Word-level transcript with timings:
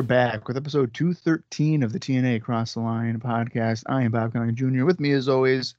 We're 0.00 0.06
back 0.06 0.48
with 0.48 0.56
episode 0.56 0.94
213 0.94 1.82
of 1.82 1.92
the 1.92 2.00
TNA 2.00 2.36
Across 2.36 2.72
the 2.72 2.80
Line 2.80 3.20
podcast. 3.20 3.82
I 3.86 4.00
am 4.00 4.12
Bob 4.12 4.32
Colling 4.32 4.54
Jr. 4.54 4.86
With 4.86 4.98
me, 4.98 5.12
as 5.12 5.28
always, 5.28 5.74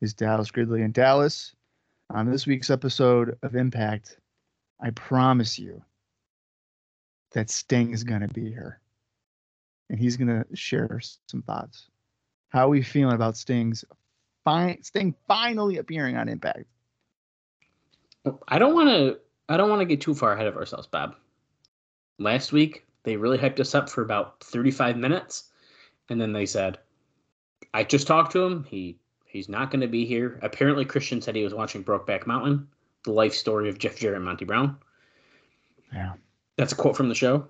is 0.00 0.14
Dallas 0.14 0.52
Gridley. 0.52 0.82
And 0.82 0.94
Dallas, 0.94 1.56
on 2.08 2.30
this 2.30 2.46
week's 2.46 2.70
episode 2.70 3.36
of 3.42 3.56
Impact, 3.56 4.20
I 4.80 4.90
promise 4.90 5.58
you 5.58 5.82
that 7.32 7.50
Sting 7.50 7.90
is 7.90 8.04
going 8.04 8.20
to 8.20 8.28
be 8.28 8.48
here. 8.48 8.78
And 9.90 9.98
he's 9.98 10.16
going 10.16 10.28
to 10.28 10.44
share 10.54 11.00
some 11.26 11.42
thoughts. 11.42 11.88
How 12.50 12.66
are 12.66 12.70
we 12.70 12.82
feeling 12.82 13.16
about 13.16 13.36
Sting's 13.36 13.84
fi- 14.44 14.78
Sting 14.82 15.16
finally 15.26 15.78
appearing 15.78 16.16
on 16.16 16.28
Impact? 16.28 16.66
I 18.46 18.60
don't 18.60 18.74
want 18.74 18.88
to. 18.88 19.18
I 19.48 19.56
don't 19.56 19.68
want 19.68 19.80
to 19.80 19.86
get 19.86 20.00
too 20.00 20.14
far 20.14 20.32
ahead 20.32 20.46
of 20.46 20.56
ourselves, 20.56 20.86
Bob. 20.86 21.16
Last 22.20 22.52
week 22.52 22.84
they 23.08 23.16
really 23.16 23.38
hyped 23.38 23.58
us 23.58 23.74
up 23.74 23.88
for 23.88 24.02
about 24.02 24.38
35 24.44 24.98
minutes, 24.98 25.50
and 26.10 26.20
then 26.20 26.32
they 26.32 26.44
said, 26.44 26.78
"I 27.72 27.82
just 27.82 28.06
talked 28.06 28.32
to 28.32 28.42
him. 28.44 28.64
He 28.64 28.98
he's 29.24 29.48
not 29.48 29.70
going 29.70 29.80
to 29.80 29.88
be 29.88 30.04
here." 30.04 30.38
Apparently, 30.42 30.84
Christian 30.84 31.22
said 31.22 31.34
he 31.34 31.42
was 31.42 31.54
watching 31.54 31.82
Brokeback 31.82 32.26
Mountain, 32.26 32.68
the 33.04 33.12
life 33.12 33.32
story 33.32 33.70
of 33.70 33.78
Jeff 33.78 33.96
Jarrett 33.96 34.16
and 34.16 34.24
Monty 34.26 34.44
Brown. 34.44 34.76
Yeah. 35.92 36.12
That's 36.56 36.72
a 36.72 36.76
quote 36.76 36.96
from 36.96 37.08
the 37.08 37.14
show, 37.14 37.48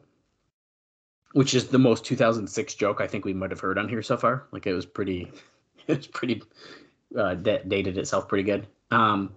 which 1.32 1.54
is 1.54 1.66
the 1.68 1.78
most 1.78 2.04
2006 2.04 2.74
joke 2.74 3.00
I 3.00 3.08
think 3.08 3.24
we 3.24 3.32
might 3.32 3.50
have 3.50 3.60
heard 3.60 3.78
on 3.78 3.88
here 3.88 4.02
so 4.02 4.16
far. 4.16 4.46
Like 4.52 4.66
it 4.66 4.74
was 4.74 4.86
pretty, 4.86 5.32
it 5.88 5.96
was 5.96 6.06
pretty 6.06 6.42
uh, 7.18 7.34
that 7.36 7.68
dated 7.68 7.98
itself 7.98 8.28
pretty 8.28 8.44
good. 8.44 8.66
Um, 8.92 9.32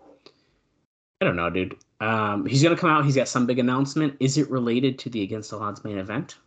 I 1.19 1.25
don't 1.25 1.35
know, 1.35 1.49
dude. 1.49 1.77
Um, 2.01 2.47
he's 2.47 2.63
gonna 2.63 2.75
come 2.75 2.89
out. 2.89 3.05
He's 3.05 3.15
got 3.15 3.27
some 3.27 3.45
big 3.45 3.59
announcement. 3.59 4.17
Is 4.19 4.39
it 4.39 4.49
related 4.49 4.97
to 4.99 5.09
the 5.09 5.21
Against 5.21 5.53
All 5.53 5.61
Odds 5.61 5.83
main 5.83 5.99
event? 5.99 6.37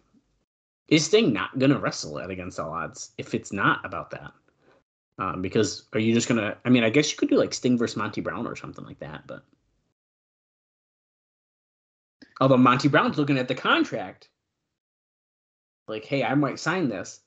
Is 0.88 1.06
Sting 1.06 1.32
not 1.32 1.56
gonna 1.58 1.78
wrestle 1.78 2.18
at 2.18 2.28
Against 2.28 2.58
All 2.58 2.72
Odds 2.72 3.12
if 3.18 3.34
it's 3.34 3.52
not 3.52 3.84
about 3.84 4.10
that? 4.10 4.32
Um, 5.16 5.42
because 5.42 5.84
are 5.92 6.00
you 6.00 6.12
just 6.12 6.28
gonna? 6.28 6.56
I 6.64 6.70
mean, 6.70 6.82
I 6.82 6.90
guess 6.90 7.10
you 7.12 7.16
could 7.16 7.30
do 7.30 7.36
like 7.36 7.54
Sting 7.54 7.78
versus 7.78 7.96
Monty 7.96 8.20
Brown 8.20 8.48
or 8.48 8.56
something 8.56 8.84
like 8.84 8.98
that, 8.98 9.28
but 9.28 9.44
although 12.40 12.56
Monty 12.56 12.88
Brown's 12.88 13.16
looking 13.16 13.38
at 13.38 13.46
the 13.46 13.54
contract, 13.54 14.28
like, 15.86 16.04
hey, 16.04 16.24
I 16.24 16.34
might 16.34 16.58
sign 16.58 16.88
this, 16.88 17.20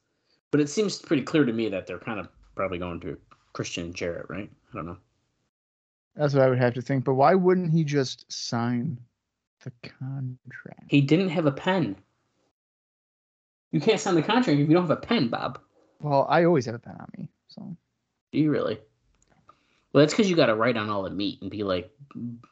but 0.51 0.59
it 0.59 0.69
seems 0.69 0.99
pretty 0.99 1.23
clear 1.23 1.45
to 1.45 1.53
me 1.53 1.69
that 1.69 1.87
they're 1.87 1.97
kind 1.97 2.19
of 2.19 2.27
probably 2.55 2.77
going 2.77 2.99
to 3.01 3.17
Christian 3.53 3.93
Jarrett, 3.93 4.29
right? 4.29 4.49
I 4.73 4.75
don't 4.75 4.85
know. 4.85 4.97
That's 6.17 6.33
what 6.33 6.43
I 6.43 6.49
would 6.49 6.57
have 6.57 6.73
to 6.73 6.81
think. 6.81 7.05
But 7.05 7.13
why 7.13 7.35
wouldn't 7.35 7.71
he 7.71 7.83
just 7.83 8.29
sign 8.31 8.97
the 9.63 9.71
contract? 9.99 10.85
He 10.87 11.01
didn't 11.01 11.29
have 11.29 11.45
a 11.45 11.51
pen. 11.51 11.95
You 13.71 13.79
can't 13.79 13.99
sign 13.99 14.15
the 14.15 14.23
contract 14.23 14.59
if 14.59 14.67
you 14.67 14.73
don't 14.73 14.87
have 14.87 14.97
a 14.97 15.01
pen, 15.01 15.27
Bob. 15.27 15.59
Well, 16.01 16.25
I 16.29 16.45
always 16.45 16.65
have 16.65 16.75
a 16.75 16.79
pen 16.79 16.95
on 16.99 17.07
me. 17.17 17.29
So 17.49 17.75
Do 18.31 18.39
you 18.39 18.49
really? 18.51 18.79
Well, 19.93 20.03
that's 20.03 20.13
because 20.13 20.29
you 20.29 20.35
got 20.35 20.47
to 20.47 20.55
write 20.55 20.77
on 20.77 20.89
all 20.89 21.03
the 21.03 21.09
meat 21.09 21.41
and 21.41 21.49
be 21.49 21.63
like, 21.63 21.91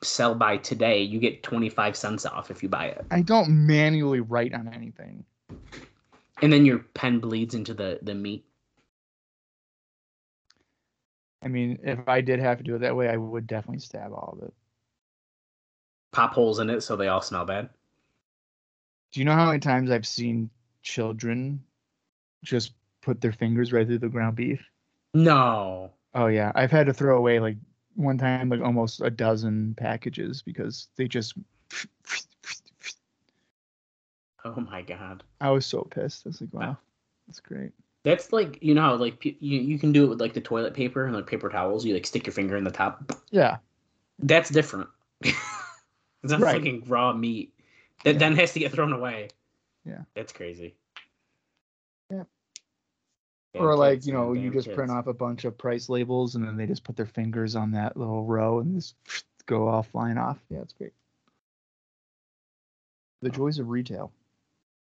sell 0.03 0.35
by 0.35 0.57
today. 0.57 1.01
You 1.01 1.19
get 1.19 1.43
25 1.43 1.95
cents 1.95 2.25
off 2.25 2.49
if 2.49 2.63
you 2.63 2.69
buy 2.69 2.87
it. 2.87 3.05
I 3.11 3.21
don't 3.21 3.49
manually 3.67 4.19
write 4.19 4.53
on 4.53 4.67
anything. 4.73 5.25
And 6.41 6.51
then 6.51 6.65
your 6.65 6.79
pen 6.79 7.19
bleeds 7.19 7.55
into 7.55 7.73
the, 7.73 7.99
the 8.01 8.15
meat. 8.15 8.44
I 11.45 11.47
mean, 11.47 11.77
if 11.83 11.99
I 12.07 12.21
did 12.21 12.39
have 12.39 12.57
to 12.57 12.63
do 12.63 12.75
it 12.75 12.79
that 12.79 12.95
way, 12.95 13.07
I 13.07 13.17
would 13.17 13.45
definitely 13.45 13.79
stab 13.79 14.11
all 14.11 14.35
of 14.35 14.47
it. 14.47 14.53
Pop 16.11 16.33
holes 16.33 16.57
in 16.59 16.71
it 16.71 16.81
so 16.81 16.95
they 16.95 17.07
all 17.07 17.21
smell 17.21 17.45
bad. 17.45 17.69
Do 19.11 19.19
you 19.19 19.25
know 19.25 19.33
how 19.33 19.45
many 19.45 19.59
times 19.59 19.91
I've 19.91 20.07
seen 20.07 20.49
children 20.81 21.63
just 22.43 22.73
put 23.01 23.21
their 23.21 23.31
fingers 23.31 23.71
right 23.71 23.85
through 23.85 23.99
the 23.99 24.09
ground 24.09 24.35
beef? 24.35 24.59
No. 25.13 25.91
Oh 26.15 26.27
yeah, 26.27 26.51
I've 26.55 26.71
had 26.71 26.87
to 26.87 26.93
throw 26.93 27.17
away 27.17 27.39
like 27.39 27.57
one 27.95 28.17
time 28.17 28.49
like 28.49 28.61
almost 28.61 29.01
a 29.01 29.11
dozen 29.11 29.75
packages 29.75 30.41
because 30.41 30.87
they 30.97 31.07
just. 31.07 31.35
Oh 34.43 34.59
my 34.61 34.81
God. 34.81 35.23
I 35.39 35.51
was 35.51 35.65
so 35.65 35.83
pissed. 35.83 36.25
I 36.25 36.29
was 36.29 36.41
like, 36.41 36.53
wow, 36.53 36.77
that's 37.27 37.39
great. 37.39 37.71
That's 38.05 38.31
like, 38.31 38.59
you 38.61 38.75
know 38.75 38.81
how 38.81 38.95
like 38.95 39.25
you, 39.25 39.35
you 39.39 39.79
can 39.79 39.91
do 39.91 40.05
it 40.05 40.07
with 40.09 40.21
like 40.21 40.33
the 40.33 40.39
toilet 40.41 40.75
paper 40.75 41.05
and 41.05 41.15
like 41.15 41.25
paper 41.25 41.49
towels. 41.49 41.83
You 41.83 41.95
like 41.95 42.05
stick 42.05 42.27
your 42.27 42.33
finger 42.33 42.55
in 42.55 42.63
the 42.63 42.71
top. 42.71 43.11
Yeah, 43.31 43.57
That's 44.19 44.49
different. 44.49 44.89
it's 45.21 45.35
not 46.23 46.39
Right. 46.39 46.55
fucking 46.55 46.83
raw 46.87 47.11
meat 47.13 47.51
that 48.03 48.13
Yeah. 48.13 48.19
then 48.19 48.35
has 48.35 48.53
to 48.53 48.59
get 48.59 48.71
thrown 48.71 48.93
away. 48.93 49.29
Yeah. 49.85 50.03
That's 50.13 50.31
crazy. 50.31 50.75
Yeah. 52.11 52.23
Damn 53.53 53.63
or 53.63 53.75
like 53.75 53.95
kids, 53.97 54.07
you 54.07 54.13
know, 54.13 54.33
you 54.33 54.51
just 54.51 54.71
print 54.71 54.91
off 54.91 55.07
a 55.07 55.13
bunch 55.13 55.43
of 55.45 55.57
price 55.57 55.89
labels 55.89 56.35
and 56.35 56.47
then 56.47 56.57
they 56.57 56.67
just 56.67 56.83
put 56.83 56.95
their 56.95 57.07
fingers 57.07 57.55
on 57.55 57.71
that 57.71 57.97
little 57.97 58.23
row 58.23 58.59
and 58.59 58.75
just 58.75 58.95
go 59.47 59.81
flying 59.81 60.19
off. 60.19 60.37
Yeah, 60.49 60.59
it's 60.59 60.73
great. 60.73 60.93
The 63.23 63.31
joys 63.31 63.57
of 63.57 63.69
retail. 63.69 64.11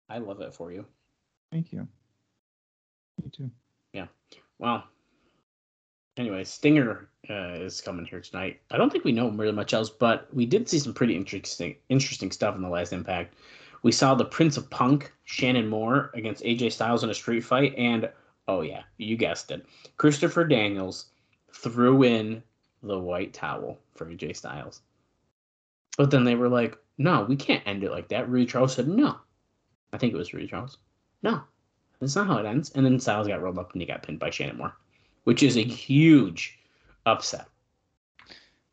I 0.09 0.17
love 0.17 0.41
it 0.41 0.55
for 0.55 0.71
you. 0.71 0.85
Thank 1.51 1.71
you. 1.71 1.87
Me 3.23 3.29
too. 3.29 3.51
Yeah. 3.93 4.07
Well, 4.59 4.83
anyway, 6.17 6.43
Stinger 6.43 7.09
uh, 7.29 7.53
is 7.53 7.81
coming 7.81 8.05
here 8.05 8.21
tonight. 8.21 8.59
I 8.71 8.77
don't 8.77 8.91
think 8.91 9.03
we 9.03 9.11
know 9.11 9.29
really 9.29 9.51
much 9.51 9.73
else, 9.73 9.89
but 9.89 10.33
we 10.33 10.45
did 10.45 10.69
see 10.69 10.79
some 10.79 10.93
pretty 10.93 11.15
interesting 11.15 11.75
interesting 11.89 12.31
stuff 12.31 12.55
in 12.55 12.61
the 12.61 12.69
last 12.69 12.93
Impact. 12.93 13.35
We 13.83 13.91
saw 13.91 14.15
the 14.15 14.25
Prince 14.25 14.57
of 14.57 14.69
Punk, 14.69 15.13
Shannon 15.25 15.67
Moore, 15.67 16.09
against 16.13 16.43
AJ 16.43 16.71
Styles 16.71 17.03
in 17.03 17.09
a 17.09 17.13
street 17.13 17.41
fight, 17.41 17.75
and 17.77 18.09
oh 18.47 18.61
yeah, 18.61 18.83
you 18.97 19.17
guessed 19.17 19.51
it, 19.51 19.65
Christopher 19.97 20.43
Daniels 20.45 21.07
threw 21.53 22.03
in 22.03 22.41
the 22.83 22.99
white 22.99 23.33
towel 23.33 23.79
for 23.93 24.05
AJ 24.05 24.35
Styles. 24.37 24.81
But 25.97 26.11
then 26.11 26.23
they 26.23 26.35
were 26.35 26.49
like, 26.49 26.77
"No, 26.97 27.23
we 27.23 27.35
can't 27.35 27.65
end 27.65 27.83
it 27.83 27.91
like 27.91 28.09
that." 28.09 28.29
Rudy 28.29 28.45
Charles 28.45 28.73
said, 28.73 28.87
"No." 28.87 29.17
I 29.93 29.97
think 29.97 30.13
it 30.13 30.17
was 30.17 30.33
Rudy 30.33 30.47
Charles. 30.47 30.77
No, 31.23 31.41
that's 31.99 32.15
not 32.15 32.27
how 32.27 32.37
it 32.37 32.45
ends. 32.45 32.71
And 32.71 32.85
then 32.85 32.99
Styles 32.99 33.27
got 33.27 33.41
rolled 33.41 33.57
up 33.57 33.71
and 33.73 33.81
he 33.81 33.85
got 33.87 34.03
pinned 34.03 34.19
by 34.19 34.29
Shannon 34.29 34.57
Moore, 34.57 34.73
which 35.23 35.43
is 35.43 35.57
a 35.57 35.63
huge 35.63 36.57
upset. 37.05 37.47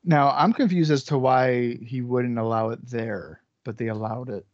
Now 0.05 0.31
I'm 0.31 0.53
confused 0.53 0.91
as 0.91 1.05
to 1.05 1.19
why 1.19 1.75
he 1.77 2.01
wouldn't 2.01 2.39
allow 2.39 2.71
it 2.71 2.85
there, 2.89 3.41
but 3.65 3.79
they 3.79 3.89
allowed 3.89 4.29
it 4.31 4.45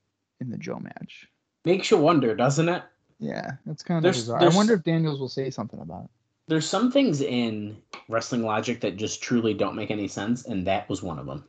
in 0.41 0.51
the 0.51 0.59
Joe 0.59 0.79
match. 0.79 1.29
Makes 1.65 1.91
you 1.91 1.97
wonder, 1.97 2.35
doesn't 2.35 2.69
it? 2.69 2.83
Yeah, 3.19 3.53
that's 3.67 3.83
kind 3.83 3.97
of 3.99 4.03
There's- 4.03 4.19
bizarre. 4.19 4.41
there's- 4.41 4.55
I 4.55 4.57
wonder 4.57 4.75
if 4.75 4.85
Daniels 4.85 5.19
will 5.21 5.29
say 5.29 5.51
something 5.51 5.81
about 5.81 6.05
it. 6.05 6.11
There's 6.47 6.67
some 6.69 6.91
things 6.93 7.21
in 7.21 7.77
wrestling 8.09 8.43
logic 8.43 8.81
that 8.81 8.97
just 8.97 9.23
truly 9.23 9.53
don't 9.55 9.75
make 9.75 9.91
any 9.91 10.09
sense, 10.09 10.45
and 10.47 10.67
that 10.67 10.89
was 10.89 11.03
one 11.03 11.19
of 11.19 11.27
them. 11.27 11.45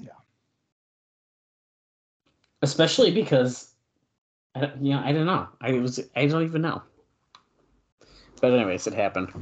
Yeah. 0.00 0.08
Especially 2.62 3.10
because, 3.10 3.73
I 4.54 4.60
don't- 4.60 4.84
you 4.84 4.92
know, 4.94 5.00
I 5.04 5.12
don't 5.12 5.26
know. 5.26 5.48
I 5.60 5.72
was, 5.72 6.00
I 6.14 6.26
don't 6.26 6.42
even 6.44 6.62
know. 6.62 6.82
But 8.40 8.52
anyways, 8.52 8.86
it 8.86 8.94
happened. 8.94 9.32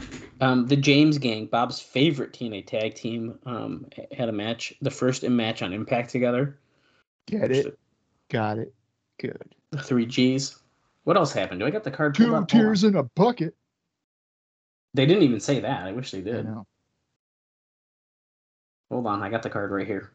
Um, 0.40 0.66
the 0.66 0.76
James 0.76 1.18
Gang, 1.18 1.46
Bob's 1.46 1.80
favorite 1.80 2.32
TNA 2.32 2.66
tag 2.66 2.94
team, 2.94 3.38
um, 3.46 3.86
had 4.16 4.28
a 4.28 4.32
match, 4.32 4.72
the 4.80 4.90
first 4.90 5.22
match 5.28 5.62
on 5.62 5.72
Impact 5.72 6.10
together. 6.10 6.58
Get 7.26 7.50
it? 7.50 7.78
Got 8.30 8.58
it. 8.58 8.72
Good. 9.18 9.54
The 9.70 9.78
three 9.82 10.06
G's. 10.06 10.56
What 11.04 11.16
else 11.16 11.32
happened? 11.32 11.60
Do 11.60 11.66
I 11.66 11.70
got 11.70 11.82
the 11.84 11.90
card? 11.90 12.14
Two? 12.14 12.44
Tears 12.46 12.84
in 12.84 12.94
a 12.96 13.02
bucket. 13.02 13.54
They 14.94 15.06
didn't 15.06 15.24
even 15.24 15.40
say 15.40 15.58
that. 15.60 15.86
I 15.86 15.92
wish 15.92 16.10
they 16.10 16.20
did. 16.20 16.46
Hold 18.90 19.06
on, 19.06 19.22
I 19.22 19.30
got 19.30 19.42
the 19.42 19.50
card 19.50 19.70
right 19.70 19.86
here. 19.86 20.12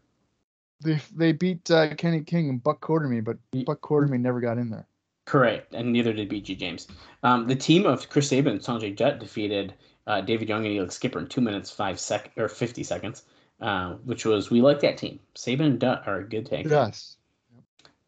They 0.82 1.00
they 1.16 1.32
beat 1.32 1.70
uh, 1.72 1.96
Kenny 1.96 2.22
King 2.22 2.50
and 2.50 2.64
Buck 2.64 2.82
Quartermain, 2.82 3.24
but 3.24 3.38
Buck 3.66 3.82
Quartermain 3.82 4.22
never 4.22 4.40
got 4.40 4.58
in 4.58 4.70
there. 4.70 4.88
Correct, 5.26 5.74
and 5.74 5.92
neither 5.92 6.14
did 6.14 6.30
BG 6.30 6.58
James. 6.58 6.88
Um, 7.24 7.48
the 7.48 7.56
team 7.56 7.86
of 7.86 8.10
Chris 8.10 8.30
Sabin 8.30 8.54
and 8.54 8.62
Sanjay 8.62 8.96
Dutt 8.96 9.20
defeated 9.20 9.74
uh, 10.06 10.22
David 10.22 10.48
Young 10.48 10.66
and 10.66 10.76
Elix 10.76 10.94
Skipper 10.94 11.20
in 11.20 11.28
two 11.28 11.42
minutes 11.42 11.70
five 11.70 12.00
sec 12.00 12.32
or 12.38 12.48
fifty 12.48 12.84
seconds, 12.84 13.24
uh, 13.60 13.96
which 14.06 14.26
was 14.26 14.50
we 14.50 14.62
like 14.62 14.80
that 14.82 14.98
team. 14.98 15.20
Saban 15.36 15.66
and 15.66 15.80
Dutt 15.80 16.08
are 16.08 16.20
a 16.20 16.24
good 16.24 16.46
take. 16.46 16.68
Yes. 16.68 17.18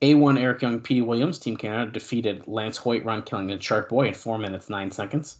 A1 0.01 0.39
Eric 0.39 0.62
Young, 0.62 0.80
P. 0.80 1.01
Williams, 1.01 1.39
Team 1.39 1.57
Canada 1.57 1.92
defeated 1.92 2.48
Lance 2.48 2.77
Hoyt, 2.77 3.04
Ron 3.04 3.21
Killing, 3.21 3.51
and 3.51 3.62
Shark 3.62 3.89
Boy 3.89 4.07
in 4.07 4.13
four 4.13 4.38
minutes 4.38 4.69
nine 4.69 4.92
seconds. 4.92 5.39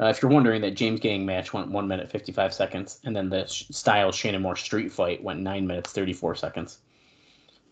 Uh, 0.00 0.06
if 0.06 0.20
you're 0.20 0.30
wondering, 0.30 0.62
that 0.62 0.72
James 0.72 1.00
Gang 1.00 1.24
match 1.24 1.52
went 1.52 1.70
one 1.70 1.86
minute 1.86 2.10
fifty 2.10 2.32
five 2.32 2.52
seconds, 2.52 2.98
and 3.04 3.14
then 3.14 3.28
the 3.28 3.46
Styles 3.46 4.16
Shannon 4.16 4.42
Moore 4.42 4.56
Street 4.56 4.90
Fight 4.92 5.22
went 5.22 5.40
nine 5.40 5.66
minutes 5.66 5.92
thirty 5.92 6.12
four 6.12 6.34
seconds. 6.34 6.78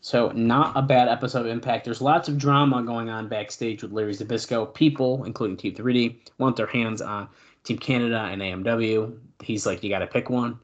So 0.00 0.30
not 0.30 0.76
a 0.76 0.82
bad 0.82 1.08
episode 1.08 1.46
of 1.46 1.52
Impact. 1.52 1.84
There's 1.84 2.00
lots 2.00 2.28
of 2.28 2.38
drama 2.38 2.82
going 2.82 3.10
on 3.10 3.28
backstage 3.28 3.82
with 3.82 3.92
Larry 3.92 4.14
Zbyszko. 4.14 4.72
People, 4.72 5.24
including 5.24 5.58
Team 5.58 5.74
3D, 5.74 6.16
want 6.38 6.56
their 6.56 6.66
hands 6.66 7.02
on 7.02 7.28
Team 7.64 7.78
Canada 7.78 8.20
and 8.30 8.40
AMW. 8.40 9.18
He's 9.42 9.66
like, 9.66 9.82
you 9.82 9.90
got 9.90 9.98
to 9.98 10.06
pick 10.06 10.30
one. 10.30 10.58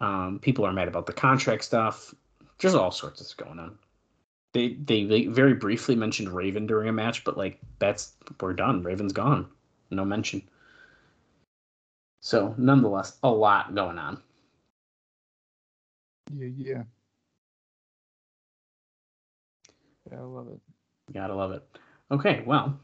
Um, 0.00 0.38
people 0.40 0.64
are 0.64 0.72
mad 0.72 0.88
about 0.88 1.06
the 1.06 1.12
contract 1.12 1.64
stuff. 1.64 2.14
There's 2.60 2.74
all 2.74 2.92
sorts 2.92 3.20
of 3.20 3.26
stuff 3.26 3.46
going 3.46 3.58
on. 3.58 3.78
They 4.52 4.74
they 4.74 5.04
they 5.04 5.26
very 5.26 5.54
briefly 5.54 5.96
mentioned 5.96 6.28
Raven 6.30 6.66
during 6.66 6.88
a 6.88 6.92
match, 6.92 7.24
but 7.24 7.36
like 7.36 7.58
that's 7.78 8.12
we're 8.40 8.54
done. 8.54 8.82
Raven's 8.82 9.12
gone. 9.12 9.48
No 9.90 10.04
mention. 10.04 10.42
So 12.20 12.54
nonetheless, 12.58 13.18
a 13.22 13.30
lot 13.30 13.74
going 13.74 13.98
on. 13.98 14.20
Yeah, 16.34 16.48
yeah. 16.56 16.82
Yeah, 20.10 20.18
I 20.18 20.22
love 20.22 20.48
it. 20.48 20.60
Gotta 21.12 21.34
love 21.34 21.52
it. 21.52 21.62
Okay, 22.10 22.42
well, 22.46 22.78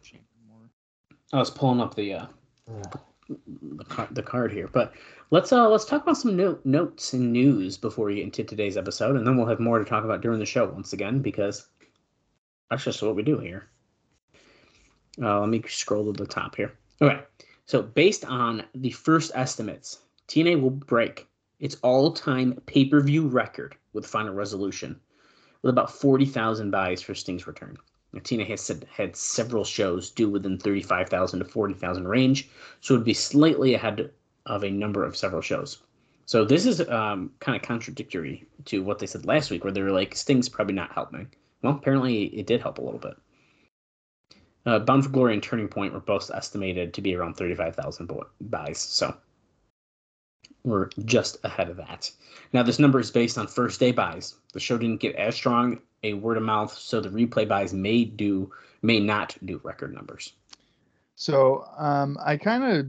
I 1.33 1.39
was 1.39 1.51
pulling 1.51 1.81
up 1.81 1.95
the 1.95 2.15
uh, 2.15 2.27
the, 3.29 3.85
car- 3.85 4.09
the 4.11 4.23
card 4.23 4.53
here, 4.53 4.69
but 4.69 4.93
let's 5.31 5.53
uh 5.53 5.69
let's 5.69 5.85
talk 5.85 6.03
about 6.03 6.17
some 6.17 6.37
no- 6.37 6.59
notes 6.65 7.13
and 7.13 7.33
news 7.33 7.77
before 7.77 8.07
we 8.07 8.17
get 8.17 8.25
into 8.25 8.45
today's 8.45 8.77
episode, 8.77 9.17
and 9.17 9.27
then 9.27 9.37
we'll 9.37 9.47
have 9.47 9.61
more 9.61 9.79
to 9.79 9.85
talk 9.85 10.05
about 10.05 10.21
during 10.21 10.39
the 10.39 10.47
show 10.47 10.67
once 10.67 10.93
again 10.93 11.21
because 11.21 11.67
that's 12.71 12.85
just 12.85 13.03
what 13.03 13.17
we 13.17 13.23
do 13.23 13.39
here. 13.39 13.69
Uh, 15.21 15.41
let 15.41 15.49
me 15.49 15.63
scroll 15.69 16.13
to 16.13 16.13
the 16.13 16.27
top 16.27 16.57
here. 16.57 16.73
Okay, 17.01 17.21
so 17.67 17.83
based 17.83 18.25
on 18.25 18.65
the 18.75 18.91
first 18.91 19.33
estimates, 19.35 20.01
TNA 20.29 20.61
will 20.61 20.71
break 20.71 21.29
its 21.61 21.77
all-time 21.83 22.61
pay-per-view 22.67 23.29
record 23.29 23.77
with 23.93 24.07
Final 24.07 24.35
Resolution, 24.35 25.01
with 25.63 25.71
about 25.71 25.93
forty 25.93 26.27
thousand 26.27 26.71
buys 26.71 27.03
for 27.03 27.15
Sting's 27.15 27.47
return. 27.47 27.77
Now, 28.13 28.21
TNA 28.21 28.49
has 28.49 28.61
said, 28.61 28.87
had 28.91 29.17
several 29.17 29.65
shows 29.65 30.11
due 30.11 30.29
within 30.29 30.59
35,000 30.59 31.39
to 31.39 31.45
40,000 31.45 32.09
range, 32.09 32.51
so 32.81 32.95
it 32.95 32.99
would 32.99 33.05
be 33.05 33.15
slightly 33.15 33.75
ahead 33.75 34.11
of 34.45 34.65
a 34.65 34.71
number 34.71 35.05
of 35.05 35.17
several 35.17 35.41
shows. 35.41 35.79
So 36.27 36.45
this 36.45 36.67
is 36.67 36.87
um, 36.89 37.31
kind 37.41 37.57
of 37.57 37.63
contradictory 37.63 38.47
to 38.67 38.83
what 38.83 38.99
they 38.99 39.07
said 39.07 39.25
last 39.25 39.51
week, 39.51 39.65
where 39.65 39.73
they 39.73 39.83
were 39.83 39.91
like, 39.91 40.15
Sting's 40.15 40.49
probably 40.49 40.75
not 40.75 40.93
helping. 40.93 41.29
Well, 41.63 41.75
apparently 41.75 42.25
it 42.25 42.47
did 42.47 42.61
help 42.61 42.79
a 42.79 42.83
little 42.83 43.01
bit. 43.01 43.17
Uh, 44.65 44.79
Bound 44.79 45.05
for 45.05 45.11
Glory 45.11 45.35
and 45.35 45.43
Turning 45.43 45.69
Point 45.69 45.93
were 45.93 46.01
both 46.01 46.31
estimated 46.33 46.95
to 46.95 47.01
be 47.01 47.15
around 47.15 47.35
35,000 47.35 48.11
buys, 48.41 48.79
so 48.79 49.15
we're 50.65 50.89
just 51.05 51.39
ahead 51.45 51.69
of 51.69 51.77
that. 51.79 52.11
Now, 52.53 52.63
this 52.63 52.79
number 52.79 53.01
is 53.01 53.11
based 53.11 53.39
on 53.39 53.47
first 53.47 53.81
day 53.81 53.91
buys. 53.91 54.37
The 54.53 54.61
show 54.61 54.79
didn't 54.79 55.01
get 55.01 55.17
as 55.17 55.35
strong 55.35 55.81
a 56.03 56.15
word 56.15 56.37
of 56.37 56.43
mouth, 56.43 56.73
so 56.73 57.01
the 57.01 57.09
replay 57.09 57.47
buys 57.47 57.73
may 57.73 58.05
do 58.05 58.51
may 58.83 58.99
not 58.99 59.37
do 59.45 59.61
record 59.63 59.95
numbers. 59.95 60.33
So 61.15 61.65
um, 61.77 62.19
I 62.25 62.37
kind 62.37 62.65
of 62.65 62.87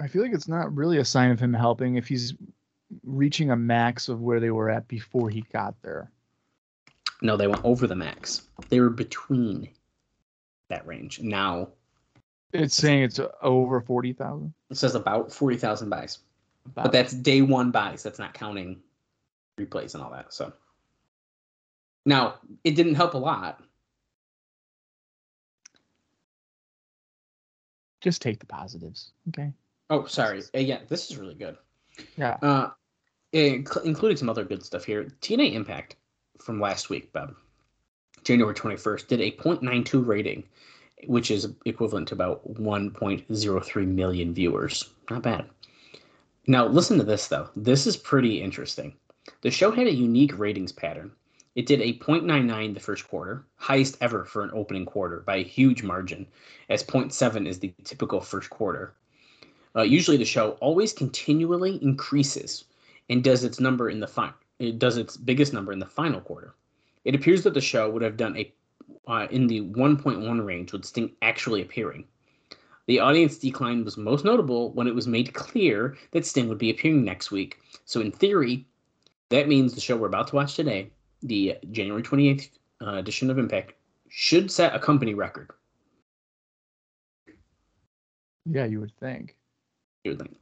I 0.00 0.08
feel 0.08 0.22
like 0.22 0.32
it's 0.32 0.48
not 0.48 0.74
really 0.74 0.98
a 0.98 1.04
sign 1.04 1.30
of 1.30 1.40
him 1.40 1.52
helping 1.52 1.96
if 1.96 2.06
he's 2.06 2.34
reaching 3.04 3.50
a 3.50 3.56
max 3.56 4.08
of 4.08 4.20
where 4.20 4.40
they 4.40 4.50
were 4.50 4.70
at 4.70 4.88
before 4.88 5.30
he 5.30 5.44
got 5.52 5.74
there. 5.82 6.10
No, 7.20 7.36
they 7.36 7.48
went 7.48 7.64
over 7.64 7.86
the 7.86 7.96
max. 7.96 8.42
They 8.68 8.80
were 8.80 8.90
between 8.90 9.68
that 10.68 10.86
range. 10.86 11.20
Now 11.20 11.68
It's 12.52 12.76
saying 12.76 13.02
it's 13.04 13.20
over 13.42 13.80
forty 13.80 14.12
thousand. 14.12 14.52
it 14.70 14.76
says 14.76 14.94
about 14.94 15.32
forty 15.32 15.56
thousand 15.56 15.90
buys, 15.90 16.18
but 16.74 16.92
that's 16.92 17.12
day 17.12 17.42
one 17.42 17.70
buys. 17.70 18.02
That's 18.02 18.18
not 18.18 18.34
counting 18.34 18.80
replays 19.58 19.94
and 19.94 20.02
all 20.02 20.10
that. 20.12 20.32
So 20.32 20.52
now 22.06 22.34
it 22.64 22.74
didn't 22.76 22.94
help 22.94 23.14
a 23.14 23.18
lot. 23.18 23.60
just 28.00 28.22
take 28.22 28.38
the 28.38 28.46
positives. 28.46 29.10
Okay. 29.28 29.52
Oh, 29.90 30.04
sorry. 30.04 30.40
Uh, 30.54 30.58
yeah, 30.60 30.78
this 30.88 31.10
is 31.10 31.16
really 31.18 31.34
good. 31.34 31.56
Yeah. 32.16 32.36
Uh, 32.40 32.70
inc- 33.32 33.84
including 33.84 34.16
some 34.16 34.28
other 34.28 34.44
good 34.44 34.64
stuff 34.64 34.84
here. 34.84 35.04
TNA 35.20 35.54
Impact 35.54 35.96
from 36.40 36.60
last 36.60 36.90
week, 36.90 37.12
Bob, 37.12 37.34
January 38.28 38.54
21st, 38.54 39.06
did 39.06 39.22
a 39.22 39.30
0.92 39.30 40.06
rating, 40.06 40.44
which 41.06 41.30
is 41.30 41.54
equivalent 41.64 42.06
to 42.06 42.14
about 42.14 42.46
1.03 42.46 43.86
million 43.86 44.34
viewers. 44.34 44.90
Not 45.08 45.22
bad. 45.22 45.46
Now, 46.46 46.66
listen 46.66 46.98
to 46.98 47.04
this, 47.04 47.28
though. 47.28 47.48
This 47.56 47.86
is 47.86 47.96
pretty 47.96 48.42
interesting. 48.42 48.92
The 49.40 49.50
show 49.50 49.70
had 49.70 49.86
a 49.86 49.94
unique 49.94 50.38
ratings 50.38 50.72
pattern. 50.72 51.10
It 51.54 51.64
did 51.64 51.80
a 51.80 51.94
0.99 51.94 52.74
the 52.74 52.80
first 52.80 53.08
quarter, 53.08 53.46
highest 53.56 53.96
ever 54.02 54.26
for 54.26 54.42
an 54.42 54.50
opening 54.52 54.84
quarter 54.84 55.20
by 55.20 55.36
a 55.36 55.42
huge 55.42 55.82
margin, 55.82 56.26
as 56.68 56.84
0.7 56.84 57.48
is 57.48 57.58
the 57.58 57.72
typical 57.82 58.20
first 58.20 58.50
quarter. 58.50 58.92
Uh, 59.74 59.84
usually, 59.84 60.18
the 60.18 60.26
show 60.26 60.50
always 60.60 60.92
continually 60.92 61.82
increases 61.82 62.64
and 63.08 63.24
does 63.24 63.42
its 63.42 63.58
number 63.58 63.88
in 63.88 64.00
the 64.00 64.06
final. 64.06 64.34
It 64.58 64.78
does 64.78 64.98
its 64.98 65.16
biggest 65.16 65.54
number 65.54 65.72
in 65.72 65.78
the 65.78 65.86
final 65.86 66.20
quarter. 66.20 66.52
It 67.08 67.14
appears 67.14 67.42
that 67.44 67.54
the 67.54 67.60
show 67.62 67.88
would 67.88 68.02
have 68.02 68.18
done 68.18 68.36
a 68.36 68.52
uh, 69.06 69.26
in 69.30 69.46
the 69.46 69.62
1.1 69.62 70.44
range 70.44 70.72
with 70.72 70.84
Sting 70.84 71.10
actually 71.22 71.62
appearing. 71.62 72.04
The 72.86 73.00
audience 73.00 73.38
decline 73.38 73.82
was 73.82 73.96
most 73.96 74.26
notable 74.26 74.72
when 74.72 74.86
it 74.86 74.94
was 74.94 75.06
made 75.06 75.32
clear 75.32 75.96
that 76.10 76.26
Sting 76.26 76.50
would 76.50 76.58
be 76.58 76.68
appearing 76.68 77.02
next 77.06 77.30
week. 77.30 77.60
So, 77.86 78.02
in 78.02 78.12
theory, 78.12 78.66
that 79.30 79.48
means 79.48 79.74
the 79.74 79.80
show 79.80 79.96
we're 79.96 80.08
about 80.08 80.28
to 80.28 80.36
watch 80.36 80.54
today, 80.54 80.90
the 81.22 81.56
January 81.70 82.02
28th 82.02 82.50
uh, 82.82 82.96
edition 82.96 83.30
of 83.30 83.38
Impact, 83.38 83.72
should 84.10 84.50
set 84.50 84.74
a 84.74 84.78
company 84.78 85.14
record. 85.14 85.48
Yeah, 88.44 88.66
you 88.66 88.80
would 88.80 88.94
think. 89.00 89.34
You 90.04 90.10
would 90.10 90.20
think. 90.20 90.36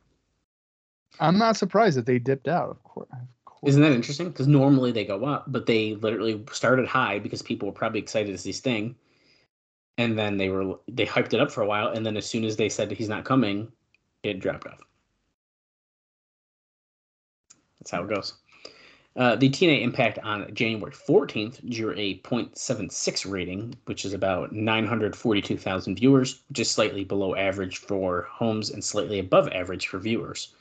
I'm 1.21 1.39
not 1.39 1.57
surprised 1.57 1.97
that 1.97 2.07
they 2.07 2.19
dipped 2.19 2.49
out. 2.49 2.71
Of 2.71 2.83
course. 2.83 3.09
Of 3.13 3.19
course. 3.19 3.36
Isn't 3.65 3.83
that 3.83 3.93
interesting? 3.93 4.29
Because 4.29 4.47
normally 4.47 4.93
they 4.93 5.05
go 5.05 5.25
up, 5.25 5.45
but 5.49 5.67
they 5.67 5.95
literally 5.95 6.45
started 6.53 6.87
high 6.87 7.19
because 7.19 7.43
people 7.43 7.67
were 7.67 7.75
probably 7.75 8.01
excited 8.01 8.31
to 8.33 8.39
see 8.39 8.53
Sting, 8.53 8.95
and 9.99 10.19
then 10.19 10.37
they 10.37 10.51
were 10.51 10.79
they 10.89 11.07
hyped 11.07 11.33
it 11.33 11.41
up 11.41 11.51
for 11.51 11.63
a 11.63 11.67
while, 11.67 11.89
and 11.89 12.05
then 12.05 12.17
as 12.17 12.27
soon 12.27 12.45
as 12.45 12.57
they 12.57 12.69
said 12.69 12.91
he's 12.91 13.09
not 13.09 13.25
coming, 13.25 13.73
it 14.23 14.41
dropped 14.41 14.67
off. 14.67 14.81
That's 17.81 17.91
how 17.91 18.05
it 18.05 18.09
goes. 18.09 18.35
Uh, 19.17 19.35
the 19.35 19.49
TNA 19.49 19.81
Impact 19.81 20.19
on 20.19 20.53
January 20.55 20.93
14th 20.93 21.67
drew 21.71 21.93
a 21.93 22.19
0.76 22.19 23.31
rating, 23.31 23.75
which 23.87 24.05
is 24.05 24.13
about 24.13 24.53
942,000 24.53 25.97
viewers, 25.97 26.43
which 26.51 26.59
is 26.59 26.71
slightly 26.71 27.03
below 27.03 27.35
average 27.35 27.79
for 27.79 28.29
homes 28.31 28.69
and 28.69 28.85
slightly 28.85 29.19
above 29.19 29.49
average 29.49 29.87
for 29.87 29.99
viewers. 29.99 30.55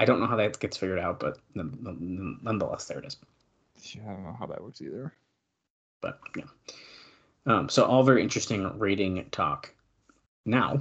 I 0.00 0.06
don't 0.06 0.18
know 0.18 0.26
how 0.26 0.36
that 0.36 0.58
gets 0.58 0.78
figured 0.78 0.98
out, 0.98 1.20
but 1.20 1.38
none- 1.54 1.76
none- 1.82 2.38
nonetheless, 2.40 2.86
there 2.86 3.00
it 3.00 3.04
is. 3.04 3.18
Yeah, 3.94 4.10
I 4.10 4.14
don't 4.14 4.24
know 4.24 4.36
how 4.38 4.46
that 4.46 4.62
works 4.62 4.80
either. 4.80 5.12
But 6.00 6.18
yeah. 6.34 6.44
Um, 7.44 7.68
so 7.68 7.84
all 7.84 8.02
very 8.02 8.22
interesting 8.22 8.78
rating 8.78 9.28
talk. 9.30 9.74
Now, 10.46 10.80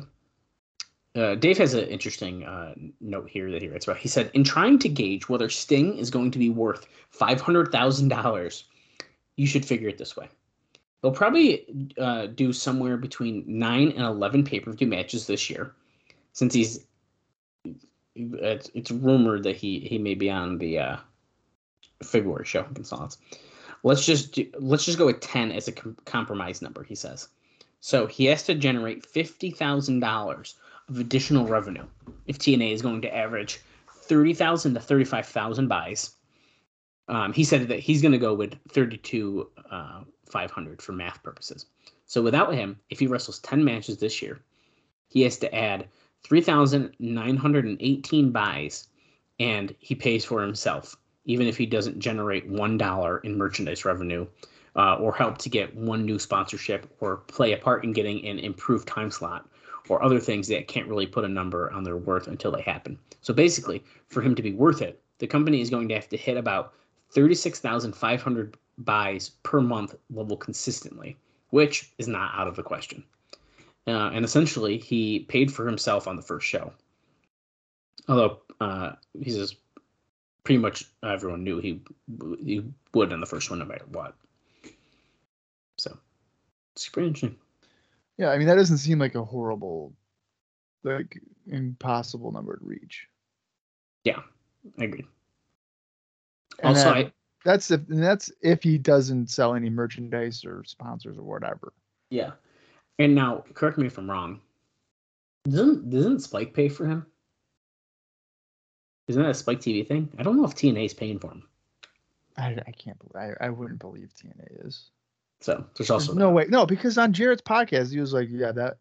uh, 1.15 1.35
Dave 1.35 1.57
has 1.57 1.73
an 1.73 1.89
interesting 1.89 2.45
uh, 2.45 2.75
note 3.01 3.29
here 3.29 3.51
that 3.51 3.61
he 3.61 3.67
writes 3.67 3.85
about. 3.85 3.97
He 3.97 4.07
said, 4.07 4.31
"In 4.33 4.45
trying 4.45 4.79
to 4.79 4.87
gauge 4.87 5.27
whether 5.27 5.49
Sting 5.49 5.97
is 5.97 6.09
going 6.09 6.31
to 6.31 6.39
be 6.39 6.49
worth 6.49 6.87
five 7.09 7.41
hundred 7.41 7.73
thousand 7.73 8.07
dollars, 8.07 8.63
you 9.35 9.47
should 9.47 9.65
figure 9.65 9.89
it 9.89 9.97
this 9.97 10.15
way: 10.15 10.29
they'll 11.01 11.11
probably 11.11 11.65
uh, 11.97 12.27
do 12.27 12.53
somewhere 12.53 12.95
between 12.95 13.43
nine 13.47 13.89
and 13.89 14.05
eleven 14.05 14.45
pay-per-view 14.45 14.87
matches 14.87 15.27
this 15.27 15.49
year, 15.49 15.73
since 16.31 16.53
he's 16.53 16.85
it's, 18.15 18.69
it's 18.73 18.91
rumored 18.91 19.43
that 19.43 19.55
he 19.55 19.79
he 19.79 19.97
may 19.97 20.15
be 20.15 20.29
on 20.29 20.57
the 20.57 20.79
uh, 20.79 20.97
February 22.03 22.45
show 22.45 22.65
in. 22.75 23.17
Let's 23.83 24.05
just 24.05 24.33
do, 24.33 24.47
let's 24.59 24.85
just 24.85 24.97
go 24.97 25.05
with 25.05 25.21
ten 25.21 25.51
as 25.51 25.67
a 25.67 25.71
com- 25.71 25.97
compromise 26.05 26.61
number. 26.61 26.83
He 26.83 26.95
says, 26.95 27.29
so 27.79 28.07
he 28.07 28.25
has 28.25 28.43
to 28.43 28.55
generate 28.55 29.05
fifty 29.05 29.51
thousand 29.51 30.01
dollars 30.01 30.55
of 30.89 30.99
additional 30.99 31.47
revenue 31.47 31.85
if 32.27 32.39
TNA 32.39 32.73
is 32.73 32.81
going 32.81 33.01
to 33.03 33.15
average 33.15 33.61
thirty 33.87 34.33
thousand 34.33 34.73
to 34.73 34.79
thirty 34.79 35.05
five 35.05 35.25
thousand 35.25 35.67
buys. 35.67 36.15
Um, 37.07 37.33
he 37.33 37.43
said 37.43 37.67
that 37.69 37.79
he's 37.79 38.01
going 38.01 38.11
to 38.11 38.17
go 38.17 38.33
with 38.33 38.55
thirty 38.69 38.97
two 38.97 39.49
uh, 39.71 40.01
five 40.29 40.51
hundred 40.51 40.81
for 40.81 40.91
math 40.91 41.23
purposes. 41.23 41.65
So 42.05 42.21
without 42.21 42.53
him, 42.53 42.79
if 42.89 42.99
he 42.99 43.07
wrestles 43.07 43.39
ten 43.39 43.63
matches 43.63 43.97
this 43.97 44.21
year, 44.21 44.39
he 45.07 45.21
has 45.21 45.37
to 45.37 45.55
add 45.55 45.87
3,918 46.23 48.31
buys, 48.31 48.87
and 49.39 49.75
he 49.79 49.95
pays 49.95 50.25
for 50.25 50.41
himself, 50.41 50.95
even 51.25 51.47
if 51.47 51.57
he 51.57 51.65
doesn't 51.65 51.99
generate 51.99 52.49
$1 52.49 53.23
in 53.23 53.37
merchandise 53.37 53.85
revenue 53.85 54.27
uh, 54.75 54.95
or 54.95 55.13
help 55.13 55.37
to 55.39 55.49
get 55.49 55.75
one 55.75 56.05
new 56.05 56.19
sponsorship 56.19 56.87
or 56.99 57.17
play 57.17 57.53
a 57.53 57.57
part 57.57 57.83
in 57.83 57.93
getting 57.93 58.25
an 58.27 58.39
improved 58.39 58.87
time 58.87 59.11
slot 59.11 59.47
or 59.87 60.03
other 60.03 60.19
things 60.19 60.47
that 60.47 60.67
can't 60.67 60.87
really 60.87 61.07
put 61.07 61.25
a 61.25 61.27
number 61.27 61.71
on 61.71 61.83
their 61.83 61.97
worth 61.97 62.27
until 62.27 62.51
they 62.51 62.61
happen. 62.61 62.97
So 63.21 63.33
basically, 63.33 63.83
for 64.07 64.21
him 64.21 64.35
to 64.35 64.41
be 64.41 64.53
worth 64.53 64.81
it, 64.81 65.01
the 65.17 65.27
company 65.27 65.61
is 65.61 65.69
going 65.69 65.89
to 65.89 65.95
have 65.95 66.09
to 66.09 66.17
hit 66.17 66.37
about 66.37 66.73
36,500 67.11 68.57
buys 68.79 69.29
per 69.43 69.59
month 69.59 69.95
level 70.09 70.37
consistently, 70.37 71.17
which 71.49 71.91
is 71.97 72.07
not 72.07 72.33
out 72.35 72.47
of 72.47 72.55
the 72.55 72.63
question. 72.63 73.03
Uh, 73.89 74.09
and 74.13 74.23
essentially, 74.23 74.77
he 74.77 75.19
paid 75.19 75.51
for 75.51 75.65
himself 75.65 76.07
on 76.07 76.15
the 76.15 76.21
first 76.21 76.45
show. 76.47 76.71
Although 78.07 78.39
uh, 78.61 78.91
he 79.19 79.31
says 79.31 79.55
pretty 80.43 80.59
much 80.59 80.85
everyone 81.03 81.43
knew 81.43 81.59
he 81.59 81.81
he 82.43 82.63
would 82.93 83.11
in 83.11 83.19
the 83.19 83.25
first 83.25 83.49
one 83.49 83.59
no 83.59 83.65
matter 83.65 83.85
what. 83.91 84.15
So 85.77 85.97
it's 86.75 86.89
pretty 86.89 87.07
interesting. 87.07 87.37
Yeah, 88.17 88.29
I 88.29 88.37
mean 88.37 88.47
that 88.47 88.55
doesn't 88.55 88.77
seem 88.79 88.99
like 88.99 89.15
a 89.15 89.23
horrible, 89.23 89.93
like 90.83 91.19
impossible 91.47 92.31
number 92.31 92.57
to 92.57 92.65
reach. 92.65 93.07
Yeah, 94.03 94.21
I 94.79 94.83
agree. 94.85 95.05
And 96.59 96.69
also, 96.77 96.93
then- 96.93 97.05
I, 97.05 97.11
That's 97.45 97.71
if 97.71 97.81
that's 97.87 98.31
if 98.41 98.61
he 98.63 98.77
doesn't 98.77 99.29
sell 99.29 99.55
any 99.55 99.69
merchandise 99.69 100.43
or 100.45 100.63
sponsors 100.65 101.17
or 101.17 101.23
whatever. 101.23 101.73
yeah, 102.09 102.31
and 102.99 103.15
now 103.15 103.43
correct 103.53 103.77
me 103.77 103.87
if 103.87 103.97
I'm 103.97 104.09
wrong. 104.09 104.41
Doesn't 105.45 105.89
doesn't 105.89 106.19
Spike 106.19 106.53
pay 106.53 106.69
for 106.69 106.85
him? 106.85 107.05
Isn't 109.07 109.23
that 109.23 109.31
a 109.31 109.33
Spike 109.33 109.59
TV 109.59 109.87
thing? 109.87 110.09
I 110.19 110.23
don't 110.23 110.37
know 110.37 110.45
if 110.45 110.53
TNA 110.53 110.85
is 110.85 110.93
paying 110.93 111.17
for 111.17 111.31
him. 111.31 111.43
I, 112.37 112.55
I 112.67 112.71
can't 112.71 112.97
believe 112.99 113.35
I, 113.41 113.47
I 113.47 113.49
wouldn't 113.49 113.79
believe 113.79 114.09
TNA 114.13 114.67
is. 114.67 114.91
So 115.41 115.53
there's 115.53 115.69
There's 115.77 115.89
also 115.89 116.13
no 116.13 116.29
way. 116.29 116.45
No, 116.49 116.65
because 116.65 116.97
on 116.97 117.13
Jarrett's 117.13 117.41
podcast 117.41 117.91
he 117.91 117.99
was 117.99 118.13
like, 118.13 118.27
yeah, 118.29 118.51
that 118.51 118.77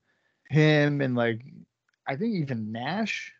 him 0.50 1.00
and 1.00 1.14
like 1.14 1.40
I 2.06 2.16
think 2.16 2.34
even 2.34 2.72
Nash 2.72 3.32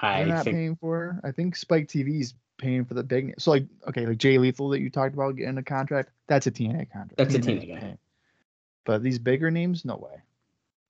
I 0.00 0.24
not 0.24 0.44
think 0.44 0.56
paying 0.56 0.76
for. 0.76 1.20
I 1.24 1.32
think 1.32 1.56
Spike 1.56 1.88
TV 1.88 2.20
is 2.20 2.34
paying 2.58 2.84
for 2.84 2.94
the 2.94 3.02
big. 3.02 3.34
So 3.38 3.50
like 3.50 3.66
okay, 3.88 4.06
like 4.06 4.18
Jay 4.18 4.38
Lethal 4.38 4.68
that 4.70 4.80
you 4.80 4.90
talked 4.90 5.14
about 5.14 5.36
getting 5.36 5.58
a 5.58 5.62
contract, 5.62 6.10
that's 6.26 6.46
a 6.46 6.50
TNA 6.50 6.90
contract. 6.92 7.16
That's 7.16 7.34
a 7.34 7.38
TNA 7.38 7.80
guy. 7.80 7.98
But 8.86 9.02
these 9.02 9.18
bigger 9.18 9.50
names, 9.50 9.84
no 9.84 9.96
way. 9.96 10.22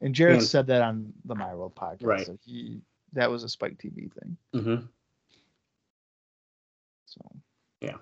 And 0.00 0.14
Jarrett 0.14 0.36
And- 0.38 0.44
said 0.46 0.68
that 0.68 0.82
on 0.82 1.12
the 1.24 1.34
My 1.34 1.52
World 1.54 1.74
podcast. 1.74 2.04
Right. 2.06 2.26
So 2.26 2.38
he 2.44 2.80
that 3.14 3.30
was 3.30 3.42
a 3.42 3.48
Spike 3.48 3.78
TV 3.78 4.12
thing. 4.12 4.36
Mm-hmm. 4.54 4.86
So 7.06 7.20
yeah, 7.80 7.96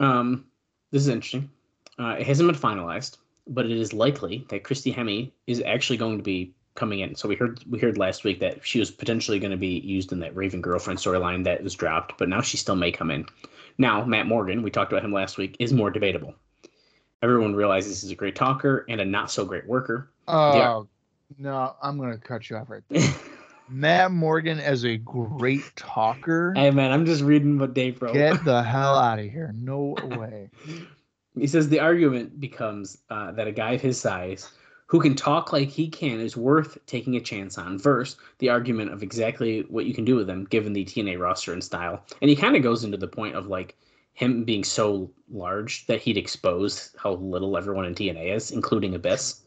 Um, 0.00 0.46
this 0.90 1.02
is 1.02 1.08
interesting. 1.08 1.50
Uh, 1.98 2.16
it 2.18 2.26
hasn't 2.26 2.50
been 2.50 2.60
finalized, 2.60 3.16
but 3.46 3.64
it 3.66 3.72
is 3.72 3.92
likely 3.92 4.46
that 4.50 4.62
Christy 4.64 4.92
Hemme 4.92 5.32
is 5.46 5.62
actually 5.66 5.96
going 5.96 6.18
to 6.18 6.22
be 6.22 6.54
coming 6.74 7.00
in. 7.00 7.14
So 7.16 7.28
we 7.28 7.34
heard 7.34 7.64
we 7.68 7.78
heard 7.78 7.98
last 7.98 8.22
week 8.24 8.38
that 8.40 8.64
she 8.66 8.78
was 8.78 8.90
potentially 8.90 9.38
going 9.40 9.50
to 9.50 9.56
be 9.56 9.78
used 9.80 10.12
in 10.12 10.20
that 10.20 10.36
Raven 10.36 10.60
girlfriend 10.60 10.98
storyline 10.98 11.42
that 11.44 11.62
was 11.62 11.74
dropped, 11.74 12.18
but 12.18 12.28
now 12.28 12.40
she 12.40 12.56
still 12.56 12.76
may 12.76 12.92
come 12.92 13.10
in. 13.10 13.24
Now 13.78 14.04
Matt 14.04 14.26
Morgan, 14.26 14.62
we 14.62 14.70
talked 14.70 14.92
about 14.92 15.04
him 15.04 15.12
last 15.12 15.38
week, 15.38 15.56
is 15.58 15.72
more 15.72 15.90
debatable. 15.90 16.34
Everyone 17.22 17.54
realizes 17.54 18.02
he's 18.02 18.10
a 18.10 18.14
great 18.14 18.36
talker 18.36 18.84
and 18.88 19.00
a 19.00 19.04
not 19.04 19.30
so 19.30 19.44
great 19.44 19.66
worker. 19.66 20.10
Oh 20.28 20.86
no, 21.38 21.74
I'm 21.82 21.98
gonna 21.98 22.18
cut 22.18 22.48
you 22.48 22.56
off 22.56 22.70
right 22.70 22.82
there. 22.88 23.10
Matt 23.68 24.12
Morgan 24.12 24.58
as 24.60 24.84
a 24.84 24.96
great 24.96 25.62
talker. 25.76 26.52
hey 26.56 26.70
man, 26.70 26.90
I'm 26.92 27.04
just 27.04 27.22
reading 27.22 27.58
what 27.58 27.74
Dave 27.74 28.00
wrote. 28.00 28.14
Get 28.14 28.44
the 28.44 28.62
hell 28.74 28.96
out 28.96 29.18
of 29.18 29.26
here. 29.26 29.52
No 29.56 29.94
way. 30.02 30.50
He 31.36 31.46
says 31.46 31.68
the 31.68 31.80
argument 31.80 32.40
becomes 32.40 32.98
uh, 33.10 33.32
that 33.32 33.46
a 33.46 33.52
guy 33.52 33.72
of 33.72 33.80
his 33.80 34.00
size 34.00 34.50
who 34.86 35.00
can 35.00 35.14
talk 35.14 35.52
like 35.52 35.68
he 35.68 35.88
can 35.88 36.18
is 36.18 36.34
worth 36.36 36.78
taking 36.86 37.16
a 37.16 37.20
chance 37.20 37.58
on. 37.58 37.78
Versus 37.78 38.16
the 38.38 38.48
argument 38.48 38.90
of 38.90 39.02
exactly 39.02 39.60
what 39.68 39.84
you 39.84 39.92
can 39.92 40.04
do 40.04 40.16
with 40.16 40.28
him 40.30 40.44
given 40.46 40.72
the 40.72 40.84
TNA 40.84 41.18
roster 41.18 41.52
and 41.52 41.62
style. 41.62 42.02
And 42.22 42.30
he 42.30 42.36
kind 42.36 42.56
of 42.56 42.62
goes 42.62 42.84
into 42.84 42.96
the 42.96 43.06
point 43.06 43.36
of 43.36 43.48
like 43.48 43.76
him 44.18 44.42
being 44.42 44.64
so 44.64 45.08
large 45.30 45.86
that 45.86 46.00
he'd 46.00 46.16
expose 46.16 46.92
how 46.98 47.12
little 47.14 47.56
everyone 47.56 47.84
in 47.84 47.94
TNA 47.94 48.34
is, 48.34 48.50
including 48.50 48.96
Abyss. 48.96 49.42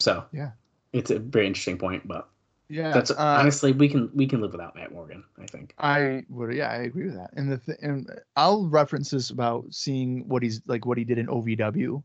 So 0.00 0.24
Yeah. 0.32 0.52
it's 0.94 1.10
a 1.10 1.18
very 1.18 1.46
interesting 1.46 1.76
point, 1.76 2.08
but 2.08 2.26
Yeah. 2.70 2.92
that's 2.92 3.10
uh, 3.10 3.16
honestly 3.18 3.72
we 3.72 3.90
can 3.90 4.10
we 4.14 4.26
can 4.26 4.40
live 4.40 4.52
without 4.52 4.74
Matt 4.74 4.92
Morgan. 4.92 5.22
I 5.38 5.44
think. 5.44 5.74
I 5.76 6.24
would, 6.30 6.54
yeah, 6.54 6.70
I 6.70 6.76
agree 6.84 7.04
with 7.04 7.16
that. 7.16 7.34
And 7.34 7.52
the 7.52 7.58
th- 7.58 7.78
and 7.82 8.10
I'll 8.34 8.66
reference 8.66 9.10
this 9.10 9.28
about 9.28 9.74
seeing 9.74 10.26
what 10.26 10.42
he's 10.42 10.62
like, 10.66 10.86
what 10.86 10.96
he 10.96 11.04
did 11.04 11.18
in 11.18 11.26
OVW. 11.26 12.02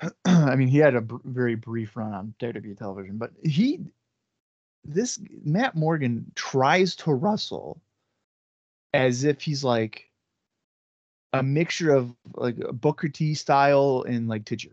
I 0.24 0.54
mean, 0.54 0.68
he 0.68 0.78
had 0.78 0.94
a 0.94 1.00
br- 1.00 1.16
very 1.24 1.56
brief 1.56 1.96
run 1.96 2.14
on 2.14 2.32
WWE 2.38 2.78
television, 2.78 3.18
but 3.18 3.32
he, 3.42 3.80
this 4.84 5.18
Matt 5.44 5.74
Morgan 5.74 6.30
tries 6.36 6.94
to 6.96 7.12
wrestle 7.12 7.82
as 8.92 9.24
if 9.24 9.40
he's 9.40 9.62
like 9.62 10.10
a 11.32 11.42
mixture 11.42 11.94
of 11.94 12.14
like 12.34 12.58
a 12.58 12.72
Booker 12.72 13.08
T 13.08 13.34
style 13.34 14.04
and 14.06 14.28
like 14.28 14.44
Tajiri. 14.44 14.72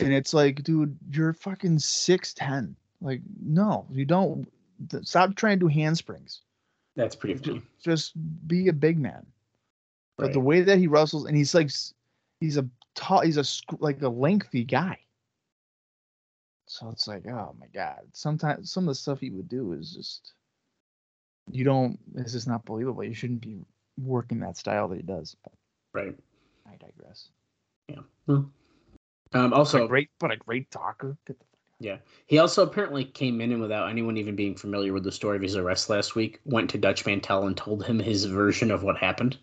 And 0.00 0.12
it's 0.12 0.34
like, 0.34 0.62
dude, 0.64 0.98
you're 1.10 1.32
fucking 1.32 1.78
six 1.78 2.34
ten. 2.34 2.74
Like, 3.00 3.20
no, 3.40 3.86
you 3.90 4.04
don't. 4.04 4.50
Stop 5.02 5.36
trying 5.36 5.60
to 5.60 5.66
do 5.66 5.68
handsprings. 5.68 6.40
That's 6.96 7.14
pretty 7.14 7.36
funny. 7.36 7.62
Just 7.82 8.12
be 8.48 8.68
a 8.68 8.72
big 8.72 8.98
man. 8.98 9.24
But 10.16 10.32
the 10.32 10.40
way 10.40 10.62
that 10.62 10.78
he 10.78 10.86
wrestles, 10.86 11.26
and 11.26 11.36
he's 11.36 11.54
like, 11.54 11.70
he's 12.40 12.56
a 12.56 12.68
tall, 12.94 13.20
he's 13.20 13.38
a 13.38 13.44
like 13.78 14.02
a 14.02 14.08
lengthy 14.08 14.64
guy. 14.64 14.98
So 16.66 16.88
it's 16.90 17.06
like, 17.06 17.26
oh 17.26 17.54
my 17.60 17.66
god. 17.72 18.00
Sometimes 18.12 18.70
some 18.70 18.84
of 18.84 18.88
the 18.88 18.94
stuff 18.94 19.20
he 19.20 19.30
would 19.30 19.48
do 19.48 19.72
is 19.74 19.92
just, 19.92 20.32
you 21.50 21.64
don't. 21.64 21.98
It's 22.16 22.32
just 22.32 22.48
not 22.48 22.64
believable. 22.64 23.04
You 23.04 23.14
shouldn't 23.14 23.40
be 23.40 23.58
working 23.98 24.40
that 24.40 24.56
style 24.56 24.88
that 24.88 24.96
he 24.96 25.02
does. 25.02 25.36
But 25.42 25.52
Right. 25.92 26.16
I 26.66 26.76
digress. 26.76 27.28
Yeah. 27.88 27.98
Um, 28.28 28.52
But 29.30 29.52
also, 29.52 29.84
a 29.84 29.88
great, 29.88 30.08
but 30.18 30.30
a 30.32 30.36
great 30.36 30.70
talker. 30.70 31.16
Get 31.26 31.38
the 31.38 31.44
fuck 31.44 31.58
Yeah. 31.80 31.98
He 32.26 32.38
also 32.38 32.62
apparently 32.64 33.04
came 33.04 33.40
in 33.40 33.52
and 33.52 33.60
without 33.60 33.88
anyone 33.88 34.16
even 34.16 34.34
being 34.34 34.56
familiar 34.56 34.92
with 34.92 35.04
the 35.04 35.12
story 35.12 35.36
of 35.36 35.42
his 35.42 35.56
arrest 35.56 35.90
last 35.90 36.14
week, 36.16 36.40
went 36.44 36.70
to 36.70 36.78
Dutch 36.78 37.04
Mantell 37.06 37.46
and 37.46 37.56
told 37.56 37.84
him 37.84 37.98
his 37.98 38.24
version 38.24 38.70
of 38.70 38.82
what 38.82 38.96
happened. 38.96 39.38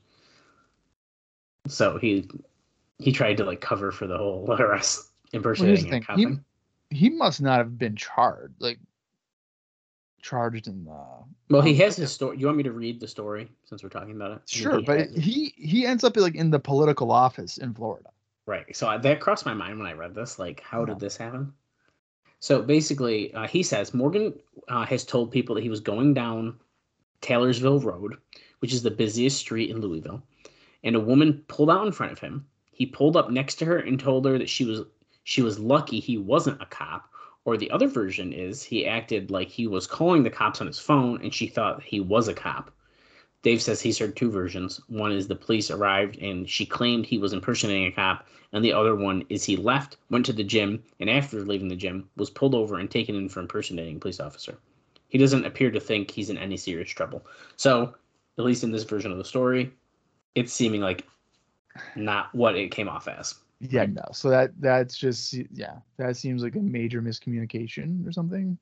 So 1.67 1.97
he 1.97 2.29
he 2.99 3.11
tried 3.11 3.37
to 3.37 3.45
like 3.45 3.61
cover 3.61 3.91
for 3.91 4.07
the 4.07 4.17
whole 4.17 4.51
arrest 4.59 5.09
impersonating 5.33 6.03
cop. 6.03 6.17
he- 6.17 6.39
he 6.89 7.09
must 7.09 7.41
not 7.41 7.59
have 7.59 7.77
been 7.77 7.95
charged, 7.95 8.53
like 8.59 8.77
charged 10.21 10.67
in 10.67 10.83
the. 10.85 10.97
Well, 11.49 11.61
he 11.61 11.71
um, 11.73 11.79
has 11.79 11.95
his 11.95 12.11
story. 12.11 12.37
You 12.37 12.45
want 12.45 12.57
me 12.57 12.63
to 12.63 12.71
read 12.71 12.99
the 12.99 13.07
story 13.07 13.49
since 13.65 13.83
we're 13.83 13.89
talking 13.89 14.15
about 14.15 14.31
it? 14.31 14.41
Sure, 14.47 14.79
He 14.79 14.85
but 14.85 14.99
it. 14.99 15.17
he 15.17 15.53
he 15.57 15.85
ends 15.85 16.03
up 16.03 16.15
like 16.17 16.35
in 16.35 16.49
the 16.51 16.59
political 16.59 17.11
office 17.11 17.57
in 17.57 17.73
Florida. 17.73 18.09
Right. 18.45 18.75
So 18.75 18.87
I- 18.87 18.97
that 18.97 19.19
crossed 19.19 19.45
my 19.45 19.53
mind 19.53 19.77
when 19.77 19.87
I 19.87 19.93
read 19.93 20.15
this. 20.15 20.39
Like, 20.39 20.61
how 20.61 20.79
Yeah. 20.81 20.87
did 20.87 20.99
this 20.99 21.17
happen? 21.17 21.53
So 22.39 22.61
basically, 22.61 23.33
uh, 23.33 23.47
he 23.47 23.61
says 23.63 23.93
Morgan 23.93 24.33
uh, 24.67 24.85
has 24.85 25.03
told 25.05 25.31
people 25.31 25.53
that 25.55 25.61
he 25.61 25.69
was 25.69 25.79
going 25.79 26.13
down 26.15 26.59
Taylorsville 27.21 27.79
Road, 27.81 28.17
which 28.59 28.73
is 28.73 28.81
the 28.81 28.89
busiest 28.91 29.37
street 29.37 29.69
in 29.69 29.79
Louisville, 29.79 30.23
and 30.83 30.95
a 30.95 30.99
woman 30.99 31.43
pulled 31.47 31.69
out 31.69 31.85
in 31.85 31.91
front 31.91 32.11
of 32.11 32.19
him. 32.19 32.47
He 32.71 32.87
pulled 32.87 33.15
up 33.15 33.29
next 33.29 33.55
to 33.55 33.65
her 33.65 33.77
and 33.77 33.99
told 33.99 34.25
her 34.25 34.39
that 34.39 34.49
she 34.49 34.65
was 34.65 34.81
she 35.23 35.43
was 35.43 35.59
lucky 35.59 35.99
he 35.99 36.17
wasn't 36.17 36.59
a 36.61 36.65
cop. 36.65 37.10
Or 37.43 37.57
the 37.57 37.71
other 37.71 37.87
version 37.87 38.33
is 38.33 38.63
he 38.63 38.85
acted 38.85 39.31
like 39.31 39.49
he 39.49 39.67
was 39.67 39.87
calling 39.87 40.23
the 40.23 40.29
cops 40.29 40.61
on 40.61 40.67
his 40.67 40.79
phone, 40.79 41.21
and 41.23 41.33
she 41.33 41.47
thought 41.47 41.83
he 41.83 41.99
was 41.99 42.27
a 42.27 42.33
cop. 42.33 42.71
Dave 43.41 43.61
says 43.61 43.81
he's 43.81 43.97
heard 43.97 44.15
two 44.15 44.29
versions. 44.29 44.79
One 44.87 45.11
is 45.11 45.27
the 45.27 45.35
police 45.35 45.71
arrived 45.71 46.17
and 46.19 46.47
she 46.47 46.65
claimed 46.65 47.05
he 47.05 47.17
was 47.17 47.33
impersonating 47.33 47.87
a 47.87 47.91
cop, 47.91 48.27
and 48.53 48.63
the 48.63 48.73
other 48.73 48.95
one 48.95 49.23
is 49.29 49.43
he 49.43 49.57
left, 49.57 49.97
went 50.11 50.27
to 50.27 50.33
the 50.33 50.43
gym, 50.43 50.83
and 50.99 51.09
after 51.09 51.41
leaving 51.41 51.67
the 51.67 51.75
gym, 51.75 52.07
was 52.17 52.29
pulled 52.29 52.53
over 52.53 52.77
and 52.77 52.91
taken 52.91 53.15
in 53.15 53.29
for 53.29 53.39
impersonating 53.39 53.95
a 53.95 53.99
police 53.99 54.19
officer. 54.19 54.59
He 55.09 55.17
doesn't 55.17 55.45
appear 55.45 55.71
to 55.71 55.79
think 55.79 56.11
he's 56.11 56.29
in 56.29 56.37
any 56.37 56.55
serious 56.55 56.91
trouble. 56.91 57.25
So, 57.55 57.95
at 58.37 58.45
least 58.45 58.63
in 58.63 58.71
this 58.71 58.83
version 58.83 59.11
of 59.11 59.17
the 59.17 59.25
story, 59.25 59.73
it's 60.35 60.53
seeming 60.53 60.81
like 60.81 61.07
not 61.95 62.33
what 62.35 62.55
it 62.55 62.69
came 62.69 62.87
off 62.87 63.07
as. 63.07 63.35
Yeah, 63.61 63.85
no. 63.85 64.03
So 64.11 64.29
that 64.31 64.59
that's 64.59 64.97
just 64.97 65.33
yeah, 65.51 65.77
that 65.97 66.17
seems 66.17 66.41
like 66.41 66.55
a 66.55 66.59
major 66.59 67.01
miscommunication 67.01 68.07
or 68.07 68.11
something. 68.11 68.57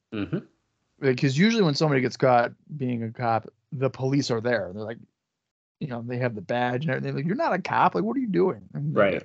Because 0.99 1.37
usually 1.37 1.63
when 1.63 1.73
somebody 1.73 2.01
gets 2.01 2.17
caught 2.17 2.51
being 2.75 3.03
a 3.03 3.11
cop, 3.11 3.47
the 3.71 3.89
police 3.89 4.29
are 4.29 4.41
there. 4.41 4.71
They're 4.73 4.83
like, 4.83 4.97
you 5.79 5.87
know, 5.87 6.03
they 6.05 6.17
have 6.17 6.35
the 6.35 6.41
badge 6.41 6.85
and 6.85 6.93
everything. 6.93 7.15
Like, 7.15 7.25
you're 7.25 7.37
not 7.37 7.53
a 7.53 7.61
cop. 7.61 7.95
Like, 7.95 8.03
what 8.03 8.17
are 8.17 8.19
you 8.19 8.27
doing? 8.27 8.61
Right. 8.73 9.23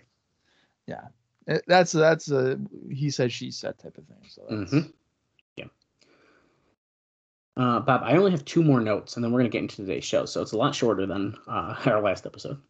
Yeah, 0.87 1.09
that's 1.67 1.91
that's 1.91 2.31
a 2.31 2.61
he 2.89 3.11
said 3.11 3.33
she 3.33 3.51
said 3.51 3.77
type 3.79 3.99
of 3.99 4.07
thing. 4.07 4.17
So 4.29 4.43
that's, 4.49 4.73
Mhm. 4.73 4.93
Uh, 7.57 7.79
Bob, 7.81 8.03
I 8.05 8.17
only 8.17 8.33
have 8.33 8.45
two 8.45 8.65
more 8.65 8.81
notes, 8.81 9.15
and 9.15 9.25
then 9.25 9.31
we're 9.31 9.39
going 9.41 9.51
to 9.51 9.53
get 9.57 9.63
into 9.63 9.77
today's 9.77 10.05
show. 10.05 10.25
So 10.25 10.43
it's 10.43 10.53
a 10.53 10.57
lot 10.57 10.75
shorter 10.75 11.07
than 11.07 11.37
uh, 11.47 11.77
our 11.87 12.01
last 12.03 12.27
episode. 12.27 12.61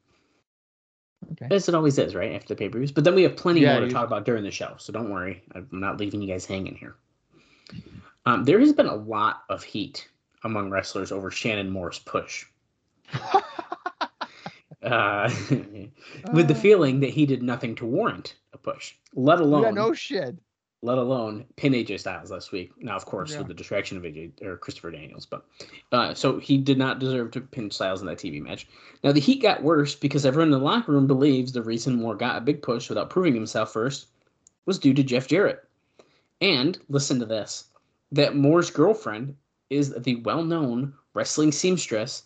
Okay. 1.33 1.49
As 1.55 1.69
it 1.69 1.75
always 1.75 1.99
is, 1.99 2.15
right? 2.15 2.33
After 2.33 2.49
the 2.49 2.57
pay 2.57 2.69
per 2.69 2.79
views. 2.79 2.93
But 2.93 3.05
then 3.05 3.15
we 3.15 3.23
have 3.23 3.37
plenty 3.37 3.61
Yeah, 3.61 3.73
more 3.73 3.81
to 3.81 3.87
you- 3.87 3.93
talk 3.93 4.07
about 4.07 4.25
during 4.25 4.45
the 4.45 4.51
show. 4.51 4.75
So 4.79 4.93
don't 4.93 5.11
worry. 5.11 5.43
I'm 5.55 5.69
not 5.73 5.99
leaving 5.99 6.21
you 6.23 6.29
guys 6.29 6.45
hanging 6.47 6.75
here. 6.77 6.97
Um, 8.27 8.45
there 8.45 8.59
has 8.61 8.73
been 8.73 8.87
a 8.87 8.95
lot 8.95 9.43
of 9.49 9.63
heat 9.63 10.09
among 10.45 10.71
wrestlers 10.71 11.13
over 11.13 11.31
Shannon 11.31 11.71
Moore's 11.71 11.99
push. 11.99 12.47
Uh, 14.83 15.31
with 16.35 16.47
the 16.47 16.55
Uh. 16.55 16.59
feeling 16.59 17.01
that 17.01 17.09
he 17.09 17.25
did 17.25 17.43
nothing 17.43 17.75
to 17.75 17.87
warrant 17.87 18.35
a 18.53 18.59
push, 18.59 18.93
let 19.15 19.41
alone 19.41 19.63
yeah, 19.63 19.71
no 19.71 19.95
shit. 19.95 20.37
Let 20.85 20.99
alone 20.99 21.47
pin 21.57 21.73
AJ 21.73 21.99
Styles 22.01 22.31
last 22.31 22.53
week. 22.53 22.71
Now, 22.79 22.95
of 22.95 23.07
course, 23.07 23.33
Yeah. 23.33 23.39
with 23.39 23.49
the 23.49 23.55
distraction 23.55 23.97
of 23.97 24.05
AJ 24.05 24.43
or 24.43 24.57
Christopher 24.59 24.91
Daniels, 24.91 25.25
but 25.27 25.47
uh, 25.93 26.13
so 26.15 26.39
he 26.39 26.59
did 26.59 26.77
not 26.77 26.99
deserve 26.99 27.31
to 27.33 27.41
pin 27.41 27.71
Styles 27.71 28.01
in 28.03 28.07
that 28.07 28.19
TV 28.19 28.41
match. 28.41 28.69
Now, 29.03 29.13
the 29.13 29.21
heat 29.21 29.41
got 29.41 29.63
worse 29.63 29.95
because 29.95 30.27
everyone 30.27 30.49
in 30.49 30.59
the 30.59 30.65
locker 30.65 30.93
room 30.93 31.07
believes 31.07 31.53
the 31.53 31.63
reason 31.63 31.97
Moore 31.97 32.15
got 32.15 32.37
a 32.37 32.41
big 32.43 32.61
push 32.63 32.89
without 32.89 33.11
proving 33.11 33.35
himself 33.35 33.73
first 33.73 34.09
was 34.67 34.79
due 34.79 34.95
to 34.95 35.03
Jeff 35.03 35.27
Jarrett. 35.27 35.67
And 36.41 36.79
listen 36.89 37.19
to 37.21 37.27
this: 37.27 37.65
that 38.13 38.37
Moore's 38.37 38.71
girlfriend 38.71 39.37
is 39.71 39.95
the 39.95 40.17
well-known 40.17 40.93
wrestling 41.15 41.51
seamstress 41.51 42.25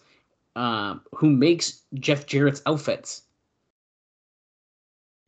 um, 0.57 1.03
who 1.15 1.31
makes 1.31 1.83
Jeff 1.95 2.27
Jarrett's 2.27 2.62
outfits. 2.67 3.23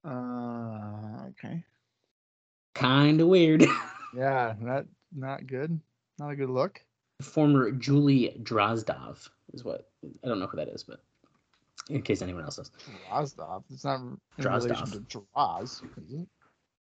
Uh, 0.04 1.26
okay. 1.28 1.62
Kind 2.74 3.20
of 3.20 3.28
weird. 3.28 3.64
Yeah, 4.12 4.54
not 4.58 4.86
not 5.14 5.46
good. 5.46 5.78
Not 6.18 6.30
a 6.30 6.34
good 6.36 6.50
look. 6.50 6.82
former 7.22 7.70
Julie 7.70 8.36
Drozdov 8.42 9.28
is 9.52 9.64
what 9.64 9.88
I 10.24 10.26
don't 10.26 10.40
know 10.40 10.48
who 10.48 10.56
that 10.56 10.66
is, 10.66 10.82
but 10.82 11.00
in 11.88 12.02
case 12.02 12.20
anyone 12.20 12.42
else 12.42 12.56
does, 12.56 12.72
Drozdov. 13.08 13.62
It's 13.70 13.84
not 13.84 14.00
in 14.00 14.18
Drozdov. 14.38 14.64
relation 14.64 14.90
to 14.90 15.00
Droz? 15.00 15.82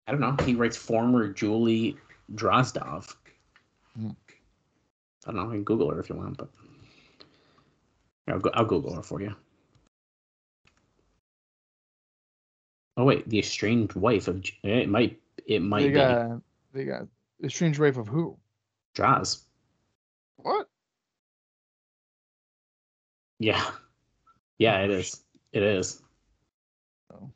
I 0.07 0.11
don't 0.11 0.21
know. 0.21 0.37
He 0.45 0.55
writes 0.55 0.77
former 0.77 1.27
Julie 1.33 1.97
Drozdov. 2.33 3.13
Hmm. 3.95 4.11
I 5.25 5.31
don't 5.31 5.35
know. 5.35 5.43
You 5.47 5.51
can 5.51 5.63
Google 5.63 5.91
her 5.91 5.99
if 5.99 6.09
you 6.09 6.15
want, 6.15 6.37
but 6.37 6.49
I'll, 8.27 8.39
go, 8.39 8.49
I'll 8.53 8.65
Google 8.65 8.95
her 8.95 9.03
for 9.03 9.21
you. 9.21 9.35
Oh 12.97 13.03
wait, 13.03 13.27
the 13.29 13.39
estranged 13.39 13.95
wife 13.95 14.27
of 14.27 14.43
it 14.63 14.89
might 14.89 15.20
it 15.45 15.61
might 15.61 15.81
They 15.83 15.87
be 15.89 15.93
got 15.95 16.41
they 16.73 16.85
got 16.85 17.01
a 17.43 17.49
strange 17.49 17.79
wife 17.79 17.97
of 17.97 18.07
who? 18.07 18.37
Droz. 18.93 19.45
What? 20.37 20.67
Yeah, 23.39 23.71
yeah, 24.59 24.79
it 24.79 24.91
is. 24.91 25.23
It 25.51 25.63
is 25.63 26.01
Oh. 27.11 27.29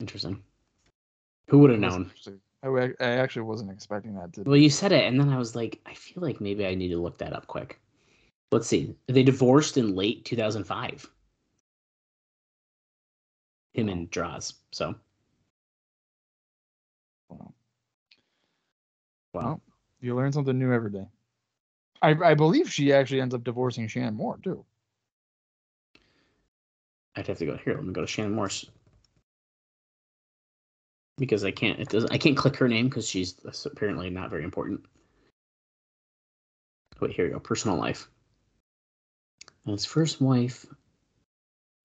interesting. 0.00 0.42
Who 1.48 1.60
would 1.60 1.70
have 1.70 1.80
known? 1.80 2.10
actually- 2.10 2.40
I, 2.62 2.68
I 2.98 3.10
actually 3.10 3.42
wasn't 3.42 3.70
expecting 3.70 4.14
that 4.16 4.32
to. 4.32 4.42
Well, 4.42 4.56
you 4.56 4.70
said 4.70 4.90
it, 4.90 5.04
and 5.04 5.20
then 5.20 5.28
I 5.28 5.38
was 5.38 5.54
like, 5.54 5.80
I 5.86 5.94
feel 5.94 6.20
like 6.20 6.40
maybe 6.40 6.66
I 6.66 6.74
need 6.74 6.88
to 6.88 7.00
look 7.00 7.16
that 7.18 7.32
up 7.32 7.46
quick. 7.46 7.80
Let's 8.50 8.66
see. 8.66 8.96
They 9.06 9.22
divorced 9.22 9.76
in 9.76 9.94
late 9.94 10.24
2005. 10.24 11.08
Him 13.74 13.88
and 13.88 14.10
Droz. 14.10 14.54
So, 14.72 14.96
Wow. 17.28 17.36
wow. 17.38 17.54
Well, 19.36 19.60
You 20.00 20.14
learn 20.14 20.32
something 20.32 20.58
new 20.58 20.72
every 20.72 20.90
day. 20.90 21.08
I 22.02 22.10
I 22.10 22.34
believe 22.34 22.72
she 22.72 22.92
actually 22.92 23.20
ends 23.20 23.34
up 23.34 23.44
divorcing 23.44 23.88
Shannon 23.88 24.14
Moore 24.14 24.38
too. 24.42 24.64
I'd 27.14 27.26
have 27.26 27.38
to 27.38 27.46
go 27.46 27.56
here. 27.56 27.74
Let 27.74 27.84
me 27.84 27.92
go 27.92 28.02
to 28.02 28.06
Shannon 28.06 28.34
Moore's 28.34 28.70
because 31.18 31.44
I 31.44 31.50
can't. 31.50 31.80
It 31.80 31.88
doesn't. 31.88 32.12
I 32.12 32.18
can't 32.18 32.36
click 32.36 32.56
her 32.56 32.68
name 32.68 32.88
because 32.88 33.08
she's 33.08 33.34
apparently 33.64 34.10
not 34.10 34.30
very 34.30 34.44
important. 34.44 34.84
Wait, 37.00 37.12
here 37.12 37.26
we 37.26 37.32
go. 37.32 37.40
Personal 37.40 37.76
life. 37.76 38.08
And 39.64 39.72
his 39.72 39.84
first 39.84 40.20
wife. 40.20 40.66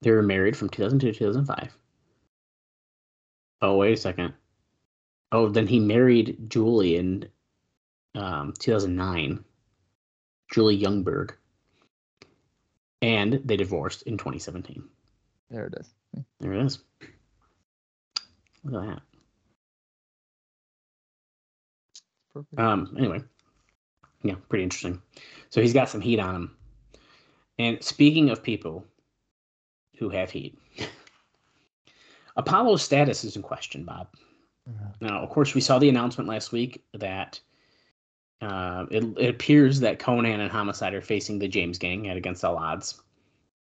They 0.02 0.12
were 0.12 0.24
married 0.24 0.58
from 0.58 0.70
2002 0.70 1.12
to 1.12 1.20
2005. 1.20 1.78
Oh 3.62 3.78
wait 3.78 3.94
a 3.94 3.98
second. 3.98 4.34
Oh, 5.32 5.48
then 5.48 5.68
he 5.68 5.80
married 5.80 6.50
Julie 6.50 6.98
in 6.98 7.30
um, 8.16 8.54
2009. 8.60 9.44
Julie 10.52 10.82
Youngberg. 10.82 11.32
And 13.02 13.42
they 13.46 13.58
divorced 13.58 14.04
in 14.04 14.18
2017. 14.18 14.84
There 15.50 15.66
it 15.66 15.74
is. 15.80 15.90
There 16.40 16.54
it 16.54 16.66
is. 16.66 16.80
Look 18.64 18.84
at 18.84 18.90
that. 18.90 19.02
Perfect. 22.34 22.60
Um. 22.60 22.96
Anyway, 22.98 23.22
yeah, 24.24 24.36
pretty 24.48 24.64
interesting. 24.64 25.02
So 25.50 25.62
he's 25.62 25.74
got 25.74 25.90
some 25.90 26.00
heat 26.00 26.20
on 26.20 26.36
him. 26.36 26.58
And 27.60 27.84
speaking 27.84 28.30
of 28.30 28.44
people 28.44 28.86
who 29.98 30.10
have 30.10 30.32
heat, 30.32 30.58
Apollo's 32.38 32.84
status 32.84 33.24
is 33.24 33.36
in 33.36 33.42
question, 33.42 33.84
Bob. 33.84 34.08
Now, 35.02 35.22
of 35.22 35.30
course, 35.30 35.54
we 35.54 35.62
saw 35.62 35.80
the 35.80 35.90
announcement 35.90 36.30
last 36.30 36.52
week 36.52 36.84
that 36.94 37.40
uh, 38.42 38.86
it, 38.90 39.04
it 39.18 39.30
appears 39.30 39.80
that 39.82 40.00
Konnan 40.00 40.40
and 40.40 40.52
Homicide 40.52 40.94
are 40.94 41.02
facing 41.02 41.40
the 41.40 41.48
James 41.48 41.78
Gang 41.78 42.08
at 42.08 42.18
Against 42.18 42.44
All 42.44 42.58
Odds. 42.58 43.02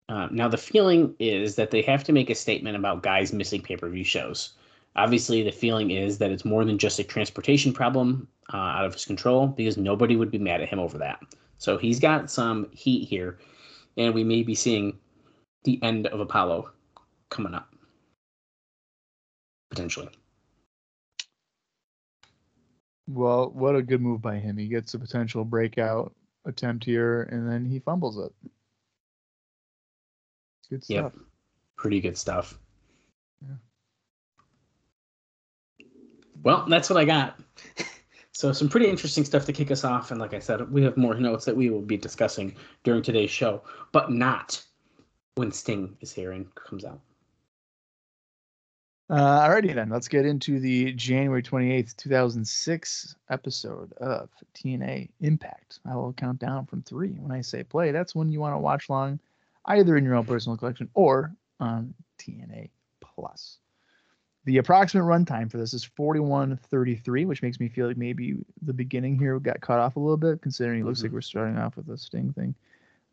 Uh, 0.08 0.28
now, 0.30 0.48
the 0.48 0.56
feeling 0.56 1.14
is 1.18 1.56
that 1.56 1.70
they 1.70 1.82
have 1.82 2.04
to 2.04 2.12
make 2.12 2.30
a 2.30 2.34
statement 2.34 2.76
about 2.76 3.02
guys 3.02 3.32
missing 3.32 3.62
pay 3.62 3.76
per 3.76 3.88
view 3.88 4.04
shows. 4.04 4.54
Obviously, 4.96 5.42
the 5.42 5.52
feeling 5.52 5.90
is 5.90 6.18
that 6.18 6.30
it's 6.30 6.44
more 6.44 6.64
than 6.64 6.78
just 6.78 6.98
a 6.98 7.04
transportation 7.04 7.72
problem 7.72 8.26
uh, 8.52 8.56
out 8.56 8.84
of 8.84 8.94
his 8.94 9.04
control 9.04 9.46
because 9.46 9.76
nobody 9.76 10.16
would 10.16 10.30
be 10.30 10.38
mad 10.38 10.60
at 10.60 10.68
him 10.68 10.80
over 10.80 10.98
that. 10.98 11.20
So 11.58 11.78
he's 11.78 12.00
got 12.00 12.30
some 12.30 12.68
heat 12.72 13.06
here, 13.06 13.38
and 13.96 14.14
we 14.14 14.24
may 14.24 14.42
be 14.42 14.54
seeing 14.54 14.98
the 15.64 15.80
end 15.82 16.06
of 16.08 16.20
Apollo 16.20 16.70
coming 17.28 17.54
up 17.54 17.70
potentially. 19.70 20.10
Well, 23.12 23.50
what 23.50 23.74
a 23.74 23.82
good 23.82 24.00
move 24.00 24.22
by 24.22 24.36
him. 24.36 24.56
He 24.56 24.68
gets 24.68 24.94
a 24.94 24.98
potential 24.98 25.44
breakout 25.44 26.14
attempt 26.44 26.84
here, 26.84 27.22
and 27.24 27.50
then 27.50 27.64
he 27.64 27.80
fumbles 27.80 28.18
it. 28.18 28.32
Good 30.68 30.84
Yep. 30.88 31.12
stuff. 31.12 31.22
Pretty 31.76 32.00
good 32.00 32.16
stuff. 32.16 32.56
Yeah. 33.42 33.56
Well, 36.42 36.66
that's 36.68 36.88
what 36.88 36.98
I 36.98 37.04
got. 37.04 37.40
So 38.32 38.52
some 38.52 38.68
pretty 38.68 38.88
interesting 38.88 39.24
stuff 39.24 39.44
to 39.46 39.52
kick 39.52 39.72
us 39.72 39.84
off, 39.84 40.12
and 40.12 40.20
like 40.20 40.32
I 40.32 40.38
said, 40.38 40.70
we 40.70 40.82
have 40.84 40.96
more 40.96 41.14
notes 41.14 41.44
that 41.44 41.56
we 41.56 41.68
will 41.68 41.82
be 41.82 41.96
discussing 41.96 42.54
during 42.84 43.02
today's 43.02 43.30
show, 43.30 43.62
but 43.92 44.12
not 44.12 44.64
when 45.34 45.50
Sting 45.50 45.96
is 46.00 46.12
here 46.12 46.30
and 46.32 46.54
comes 46.54 46.84
out. 46.84 47.00
Uh, 49.10 49.40
alrighty 49.40 49.74
then, 49.74 49.88
let's 49.88 50.06
get 50.06 50.24
into 50.24 50.60
the 50.60 50.92
January 50.92 51.42
28th, 51.42 51.96
2006 51.96 53.16
episode 53.28 53.92
of 53.94 54.28
TNA 54.54 55.10
Impact. 55.20 55.80
I 55.84 55.96
will 55.96 56.12
count 56.12 56.38
down 56.38 56.64
from 56.66 56.82
three. 56.82 57.10
When 57.14 57.32
I 57.32 57.40
say 57.40 57.64
play, 57.64 57.90
that's 57.90 58.14
when 58.14 58.30
you 58.30 58.38
want 58.38 58.54
to 58.54 58.58
watch 58.58 58.88
long, 58.88 59.18
either 59.64 59.96
in 59.96 60.04
your 60.04 60.14
own 60.14 60.26
personal 60.26 60.56
collection 60.56 60.88
or 60.94 61.34
on 61.58 61.92
TNA 62.18 62.70
Plus. 63.00 63.58
The 64.44 64.58
approximate 64.58 65.04
runtime 65.04 65.50
for 65.50 65.58
this 65.58 65.74
is 65.74 65.84
41:33, 65.84 67.26
which 67.26 67.42
makes 67.42 67.58
me 67.58 67.68
feel 67.68 67.88
like 67.88 67.96
maybe 67.96 68.36
the 68.62 68.72
beginning 68.72 69.18
here 69.18 69.40
got 69.40 69.60
cut 69.60 69.80
off 69.80 69.96
a 69.96 70.00
little 70.00 70.16
bit, 70.18 70.40
considering 70.40 70.82
it 70.82 70.84
looks 70.84 71.02
like 71.02 71.10
Mhm. 71.10 71.14
we're 71.14 71.20
starting 71.20 71.58
off 71.58 71.76
with 71.76 71.88
a 71.88 71.98
Sting 71.98 72.32
thing. 72.32 72.54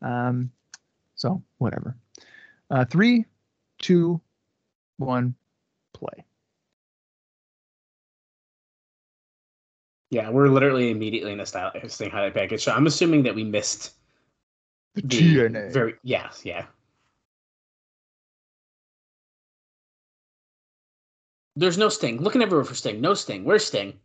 Um, 0.04 0.52
so 1.16 1.42
whatever. 1.58 1.96
Uh, 2.70 2.86
three, 2.86 3.26
two, 3.80 4.22
one, 4.98 5.34
play. 5.98 6.26
Yeah, 10.10 10.30
we're 10.30 10.48
literally 10.48 10.90
immediately 10.90 11.34
in 11.34 11.40
a 11.42 11.46
style 11.46 11.72
Sting 11.88 12.10
highlight 12.10 12.34
package. 12.34 12.64
So 12.64 12.72
I'm 12.72 12.88
assuming 12.88 13.24
that 13.24 13.36
we 13.36 13.44
missed 13.44 13.94
The, 14.96 15.02
the 15.02 15.18
TNA. 15.18 15.74
very 15.74 15.96
yeah 16.04 16.30
yeah. 16.44 16.66
There's 21.56 21.78
no 21.78 21.90
Sting. 21.90 22.22
Looking 22.22 22.42
everywhere 22.42 22.64
for 22.66 22.76
Sting. 22.76 23.02
No 23.02 23.14
Sting. 23.16 23.44
Where's 23.44 23.66
Sting? 23.66 24.00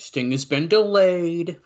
Sting 0.00 0.30
has 0.32 0.44
been 0.46 0.66
delayed. 0.66 1.60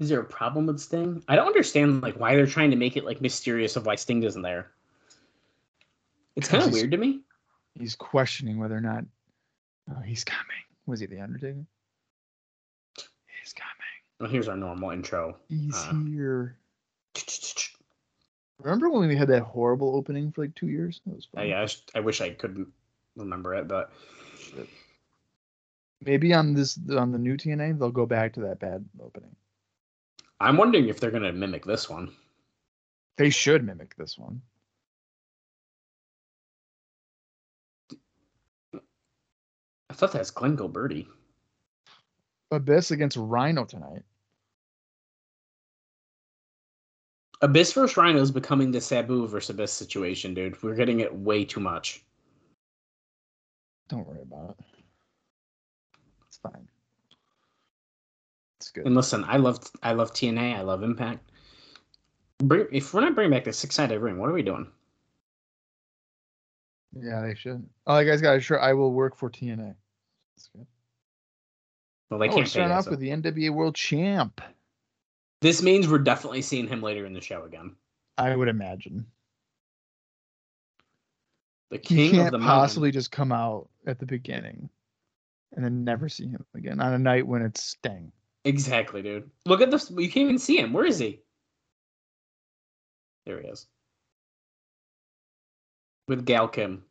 Is 0.00 0.08
there 0.08 0.20
a 0.20 0.24
problem 0.24 0.66
with 0.66 0.80
Sting? 0.80 1.22
I 1.28 1.36
don't 1.36 1.46
understand 1.46 2.02
like 2.02 2.18
why 2.18 2.34
they're 2.34 2.46
trying 2.46 2.70
to 2.70 2.76
make 2.76 2.96
it 2.96 3.04
like 3.04 3.20
mysterious 3.20 3.76
of 3.76 3.84
why 3.86 3.94
Sting 3.96 4.22
isn't 4.22 4.42
there. 4.42 4.70
It's 6.36 6.48
kind 6.48 6.64
of 6.64 6.72
weird 6.72 6.90
to 6.92 6.96
me. 6.96 7.20
He's 7.78 7.94
questioning 7.94 8.58
whether 8.58 8.76
or 8.76 8.80
not 8.80 9.04
oh, 9.90 10.00
he's 10.00 10.24
coming. 10.24 10.46
Was 10.86 11.00
he 11.00 11.06
the 11.06 11.20
Undertaker? 11.20 11.66
He's 12.96 13.52
coming. 13.52 13.70
Well, 14.18 14.30
here's 14.30 14.48
our 14.48 14.56
normal 14.56 14.90
intro. 14.90 15.36
He's 15.48 15.76
Uh. 15.76 15.92
here. 16.06 16.56
Remember 18.58 18.90
when 18.90 19.08
we 19.08 19.16
had 19.16 19.28
that 19.28 19.42
horrible 19.42 19.96
opening 19.96 20.32
for 20.32 20.42
like 20.42 20.54
two 20.54 20.68
years? 20.68 21.00
That 21.06 21.16
was 21.16 21.26
fun. 21.26 21.46
yeah, 21.46 21.66
I, 21.94 21.98
I 21.98 22.00
wish 22.00 22.20
I 22.20 22.30
couldn't 22.30 22.68
remember 23.16 23.54
it, 23.54 23.68
but 23.68 23.90
Maybe 26.02 26.32
on 26.32 26.54
this 26.54 26.78
on 26.96 27.12
the 27.12 27.18
new 27.18 27.36
TNA 27.36 27.78
they'll 27.78 27.90
go 27.90 28.06
back 28.06 28.32
to 28.34 28.40
that 28.40 28.58
bad 28.58 28.84
opening. 29.02 29.36
I'm 30.40 30.56
wondering 30.56 30.88
if 30.88 30.98
they're 30.98 31.10
gonna 31.10 31.32
mimic 31.32 31.64
this 31.64 31.88
one. 31.88 32.12
They 33.18 33.30
should 33.30 33.64
mimic 33.64 33.94
this 33.96 34.16
one. 34.16 34.40
I 39.90 39.92
thought 39.92 40.12
that's 40.12 40.30
Glenn 40.30 40.56
Gilberti. 40.56 41.06
Abyss 42.50 42.90
against 42.90 43.16
Rhino 43.18 43.64
tonight. 43.64 44.02
Abyss 47.42 47.72
versus 47.72 47.96
Rhino 47.96 48.20
is 48.20 48.30
becoming 48.30 48.70
the 48.70 48.80
Sabu 48.80 49.26
versus 49.26 49.50
Abyss 49.50 49.72
situation, 49.72 50.34
dude. 50.34 50.62
We're 50.62 50.74
getting 50.74 51.00
it 51.00 51.14
way 51.14 51.44
too 51.44 51.60
much. 51.60 52.04
Don't 53.88 54.06
worry 54.06 54.22
about 54.22 54.56
it. 54.58 54.64
It's 56.26 56.36
fine. 56.38 56.68
It's 58.70 58.76
good. 58.76 58.86
And 58.86 58.94
listen, 58.94 59.24
I 59.26 59.36
love 59.36 59.58
I 59.82 59.92
love 59.92 60.12
TNA. 60.12 60.56
I 60.56 60.62
love 60.62 60.84
Impact. 60.84 61.28
Bring, 62.38 62.66
if 62.70 62.94
we're 62.94 63.00
not 63.00 63.16
bringing 63.16 63.32
back 63.32 63.42
the 63.42 63.52
six 63.52 63.74
sided 63.74 63.98
ring, 63.98 64.16
what 64.16 64.30
are 64.30 64.32
we 64.32 64.42
doing? 64.42 64.68
Yeah, 66.96 67.22
they 67.22 67.34
should. 67.34 67.68
Oh, 67.88 67.98
you 67.98 68.08
guys 68.08 68.20
got 68.20 68.36
a 68.36 68.40
shirt. 68.40 68.60
I 68.60 68.72
will 68.74 68.92
work 68.92 69.16
for 69.16 69.28
TNA. 69.28 69.74
That's 70.36 70.48
good. 70.54 70.66
Well, 72.10 72.20
they 72.20 72.28
oh, 72.28 72.34
can't 72.34 72.44
pay 72.44 72.50
starting 72.50 72.68
that, 72.68 72.78
off 72.78 72.84
so- 72.84 72.90
with 72.92 73.00
the 73.00 73.08
NWA 73.08 73.50
World 73.50 73.74
Champ. 73.74 74.40
This 75.40 75.62
means 75.62 75.88
we're 75.88 75.98
definitely 75.98 76.42
seeing 76.42 76.68
him 76.68 76.80
later 76.80 77.06
in 77.06 77.12
the 77.12 77.20
show 77.20 77.44
again. 77.44 77.74
I 78.18 78.36
would 78.36 78.48
imagine. 78.48 79.06
The 81.70 81.78
king 81.78 82.10
of 82.10 82.12
can't 82.12 82.32
the 82.32 82.38
mountain. 82.38 82.60
possibly 82.60 82.90
just 82.92 83.10
come 83.10 83.32
out 83.32 83.68
at 83.86 83.98
the 83.98 84.06
beginning 84.06 84.68
and 85.52 85.64
then 85.64 85.82
never 85.82 86.08
see 86.08 86.28
him 86.28 86.44
again 86.54 86.80
on 86.80 86.92
a 86.92 86.98
night 86.98 87.26
when 87.26 87.42
it's 87.42 87.62
Sting. 87.62 88.12
Exactly, 88.44 89.02
dude. 89.02 89.30
Look 89.44 89.60
at 89.60 89.70
this. 89.70 89.90
You 89.90 90.08
can't 90.08 90.24
even 90.24 90.38
see 90.38 90.58
him. 90.58 90.72
Where 90.72 90.86
is 90.86 90.98
he? 90.98 91.20
There 93.26 93.40
he 93.40 93.48
is. 93.48 93.66
With 96.08 96.24
Gail 96.24 96.48
Kim. 96.48 96.82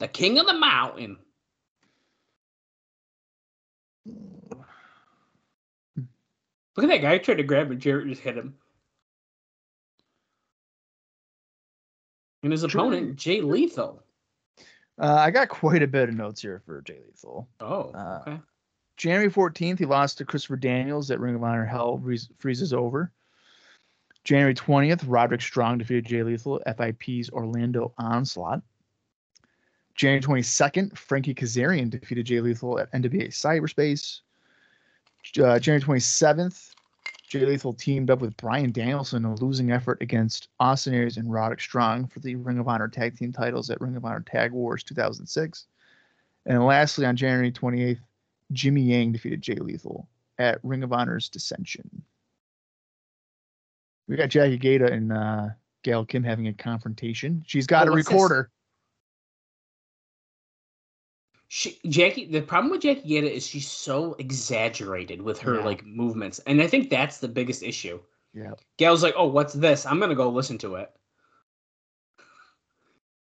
The 0.00 0.08
king 0.08 0.38
of 0.38 0.46
the 0.46 0.54
mountain. 0.54 1.18
Look 6.74 6.84
at 6.84 6.88
that 6.88 7.02
guy 7.02 7.18
tried 7.18 7.36
to 7.36 7.42
grab 7.42 7.70
him. 7.70 7.78
Jarrett 7.78 8.08
just 8.08 8.22
hit 8.22 8.36
him. 8.36 8.54
And 12.42 12.50
his 12.50 12.64
opponent, 12.64 13.16
Jay 13.16 13.40
Lethal. 13.40 14.01
Uh, 14.98 15.14
I 15.14 15.30
got 15.30 15.48
quite 15.48 15.82
a 15.82 15.86
bit 15.86 16.08
of 16.08 16.14
notes 16.14 16.42
here 16.42 16.62
for 16.66 16.80
Jay 16.82 16.98
Lethal. 17.06 17.48
Oh, 17.60 17.90
Uh, 17.94 18.22
okay. 18.26 18.40
January 18.96 19.30
14th, 19.30 19.78
he 19.78 19.86
lost 19.86 20.18
to 20.18 20.24
Christopher 20.24 20.56
Daniels 20.56 21.10
at 21.10 21.18
Ring 21.18 21.34
of 21.34 21.42
Honor 21.42 21.64
Hell 21.64 21.98
Freeze- 21.98 22.28
freezes 22.38 22.72
over. 22.72 23.10
January 24.24 24.54
20th, 24.54 25.02
Roderick 25.06 25.40
Strong 25.40 25.78
defeated 25.78 26.04
Jay 26.06 26.22
Lethal 26.22 26.60
at 26.66 26.76
FIP's 26.76 27.30
Orlando 27.30 27.92
Onslaught. 27.98 28.62
January 29.94 30.20
22nd, 30.22 30.96
Frankie 30.96 31.34
Kazarian 31.34 31.90
defeated 31.90 32.26
Jay 32.26 32.40
Lethal 32.40 32.78
at 32.78 32.90
NWA 32.92 33.28
Cyberspace. 33.28 34.20
Uh, 35.38 35.58
January 35.58 35.80
27th, 35.82 36.74
Jay 37.32 37.46
Lethal 37.46 37.72
teamed 37.72 38.10
up 38.10 38.20
with 38.20 38.36
Bryan 38.36 38.72
Danielson 38.72 39.24
in 39.24 39.30
a 39.30 39.34
losing 39.36 39.72
effort 39.72 39.96
against 40.02 40.48
Austin 40.60 40.92
Aries 40.92 41.16
and 41.16 41.32
Roderick 41.32 41.62
Strong 41.62 42.08
for 42.08 42.20
the 42.20 42.36
Ring 42.36 42.58
of 42.58 42.68
Honor 42.68 42.88
Tag 42.88 43.16
Team 43.16 43.32
titles 43.32 43.70
at 43.70 43.80
Ring 43.80 43.96
of 43.96 44.04
Honor 44.04 44.20
Tag 44.20 44.52
Wars 44.52 44.82
2006. 44.82 45.64
And 46.44 46.66
lastly, 46.66 47.06
on 47.06 47.16
January 47.16 47.50
28th, 47.50 48.00
Jimmy 48.52 48.82
Yang 48.82 49.12
defeated 49.12 49.40
Jay 49.40 49.54
Lethal 49.54 50.06
at 50.38 50.58
Ring 50.62 50.82
of 50.82 50.92
Honor's 50.92 51.30
Dissension. 51.30 52.02
We 54.08 54.16
got 54.16 54.28
Jackie 54.28 54.58
Gayda 54.58 54.92
and 54.92 55.10
uh, 55.10 55.48
Gail 55.84 56.04
Kim 56.04 56.22
having 56.22 56.48
a 56.48 56.52
confrontation. 56.52 57.42
She's 57.46 57.66
got 57.66 57.88
a 57.88 57.92
recorder. 57.92 58.50
She, 61.54 61.78
Jackie, 61.86 62.24
the 62.24 62.40
problem 62.40 62.70
with 62.70 62.80
Jackie 62.80 63.10
Gayda 63.10 63.30
is 63.30 63.46
she's 63.46 63.70
so 63.70 64.14
exaggerated 64.14 65.20
with 65.20 65.38
her 65.40 65.56
Yeah. 65.56 65.64
like 65.66 65.84
movements, 65.84 66.38
and 66.46 66.62
I 66.62 66.66
think 66.66 66.88
that's 66.88 67.18
the 67.18 67.28
biggest 67.28 67.62
issue. 67.62 68.00
Yeah. 68.32 68.54
Gail's 68.78 69.02
like, 69.02 69.12
"Oh, 69.18 69.26
what's 69.26 69.52
this? 69.52 69.84
I'm 69.84 70.00
gonna 70.00 70.14
go 70.14 70.30
listen 70.30 70.56
to 70.58 70.76
it." 70.76 70.90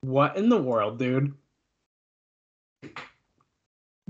What 0.03 0.37
in 0.37 0.49
the 0.49 0.62
world, 0.62 1.01
dude? 1.01 1.35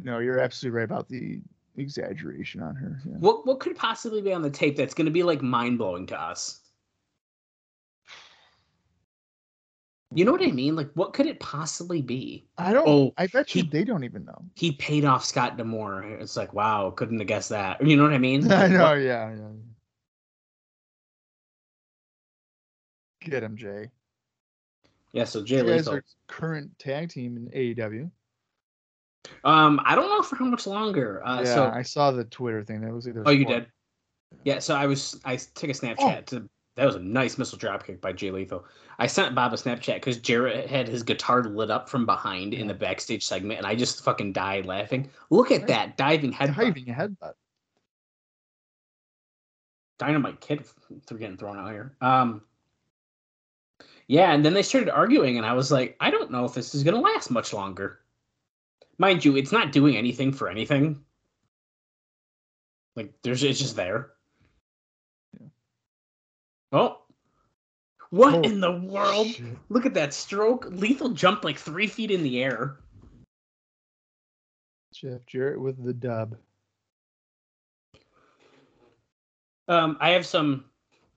No, 0.03 0.19
you're 0.19 0.39
absolutely 0.39 0.77
right 0.77 0.85
about 0.85 1.09
the 1.09 1.41
exaggeration 1.79 2.61
on 2.61 2.77
her. 2.77 3.01
Yeah. 3.07 3.17
What 3.21 3.47
what 3.47 3.59
could 3.59 3.75
possibly 3.75 4.21
be 4.21 4.35
on 4.35 4.43
the 4.43 4.51
tape 4.51 4.77
that's 4.77 4.93
gonna 4.93 5.11
be 5.11 5.23
like 5.23 5.41
mind 5.41 5.79
blowing 5.79 6.05
to 6.09 6.21
us? 6.21 6.61
You 10.13 10.25
know 10.25 10.33
what 10.33 10.43
I 10.43 10.51
mean? 10.51 10.75
Like, 10.75 10.91
what 10.95 11.13
could 11.13 11.27
it 11.27 11.39
possibly 11.39 12.03
be? 12.03 12.45
I 12.59 12.73
don't. 12.73 12.89
Oh, 12.89 13.13
I 13.17 13.29
bet 13.29 13.55
you 13.55 13.63
he- 13.63 13.69
they 13.69 13.85
don't 13.85 14.03
even 14.03 14.25
know. 14.25 14.43
He 14.57 14.73
paid 14.73 15.05
off 15.05 15.25
Scott 15.25 15.57
D'Amore. 15.57 16.03
It's 16.21 16.37
like, 16.37 16.53
wow, 16.53 16.91
couldn't 16.91 17.21
have 17.21 17.29
guessed 17.29 17.51
that. 17.51 17.87
You 17.87 17.97
know 17.97 18.03
what 18.03 18.13
I 18.13 18.19
mean? 18.19 18.51
I 18.53 18.67
know. 18.67 18.83
what- 18.91 18.95
Yeah, 19.03 19.31
yeah. 19.33 19.49
Get 23.21 23.43
him, 23.43 23.57
Jay. 23.57 23.89
Yeah. 25.13 25.25
So 25.25 25.45
Jay 25.45 25.59
You 25.59 25.63
guys 25.65 25.87
Lethal. 25.87 25.95
are 25.97 26.05
current 26.29 26.77
tag 26.79 27.11
team 27.11 27.37
in 27.37 27.49
AEW. 27.51 28.11
Um, 29.45 29.81
I 29.85 29.95
don't 29.95 30.09
know 30.09 30.23
for 30.23 30.37
how 30.37 30.47
much 30.47 30.67
longer. 30.67 31.25
Uh, 31.27 31.43
yeah, 31.45 31.55
so 31.55 31.67
I 31.67 31.83
saw 31.83 32.11
the 32.11 32.25
Twitter 32.25 32.65
thing. 32.65 32.81
That 32.81 32.93
was 32.93 33.07
either. 33.07 33.23
Oh, 33.27 33.31
you 33.31 33.45
did? 33.45 33.67
Yeah, 34.45 34.59
so 34.61 34.75
I 34.75 34.87
was 34.87 35.21
I 35.25 35.37
took 35.37 35.71
a 35.71 35.73
Oh. 35.73 35.75
Snapchat. 35.75 36.27
To, 36.27 36.49
that 36.81 36.87
was 36.87 36.97
a 36.97 37.01
nice 37.01 37.37
missile 37.37 37.59
dropkick 37.59 38.01
by 38.01 38.11
Jay 38.11 38.31
Lethal. 38.31 38.65
I 38.99 39.07
sent 39.07 39.35
Bob 39.35 39.53
a 39.53 39.57
Snapchat 39.57 39.97
because 39.97 40.17
Jarrett 40.17 40.67
had 40.67 40.89
his 40.89 41.03
guitar 41.03 41.45
lit 41.45 41.71
up 41.71 41.91
from 41.91 42.07
behind 42.07 42.55
in 42.55 42.67
the 42.67 42.73
backstage 42.73 43.23
segment, 43.23 43.59
and 43.59 43.67
I 43.67 43.75
just 43.75 44.03
fucking 44.03 44.33
died 44.33 44.65
laughing. 44.65 45.11
Look 45.29 45.51
at 45.51 45.67
that 45.67 45.99
diving 45.99 46.33
head, 46.33 46.57
Diving 46.57 46.87
headbutt. 46.87 47.35
dynamite 49.99 50.41
kid 50.41 50.65
through 51.07 51.19
getting 51.19 51.37
thrown 51.37 51.59
out 51.59 51.71
here. 51.71 51.95
Um, 52.01 52.41
yeah, 54.07 54.33
and 54.33 54.43
then 54.43 54.55
they 54.55 54.63
started 54.63 54.89
arguing, 54.89 55.37
and 55.37 55.45
I 55.45 55.53
was 55.53 55.71
like, 55.71 55.99
I 56.01 56.11
don't 56.11 56.31
know 56.31 56.47
if 56.47 56.55
this 56.55 56.75
is 56.75 56.83
gonna 56.83 56.99
last 56.99 57.31
much 57.31 57.53
longer. 57.53 58.01
Mind 58.97 59.23
you, 59.23 59.37
it's 59.37 59.53
not 59.53 59.71
doing 59.71 59.99
anything 59.99 60.33
for 60.33 60.49
anything. 60.49 61.05
Like, 62.97 63.13
there's 63.23 63.43
it's 63.45 63.59
just 63.59 63.77
there. 63.77 64.13
Yeah. 66.73 66.79
Oh, 66.79 67.03
what 68.11 68.35
Oh, 68.35 68.43
in 68.43 68.61
the 68.61 68.73
world? 68.73 69.29
shit. 69.29 69.57
Look 69.69 69.87
at 69.87 69.95
that 69.95 70.13
stroke! 70.13 70.67
Lethal 70.71 71.11
jumped 71.11 71.45
like 71.45 71.59
three 71.59 71.87
feet 71.87 72.11
in 72.11 72.23
the 72.23 72.43
air. 72.43 72.79
Jeff 74.93 75.25
Jarrett 75.27 75.61
with 75.61 75.83
the 75.83 75.95
dub. 75.95 76.37
Um, 79.69 79.97
I 80.01 80.11
have 80.11 80.27
some 80.27 80.65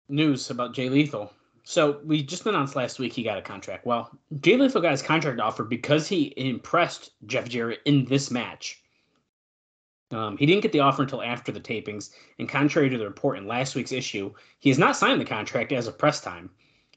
news 0.09 0.51
about 0.51 0.73
Jay 0.75 0.89
Lethal. 0.89 1.33
So 1.63 2.01
we 2.03 2.21
just 2.21 2.45
announced 2.45 2.75
last 2.75 2.99
week 2.99 3.13
he 3.13 3.23
got 3.23 3.37
a 3.39 3.41
contract. 3.41 3.85
Well, 3.85 4.11
Jay 4.41 4.57
Lethal 4.57 4.81
got 4.81 4.91
his 4.91 5.01
contract 5.01 5.39
offer 5.39 5.63
because 5.63 6.07
he 6.07 6.33
impressed 6.37 7.11
Jeff 7.25 7.49
Jarrett 7.49 7.79
in 7.85 8.05
this 8.05 8.29
match. 8.29 8.82
Um, 10.11 10.37
he 10.37 10.45
didn't 10.45 10.61
get 10.61 10.71
the 10.71 10.79
offer 10.79 11.01
until 11.01 11.23
after 11.23 11.51
the 11.51 11.59
tapings, 11.59 12.11
and 12.37 12.47
contrary 12.47 12.89
to 12.89 12.97
the 12.97 13.05
report 13.05 13.37
in 13.37 13.47
last 13.47 13.75
week's 13.75 13.91
issue, 13.91 14.31
he 14.59 14.69
has 14.69 14.77
not 14.77 14.95
signed 14.95 15.19
the 15.19 15.25
contract 15.25 15.71
as 15.71 15.87
of 15.87 15.97
press 15.97 16.21
time. 16.21 16.49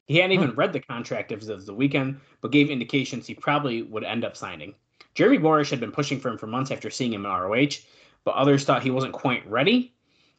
He 0.06 0.16
hadn't 0.16 0.32
even 0.32 0.54
read 0.54 0.72
the 0.72 0.80
contract 0.80 1.32
as 1.32 1.48
of 1.48 1.66
the 1.66 1.74
weekend, 1.74 2.20
but 2.40 2.52
gave 2.52 2.70
indications 2.70 3.26
he 3.26 3.34
probably 3.34 3.82
would 3.82 4.04
end 4.04 4.24
up 4.24 4.36
signing. 4.36 4.74
Jeremy 5.14 5.38
Borash 5.38 5.70
had 5.70 5.80
been 5.80 5.92
pushing 5.92 6.20
for 6.20 6.28
him 6.28 6.38
for 6.38 6.46
months 6.46 6.70
after 6.70 6.90
seeing 6.90 7.12
him 7.12 7.24
in 7.24 7.32
ROH, 7.32 7.78
but 8.24 8.34
others 8.34 8.64
thought 8.64 8.82
he 8.82 8.90
wasn't 8.90 9.14
quite 9.14 9.48
ready 9.48 9.94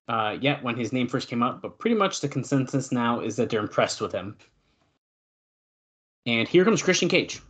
uh, 0.07 0.37
yet 0.39 0.63
when 0.63 0.75
his 0.75 0.93
name 0.93 1.07
first 1.07 1.27
came 1.27 1.43
up, 1.43 1.61
but 1.61 1.79
pretty 1.79 1.95
much 1.95 2.21
the 2.21 2.29
consensus 2.29 2.91
now 2.91 3.19
is 3.19 3.35
that 3.35 3.49
they're 3.49 3.59
impressed 3.59 3.99
with 4.01 4.11
him. 4.11 4.37
And 6.25 6.47
here 6.47 6.63
comes 6.63 6.81
Christian 6.81 7.09
Cage. 7.09 7.41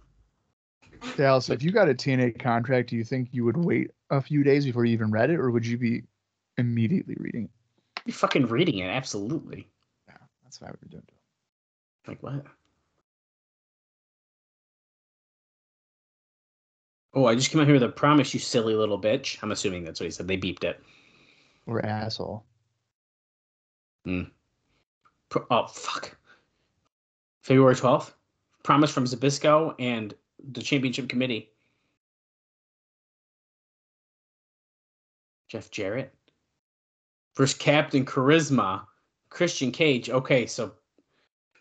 Dallas, 1.15 1.49
if 1.49 1.63
you 1.63 1.71
got 1.71 1.89
a 1.89 1.93
TNA 1.93 2.39
contract, 2.39 2.89
do 2.89 2.95
you 2.95 3.03
think 3.03 3.29
you 3.31 3.45
would 3.45 3.57
wait 3.57 3.91
a 4.09 4.21
few 4.21 4.43
days 4.43 4.65
before 4.65 4.85
you 4.85 4.93
even 4.93 5.11
read 5.11 5.29
it, 5.29 5.39
or 5.39 5.51
would 5.51 5.65
you 5.65 5.77
be 5.77 6.03
immediately 6.57 7.15
reading 7.19 7.45
it? 7.45 8.05
Be 8.05 8.11
fucking 8.11 8.47
reading 8.47 8.79
it, 8.79 8.87
absolutely. 8.87 9.67
Yeah, 10.07 10.17
that's 10.43 10.61
what 10.61 10.67
I 10.67 10.71
would 10.71 10.81
be 10.81 10.89
doing. 10.89 11.03
Like 12.07 12.23
what? 12.23 12.45
Oh, 17.13 17.25
I 17.25 17.35
just 17.35 17.49
came 17.49 17.59
out 17.59 17.67
here 17.67 17.73
with 17.73 17.83
a 17.83 17.89
promise, 17.89 18.33
you 18.33 18.39
silly 18.39 18.75
little 18.75 19.01
bitch. 19.01 19.39
I'm 19.41 19.51
assuming 19.51 19.83
that's 19.83 19.99
what 19.99 20.05
he 20.05 20.11
said. 20.11 20.27
They 20.27 20.37
beeped 20.37 20.63
it. 20.63 20.79
Or 21.65 21.83
asshole. 21.85 22.45
Hmm. 24.05 24.23
Pro- 25.29 25.47
oh 25.49 25.67
fuck. 25.67 26.15
February 27.41 27.75
12th. 27.75 28.13
Promise 28.63 28.91
from 28.91 29.05
Zbyszko 29.05 29.75
and 29.79 30.13
the 30.51 30.61
championship 30.61 31.09
committee. 31.09 31.51
Jeff 35.47 35.71
Jarrett. 35.71 36.13
Versus 37.35 37.57
Captain 37.57 38.05
Charisma. 38.05 38.85
Christian 39.29 39.71
Cage. 39.71 40.09
Okay, 40.09 40.45
so 40.45 40.73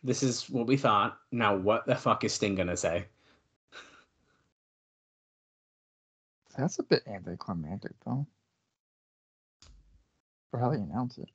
this 0.02 0.22
is 0.22 0.48
what 0.48 0.66
we 0.66 0.76
thought. 0.76 1.18
Now 1.32 1.56
what 1.56 1.86
the 1.86 1.94
fuck 1.94 2.24
is 2.24 2.32
Sting 2.32 2.54
gonna 2.54 2.76
say? 2.76 3.06
That's 6.56 6.78
a 6.78 6.82
bit 6.82 7.02
anticlimactic, 7.06 7.92
though. 8.04 8.26
For 10.50 10.58
how 10.58 10.70
they 10.70 10.78
announce 10.78 11.18
it. 11.18 11.28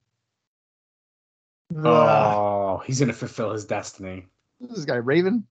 Oh, 1.75 2.81
he's 2.85 2.99
gonna 2.99 3.13
fulfill 3.13 3.51
his 3.51 3.65
destiny. 3.65 4.25
This 4.59 4.85
guy, 4.85 4.95
Raven? 4.95 5.45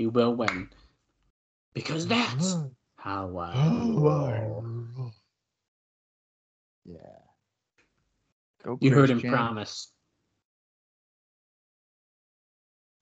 He 0.00 0.06
will 0.06 0.34
win. 0.34 0.70
Because 1.74 2.06
that's 2.06 2.56
how 2.96 3.36
I 3.36 3.68
roll. 3.94 5.12
Yeah. 6.86 6.96
Go 8.64 8.78
You 8.80 8.94
heard 8.94 9.10
him 9.10 9.20
Christian. 9.20 9.30
promise. 9.30 9.92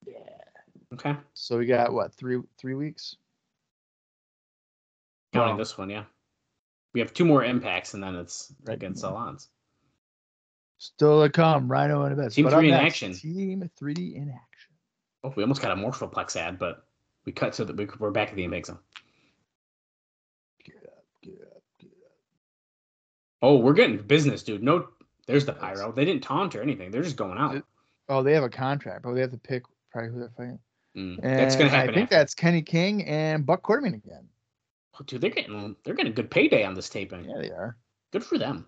Yeah. 0.05 0.15
Okay. 0.93 1.15
So 1.35 1.57
we 1.57 1.67
got 1.67 1.93
what 1.93 2.13
three 2.15 2.41
three 2.57 2.73
weeks? 2.73 3.15
Counting 5.31 5.53
Wow. 5.53 5.57
this 5.57 5.77
one, 5.77 5.89
yeah. 5.89 6.03
We 6.93 6.99
have 6.99 7.13
two 7.13 7.23
more 7.23 7.45
impacts 7.45 7.93
and 7.93 8.03
then 8.03 8.15
it's 8.15 8.53
Right. 8.65 8.73
against 8.73 9.05
odds. 9.05 9.47
Still 10.79 11.23
to 11.23 11.29
come, 11.29 11.71
Rhino 11.71 12.03
and 12.03 12.19
Abyss. 12.19 12.35
Team 12.35 12.43
But 12.43 12.55
3 12.55 12.65
in 12.65 12.71
next, 12.71 12.95
action. 12.95 13.13
Team 13.13 13.71
3D 13.77 14.15
in 14.15 14.29
action. 14.31 14.75
Oh, 15.23 15.33
we 15.37 15.43
almost 15.43 15.61
got 15.61 15.71
a 15.71 15.75
Morphoplex 15.75 16.35
ad, 16.35 16.59
but 16.59 16.85
we 17.29 17.33
cut 17.33 17.53
so 17.53 17.63
that 17.63 17.75
we, 17.75 17.87
we're 17.99 18.09
back 18.09 18.29
at 18.29 18.35
the 18.35 18.43
impact. 18.43 18.71
Get 20.65 20.75
up, 20.87 21.05
get 21.21 21.33
up, 21.55 21.61
get 21.79 21.91
up. 22.03 22.11
Oh, 23.43 23.57
we're 23.59 23.73
getting 23.73 23.97
business, 23.97 24.41
dude. 24.41 24.63
No, 24.63 24.87
there's 25.27 25.45
the 25.45 25.53
pyro. 25.53 25.91
They 25.91 26.05
didn't 26.05 26.23
taunt 26.23 26.55
or 26.55 26.63
anything. 26.63 26.89
They're 26.89 27.03
just 27.03 27.17
going 27.17 27.37
out. 27.37 27.63
Oh, 28.09 28.23
they 28.23 28.33
have 28.33 28.43
a 28.43 28.49
contract, 28.49 29.03
but 29.03 29.13
they 29.13 29.21
have 29.21 29.29
to 29.29 29.37
pick 29.37 29.61
probably 29.91 30.09
who 30.09 30.19
they're 30.21 30.31
fighting. 30.35 30.57
Mm, 30.97 31.19
And 31.21 31.39
That's 31.39 31.55
gonna 31.55 31.69
happen. 31.69 31.91
I 31.91 31.93
think 31.93 32.05
after. 32.05 32.15
that's 32.15 32.33
Kenny 32.33 32.63
King 32.63 33.05
and 33.05 33.45
Buck 33.45 33.61
Quartermain 33.61 33.93
again. 33.93 34.27
Oh, 34.99 35.03
dude, 35.05 35.21
they're 35.21 35.29
getting 35.29 35.75
they're 35.83 35.93
getting 35.93 36.11
a 36.11 36.15
good 36.15 36.31
payday 36.31 36.63
on 36.63 36.73
this 36.73 36.89
taping. 36.89 37.25
Yeah, 37.25 37.37
they 37.39 37.51
are. 37.51 37.77
Good 38.11 38.23
for 38.23 38.39
them. 38.39 38.65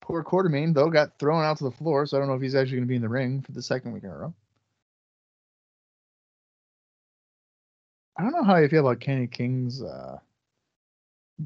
Poor 0.00 0.24
Quartermain, 0.24 0.72
though, 0.72 0.88
got 0.88 1.18
thrown 1.18 1.44
out 1.44 1.58
to 1.58 1.64
the 1.64 1.70
floor, 1.70 2.06
so 2.06 2.16
I 2.16 2.20
don't 2.20 2.28
know 2.28 2.34
if 2.36 2.40
he's 2.40 2.54
actually 2.54 2.78
going 2.78 2.84
to 2.84 2.88
be 2.88 2.96
in 2.96 3.02
the 3.02 3.08
ring 3.10 3.42
for 3.42 3.52
the 3.52 3.60
second 3.62 3.92
week 3.92 4.02
in 4.04 4.08
a 4.10 4.16
row. 4.16 4.34
I 8.20 8.24
don't 8.24 8.32
know 8.32 8.44
how 8.44 8.56
you 8.56 8.68
feel 8.68 8.86
about 8.86 9.00
Kenny 9.00 9.26
King's 9.26 9.82
uh, 9.82 10.18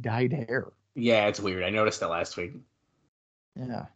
dyed 0.00 0.32
hair. 0.32 0.72
Yeah, 0.96 1.28
it's 1.28 1.38
weird. 1.38 1.62
I 1.62 1.70
noticed 1.70 2.00
that 2.00 2.10
last 2.10 2.36
week. 2.36 2.54
Yeah. 3.54 3.86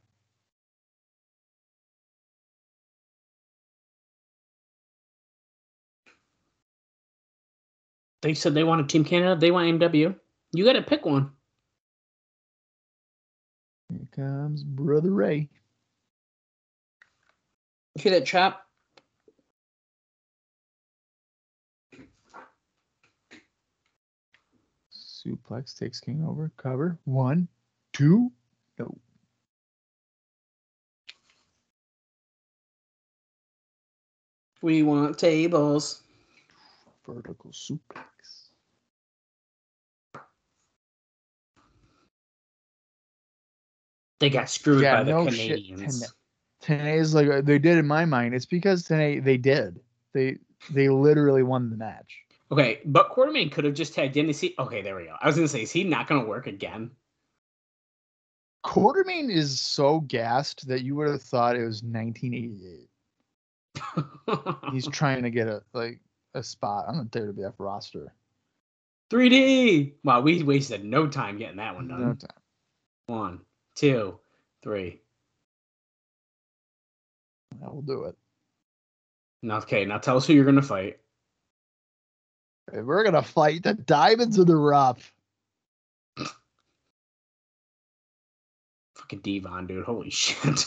They 8.23 8.35
said 8.35 8.55
they 8.55 8.63
wanted 8.63 8.89
Team 8.89 9.05
Canada. 9.05 9.35
They 9.41 9.51
want 9.51 9.81
MW. 9.81 10.15
You 10.53 10.65
got 10.65 10.75
to 10.75 10.83
pick 10.83 11.05
one. 11.05 11.33
Here 13.89 14.07
comes 14.15 14.63
Brother 14.63 15.11
Ray. 15.11 15.49
Hear 17.97 18.13
that 18.13 18.27
chop? 18.27 18.68
Suplex 25.29 25.79
takes 25.79 26.01
King 26.01 26.25
over. 26.27 26.51
Cover. 26.57 26.99
One, 27.05 27.49
two. 27.93 28.31
No. 28.79 28.97
We 34.63 34.83
want 34.83 35.19
tables. 35.19 36.03
Vertical 37.07 37.51
suplex. 37.51 38.49
They 44.21 44.31
got 44.31 44.51
screwed 44.51 44.83
Yeah, 44.83 44.97
by 44.97 45.05
the 45.05 45.11
no 45.13 45.31
shit, 45.31 45.49
Canadians. 45.49 46.13
Tenay- 46.63 46.81
Tenay's 46.81 47.15
like 47.15 47.29
uh, 47.29 47.41
they 47.41 47.59
did 47.59 47.79
in 47.79 47.87
my 47.87 48.05
mind. 48.05 48.35
It's 48.35 48.47
because 48.47 48.83
Tenay 48.85 49.23
they 49.23 49.37
did. 49.37 49.81
They 50.13 50.39
they 50.71 50.89
literally 50.89 51.45
won 51.45 51.71
the 51.71 51.77
match. 51.77 52.25
Okay, 52.51 52.81
but 52.87 53.11
Quartermain 53.11 53.53
could 53.53 53.65
have 53.65 53.75
just 53.75 53.95
tagged 53.95 54.17
in. 54.17 54.31
Is 54.31 54.41
he? 54.41 54.55
Okay, 54.59 54.81
there 54.81 54.97
we 54.97 55.05
go. 55.05 55.17
I 55.21 55.27
was 55.27 55.37
gonna 55.37 55.49
say, 55.49 55.63
is 55.63 55.71
he 55.71 55.85
not 55.85 56.07
gonna 56.07 56.25
work 56.25 56.47
again? 56.47 56.91
Quartermain 58.65 59.31
is 59.31 59.61
so 59.61 60.01
gassed 60.01 60.67
that 60.69 60.83
you 60.83 60.95
would 60.97 61.09
have 61.09 61.23
thought 61.23 61.57
it 61.57 61.65
was 61.65 61.83
1988. 61.83 62.89
He's 64.73 64.89
trying 64.89 65.23
to 65.23 65.31
get 65.31 65.47
a 65.47 65.63
like 65.75 66.01
a 66.35 66.43
spot 66.43 66.87
on 66.89 66.99
the 66.99 67.05
WWF 67.05 67.55
roster. 67.59 68.13
3D. 69.11 69.95
Wow, 70.05 70.21
we 70.21 70.43
wasted 70.43 70.85
no 70.85 71.07
time 71.07 71.39
getting 71.39 71.57
that 71.57 71.75
one 71.75 71.89
done. 71.89 72.01
No 72.01 72.15
time. 72.15 72.31
One, 73.07 73.41
two, 73.75 74.19
three. 74.63 75.01
That 77.61 77.75
will 77.75 77.83
do 77.83 78.05
it. 78.05 78.17
Now, 79.43 79.59
okay, 79.59 79.85
now 79.85 79.99
tell 79.99 80.17
us 80.17 80.27
who 80.27 80.35
you're 80.35 80.45
gonna 80.45 80.63
fight. 80.63 80.99
Hey, 82.73 82.81
We're 82.83 83.05
gonna 83.05 83.23
fight 83.23 83.63
the 83.63 83.75
Diamonds 83.75 84.39
of 84.39 84.47
the 84.47 84.57
Rough. 84.57 85.13
Fucking 88.97 89.21
Devon, 89.21 89.67
dude. 89.67 89.85
Holy 89.85 90.11
shit. 90.11 90.67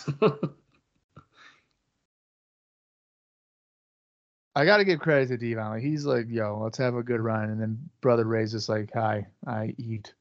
I 4.56 4.66
gotta 4.66 4.84
give 4.84 5.00
credit 5.00 5.28
to 5.30 5.38
Devon. 5.38 5.70
Like 5.70 5.82
he's 5.84 6.06
like, 6.06 6.26
yo, 6.30 6.60
let's 6.62 6.78
have 6.78 6.96
a 6.96 7.04
good 7.04 7.22
run. 7.22 7.50
And 7.50 7.62
then 7.62 7.90
Brother 8.02 8.26
Ray's 8.26 8.52
just 8.52 8.68
like, 8.70 8.92
hi, 8.94 9.28
I 9.48 9.74
eat. 9.78 10.14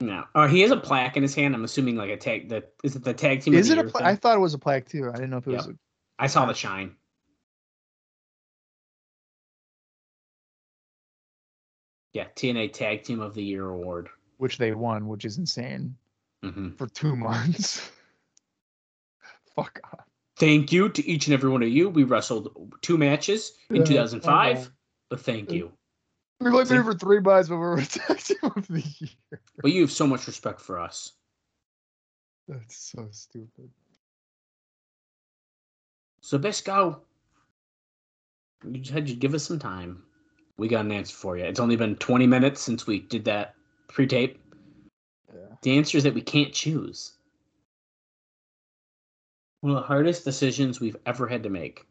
no. 0.00 0.24
Oh, 0.34 0.46
he 0.46 0.60
has 0.60 0.70
a 0.70 0.76
plaque 0.76 1.16
in 1.16 1.22
his 1.22 1.34
hand. 1.34 1.54
I'm 1.54 1.64
assuming 1.64 1.96
like 1.96 2.10
a 2.10 2.16
tag. 2.16 2.48
The 2.48 2.64
is 2.84 2.96
it 2.96 3.04
the 3.04 3.14
tag 3.14 3.42
team? 3.42 3.54
Is 3.54 3.70
it 3.70 3.78
a 3.78 3.84
pla- 3.84 4.02
I 4.04 4.14
thought 4.16 4.36
it 4.36 4.40
was 4.40 4.54
a 4.54 4.58
plaque 4.58 4.88
too. 4.88 5.08
I 5.08 5.12
didn't 5.14 5.30
know 5.30 5.38
if 5.38 5.46
it 5.46 5.50
Yep. 5.52 5.58
was. 5.58 5.66
A- 5.68 5.78
I 6.18 6.26
saw 6.26 6.44
the 6.46 6.52
shine. 6.54 6.96
Yeah, 12.12 12.26
TNA 12.36 12.72
Tag 12.72 13.04
Team 13.04 13.20
of 13.20 13.34
the 13.34 13.42
Year 13.42 13.68
award. 13.68 14.08
which 14.38 14.58
they 14.58 14.72
won, 14.72 15.06
which 15.06 15.24
is 15.24 15.38
insane 15.38 15.96
hmm 16.42 16.70
for 16.70 16.86
two 16.88 17.14
months. 17.28 17.90
Fuck 19.54 19.80
off. 19.84 20.06
Thank 20.36 20.72
you 20.72 20.88
to 20.88 21.06
each 21.06 21.26
and 21.26 21.34
every 21.34 21.50
one 21.50 21.62
of 21.62 21.68
you. 21.68 21.90
We 21.90 22.04
wrestled 22.04 22.48
two 22.80 22.96
matches 22.96 23.52
in 23.68 23.76
Yeah, 23.76 23.84
2005, 23.84 24.56
uh-huh. 24.56 24.66
but 25.10 25.20
thank 25.20 25.52
you. 25.52 25.70
We've 26.40 26.52
only 26.54 26.64
been 26.64 26.72
here 26.76 26.84
for 26.84 26.94
three 26.94 27.20
months, 27.20 27.50
but 27.50 27.58
we're 27.58 27.76
tag 27.84 28.18
team 28.18 28.38
of 28.42 28.66
the 28.68 28.82
year. 28.98 29.40
But 29.60 29.72
you 29.72 29.82
have 29.82 29.92
so 29.92 30.06
much 30.06 30.26
respect 30.26 30.60
for 30.62 30.80
us. 30.80 31.12
That's 32.48 32.74
so 32.76 33.06
stupid. 33.10 33.68
Zbyszko, 36.24 37.00
you 38.64 38.78
just 38.80 38.92
had 38.92 39.06
to 39.08 39.14
give 39.14 39.34
us 39.34 39.44
some 39.44 39.58
time. 39.58 40.02
We 40.60 40.68
got 40.68 40.84
an 40.84 40.92
answer 40.92 41.16
for 41.16 41.38
you. 41.38 41.44
It's 41.44 41.58
only 41.58 41.76
been 41.76 41.96
20 41.96 42.26
minutes 42.26 42.60
since 42.60 42.86
we 42.86 43.00
did 43.00 43.24
that 43.24 43.54
pre-tape. 43.88 44.38
Yeah. 45.34 45.40
The 45.62 45.78
answer 45.78 45.96
is 45.96 46.04
that 46.04 46.12
we 46.12 46.20
can't 46.20 46.52
choose. 46.52 47.12
One 49.62 49.74
of 49.74 49.80
the 49.80 49.86
hardest 49.86 50.22
decisions 50.22 50.78
we've 50.78 50.98
ever 51.06 51.26
had 51.26 51.44
to 51.44 51.48
make. 51.48 51.86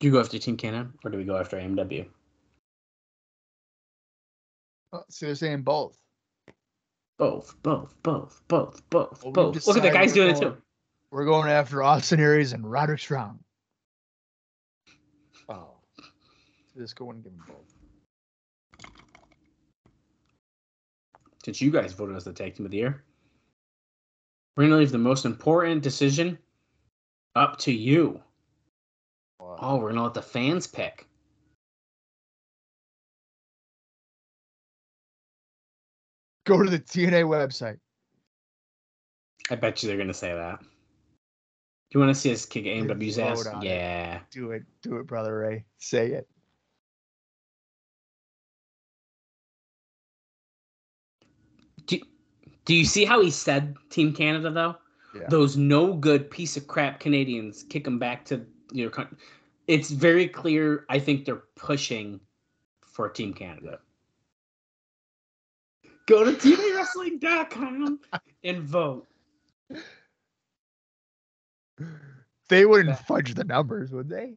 Do 0.00 0.08
you 0.08 0.12
go 0.12 0.18
after 0.18 0.40
Team 0.40 0.56
Canada 0.56 0.90
or 1.04 1.12
do 1.12 1.16
we 1.16 1.22
go 1.22 1.36
after 1.36 1.56
AMW? 1.56 2.08
Oh, 4.92 4.98
uh, 4.98 5.02
so 5.08 5.26
they're 5.26 5.36
saying 5.36 5.62
both. 5.62 5.96
Both, 7.16 7.54
both, 7.62 7.94
both, 8.02 8.42
both, 8.48 8.82
both, 8.90 9.22
Well, 9.22 9.32
both. 9.32 9.64
Look 9.68 9.76
at 9.76 9.84
the 9.84 9.90
guys 9.90 10.12
doing 10.12 10.34
it 10.34 10.40
too. 10.40 10.56
We're 11.12 11.24
going 11.24 11.48
after 11.48 11.80
Austin 11.80 12.18
Aries 12.18 12.52
and 12.52 12.68
Roderick 12.68 12.98
Strong. 12.98 13.38
Oh. 15.48 15.74
This 16.74 16.92
go 16.92 17.10
and 17.10 17.22
give 17.22 17.32
them 17.32 17.44
both. 17.46 17.74
Since 21.44 21.60
you 21.60 21.70
guys 21.70 21.92
voted 21.92 22.16
us 22.16 22.24
the 22.24 22.32
tag 22.32 22.56
team 22.56 22.66
of 22.66 22.72
the 22.72 22.78
year. 22.78 23.04
We're 24.56 24.64
gonna 24.64 24.76
leave 24.76 24.92
the 24.92 24.98
most 24.98 25.24
important 25.24 25.82
decision 25.82 26.38
up 27.34 27.58
to 27.58 27.72
you. 27.72 28.20
Oh, 29.40 29.76
we're 29.76 29.90
gonna 29.90 30.04
let 30.04 30.14
the 30.14 30.22
fans 30.22 30.66
pick. 30.66 31.06
Go 36.44 36.62
to 36.62 36.70
the 36.70 36.78
TNA 36.78 37.24
website. 37.24 37.78
I 39.50 39.56
bet 39.56 39.82
you 39.82 39.88
they're 39.88 39.98
gonna 39.98 40.14
say 40.14 40.32
that. 40.32 40.60
Do 40.60 40.66
you 41.98 42.00
want 42.00 42.14
to 42.14 42.20
see 42.20 42.32
us 42.32 42.44
kick 42.44 42.64
AMW's 42.64 43.18
ass? 43.18 43.46
on 43.46 43.62
it. 43.62 43.68
Yeah. 43.68 44.20
Do 44.30 44.50
it. 44.50 44.64
Do 44.82 44.96
it, 44.96 45.06
brother 45.06 45.38
Ray. 45.38 45.64
Say 45.78 46.12
it. 46.12 46.28
Do 52.64 52.74
you 52.74 52.84
see 52.84 53.04
how 53.04 53.20
he 53.20 53.30
said 53.30 53.76
Team 53.90 54.12
Canada 54.12 54.50
though? 54.50 54.76
Yeah. 55.14 55.28
Those 55.28 55.56
no 55.56 55.94
good 55.94 56.30
piece 56.30 56.56
of 56.56 56.66
crap 56.66 57.00
Canadians 57.00 57.64
kick 57.64 57.84
them 57.84 57.98
back 57.98 58.24
to 58.26 58.44
your 58.72 58.90
country. 58.90 59.16
It's 59.66 59.90
very 59.90 60.28
clear. 60.28 60.84
I 60.88 60.98
think 60.98 61.24
they're 61.24 61.44
pushing 61.54 62.20
for 62.82 63.08
Team 63.08 63.32
Canada. 63.32 63.78
Go 66.06 66.24
to 66.24 66.32
TVWrestling.com 66.32 68.00
and 68.44 68.62
vote. 68.62 69.06
They 72.48 72.66
wouldn't 72.66 72.98
fudge 73.00 73.34
the 73.34 73.44
numbers, 73.44 73.90
would 73.90 74.08
they? 74.08 74.36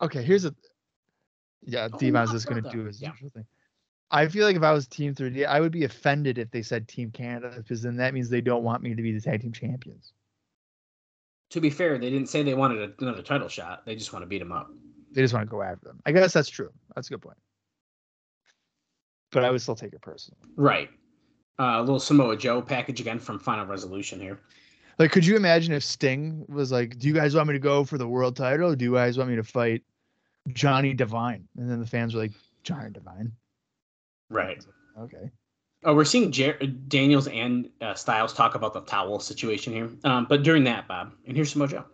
Okay, 0.00 0.22
here's 0.22 0.44
a 0.44 0.54
yeah. 1.62 1.88
Oh, 1.92 1.98
Devon's 1.98 2.32
just 2.32 2.46
gonna 2.46 2.62
do 2.62 2.84
his 2.84 3.00
yeah. 3.00 3.10
usual 3.12 3.30
thing. 3.30 3.46
I 4.10 4.28
feel 4.28 4.46
like 4.46 4.56
if 4.56 4.62
I 4.62 4.72
was 4.72 4.86
Team 4.86 5.14
3D, 5.14 5.46
I 5.46 5.60
would 5.60 5.72
be 5.72 5.84
offended 5.84 6.38
if 6.38 6.50
they 6.50 6.62
said 6.62 6.86
Team 6.86 7.10
Canada 7.10 7.52
because 7.56 7.82
then 7.82 7.96
that 7.96 8.14
means 8.14 8.28
they 8.28 8.40
don't 8.40 8.62
want 8.62 8.82
me 8.82 8.94
to 8.94 9.02
be 9.02 9.12
the 9.12 9.20
tag 9.20 9.42
team 9.42 9.52
champions. 9.52 10.12
To 11.50 11.60
be 11.60 11.70
fair, 11.70 11.98
they 11.98 12.10
didn't 12.10 12.28
say 12.28 12.42
they 12.42 12.54
wanted 12.54 12.94
another 13.00 13.22
title 13.22 13.48
shot. 13.48 13.84
They 13.86 13.96
just 13.96 14.12
want 14.12 14.22
to 14.22 14.26
beat 14.26 14.38
them 14.38 14.52
up. 14.52 14.70
They 15.12 15.22
just 15.22 15.34
want 15.34 15.46
to 15.46 15.50
go 15.50 15.62
after 15.62 15.86
them. 15.86 16.00
I 16.06 16.12
guess 16.12 16.32
that's 16.32 16.48
true. 16.48 16.70
That's 16.94 17.08
a 17.08 17.10
good 17.10 17.22
point. 17.22 17.38
But 19.30 19.44
I 19.44 19.50
would 19.50 19.62
still 19.62 19.76
take 19.76 19.92
it 19.92 20.00
personally. 20.00 20.38
Right. 20.56 20.90
Uh, 21.58 21.76
a 21.78 21.80
little 21.80 22.00
Samoa 22.00 22.36
Joe 22.36 22.60
package 22.60 23.00
again 23.00 23.18
from 23.18 23.38
Final 23.38 23.66
Resolution 23.66 24.20
here. 24.20 24.40
Like, 24.98 25.12
could 25.12 25.26
you 25.26 25.36
imagine 25.36 25.72
if 25.72 25.82
Sting 25.82 26.44
was 26.48 26.70
like, 26.70 26.98
"Do 26.98 27.08
you 27.08 27.14
guys 27.14 27.34
want 27.34 27.48
me 27.48 27.54
to 27.54 27.60
go 27.60 27.84
for 27.84 27.98
the 27.98 28.08
world 28.08 28.36
title? 28.36 28.70
Or 28.70 28.76
do 28.76 28.84
you 28.84 28.94
guys 28.94 29.18
want 29.18 29.30
me 29.30 29.36
to 29.36 29.42
fight 29.42 29.82
Johnny 30.52 30.94
Devine?" 30.94 31.48
And 31.56 31.70
then 31.70 31.80
the 31.80 31.86
fans 31.86 32.14
were 32.14 32.22
like, 32.22 32.32
"Johnny 32.62 32.90
Devine." 32.90 33.32
Right. 34.30 34.64
Okay. 34.98 35.30
Oh, 35.84 35.94
we're 35.94 36.04
seeing 36.04 36.32
Jer- 36.32 36.58
Daniels 36.88 37.28
and 37.28 37.68
uh, 37.80 37.94
Styles 37.94 38.32
talk 38.32 38.54
about 38.54 38.72
the 38.72 38.80
towel 38.80 39.20
situation 39.20 39.72
here. 39.72 39.90
Um, 40.04 40.26
but 40.28 40.42
during 40.42 40.64
that, 40.64 40.88
Bob, 40.88 41.12
and 41.26 41.36
here's 41.36 41.52
Samoa 41.52 41.68
Joe. 41.68 41.84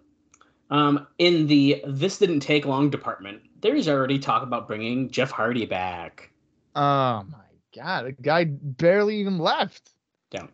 Um, 0.70 1.08
in 1.18 1.48
the 1.48 1.82
this 1.86 2.18
didn't 2.18 2.40
take 2.40 2.64
long 2.64 2.90
department, 2.90 3.42
there's 3.60 3.88
already 3.88 4.18
talk 4.18 4.44
about 4.44 4.68
bringing 4.68 5.10
Jeff 5.10 5.32
Hardy 5.32 5.66
back. 5.66 6.30
Oh 6.76 7.24
my 7.28 7.38
god, 7.74 8.06
a 8.06 8.12
guy 8.12 8.44
barely 8.44 9.16
even 9.16 9.38
left. 9.38 9.90
Yeah. 10.30 10.46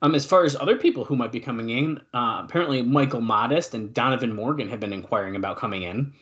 Um, 0.00 0.14
as 0.14 0.24
far 0.24 0.44
as 0.44 0.54
other 0.56 0.76
people 0.76 1.04
who 1.04 1.16
might 1.16 1.32
be 1.32 1.40
coming 1.40 1.70
in, 1.70 1.98
uh, 2.14 2.42
apparently 2.44 2.82
Michael 2.82 3.20
Modest 3.20 3.74
and 3.74 3.92
Donovan 3.92 4.34
Morgan 4.34 4.68
have 4.68 4.80
been 4.80 4.92
inquiring 4.92 5.34
about 5.34 5.56
coming 5.56 5.82
in. 5.82 6.12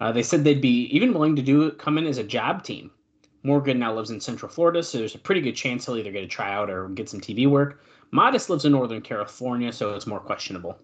Uh, 0.00 0.12
they 0.12 0.22
said 0.22 0.44
they'd 0.44 0.60
be 0.60 0.84
even 0.94 1.12
willing 1.12 1.34
to 1.36 1.42
do 1.42 1.70
come 1.72 1.98
in 1.98 2.06
as 2.06 2.18
a 2.18 2.24
job 2.24 2.62
team. 2.62 2.90
Morgan 3.42 3.78
now 3.78 3.94
lives 3.94 4.10
in 4.10 4.20
Central 4.20 4.50
Florida, 4.50 4.82
so 4.82 4.98
there's 4.98 5.14
a 5.14 5.18
pretty 5.18 5.40
good 5.40 5.54
chance 5.54 5.86
he'll 5.86 5.96
either 5.96 6.12
get 6.12 6.24
a 6.24 6.28
tryout 6.28 6.68
or 6.68 6.88
get 6.88 7.08
some 7.08 7.20
TV 7.20 7.48
work. 7.48 7.82
Modest 8.10 8.50
lives 8.50 8.64
in 8.64 8.72
Northern 8.72 9.00
California, 9.00 9.72
so 9.72 9.94
it's 9.94 10.06
more 10.06 10.20
questionable. 10.20 10.78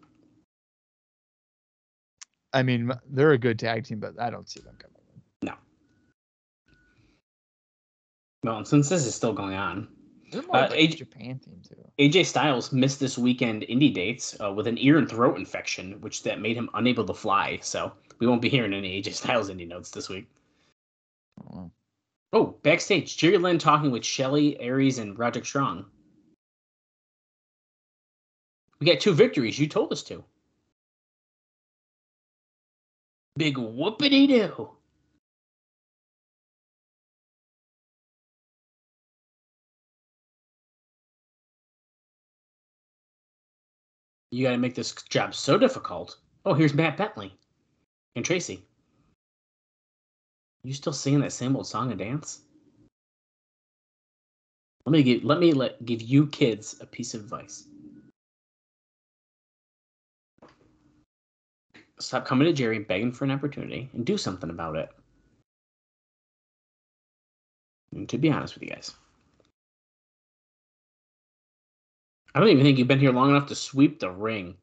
I 2.52 2.62
mean, 2.62 2.92
they're 3.11 3.33
a 3.33 3.38
good 3.38 3.59
tag 3.59 3.85
team, 3.85 4.00
but 4.00 4.20
I 4.20 4.31
don't 4.31 4.48
see 4.48 4.61
them 4.61 4.76
coming. 4.78 4.96
in. 5.14 5.48
No. 5.48 5.55
Well, 8.44 8.64
since 8.64 8.88
this 8.88 9.07
is 9.07 9.14
still 9.14 9.33
going 9.33 9.55
on, 9.55 9.88
They're 10.32 10.42
more 10.42 10.56
Uh, 10.56 10.60
like 10.70 10.78
AJ 10.78 10.96
Japan 10.96 11.38
team 11.38 11.60
too. 11.62 11.76
AJ 11.98 12.24
Styles 12.26 12.72
missed 12.72 12.98
this 12.98 13.18
weekend 13.18 13.62
indie 13.62 13.92
dates 13.92 14.34
uh, 14.42 14.50
with 14.50 14.66
an 14.66 14.78
ear 14.78 14.96
and 14.96 15.08
throat 15.08 15.36
infection, 15.36 16.00
which 16.00 16.22
that 16.22 16.40
made 16.40 16.56
him 16.56 16.70
unable 16.74 17.04
to 17.04 17.12
fly. 17.14 17.58
So 17.62 17.92
we 18.18 18.26
won't 18.26 18.40
be 18.40 18.48
hearing 18.48 18.72
any 18.72 19.00
AJ 19.00 19.12
Styles 19.14 19.50
indie 19.50 19.68
notes 19.68 19.90
this 19.90 20.08
week. 20.08 20.26
Oh, 21.52 21.70
Oh, 22.34 22.56
backstage, 22.62 23.18
Jerry 23.18 23.36
Lynn 23.36 23.58
talking 23.58 23.90
with 23.90 24.06
Shelley, 24.06 24.58
Aries, 24.58 24.98
and 24.98 25.18
Roderick 25.18 25.44
Strong. 25.44 25.84
We 28.80 28.86
got 28.86 29.00
two 29.00 29.12
victories. 29.12 29.58
You 29.58 29.68
told 29.68 29.92
us 29.92 30.02
to. 30.04 30.24
Big 33.36 33.56
whoopity 33.56 34.26
doo. 34.26 34.70
You 44.32 44.44
got 44.44 44.52
to 44.52 44.58
make 44.58 44.74
this 44.74 44.94
job 45.10 45.34
so 45.34 45.58
difficult. 45.58 46.16
Oh, 46.46 46.54
here's 46.54 46.72
Matt 46.72 46.96
Bentley 46.96 47.34
and 48.16 48.24
Tracy. 48.24 48.62
You 50.64 50.72
still 50.72 50.94
singing 50.94 51.20
that 51.20 51.32
same 51.32 51.54
old 51.54 51.66
song 51.66 51.90
and 51.90 51.98
dance? 51.98 52.40
Let 54.86 54.92
me 54.92 55.02
give 55.02 55.22
let 55.22 55.38
me 55.38 55.52
let 55.52 55.84
give 55.84 56.00
you 56.00 56.26
kids 56.26 56.76
a 56.80 56.86
piece 56.86 57.12
of 57.12 57.20
advice. 57.20 57.66
Stop 62.00 62.24
coming 62.24 62.46
to 62.46 62.54
Jerry 62.54 62.78
begging 62.78 63.12
for 63.12 63.24
an 63.24 63.30
opportunity 63.30 63.90
and 63.92 64.04
do 64.04 64.16
something 64.16 64.50
about 64.50 64.76
it. 64.76 64.88
And 67.94 68.08
to 68.08 68.18
be 68.18 68.30
honest 68.30 68.54
with 68.54 68.64
you 68.64 68.70
guys, 68.70 68.94
I 72.34 72.40
don't 72.40 72.48
even 72.48 72.64
think 72.64 72.78
you've 72.78 72.88
been 72.88 72.98
here 73.00 73.12
long 73.12 73.30
enough 73.30 73.46
to 73.48 73.54
sweep 73.54 74.00
the 74.00 74.10
ring. 74.10 74.56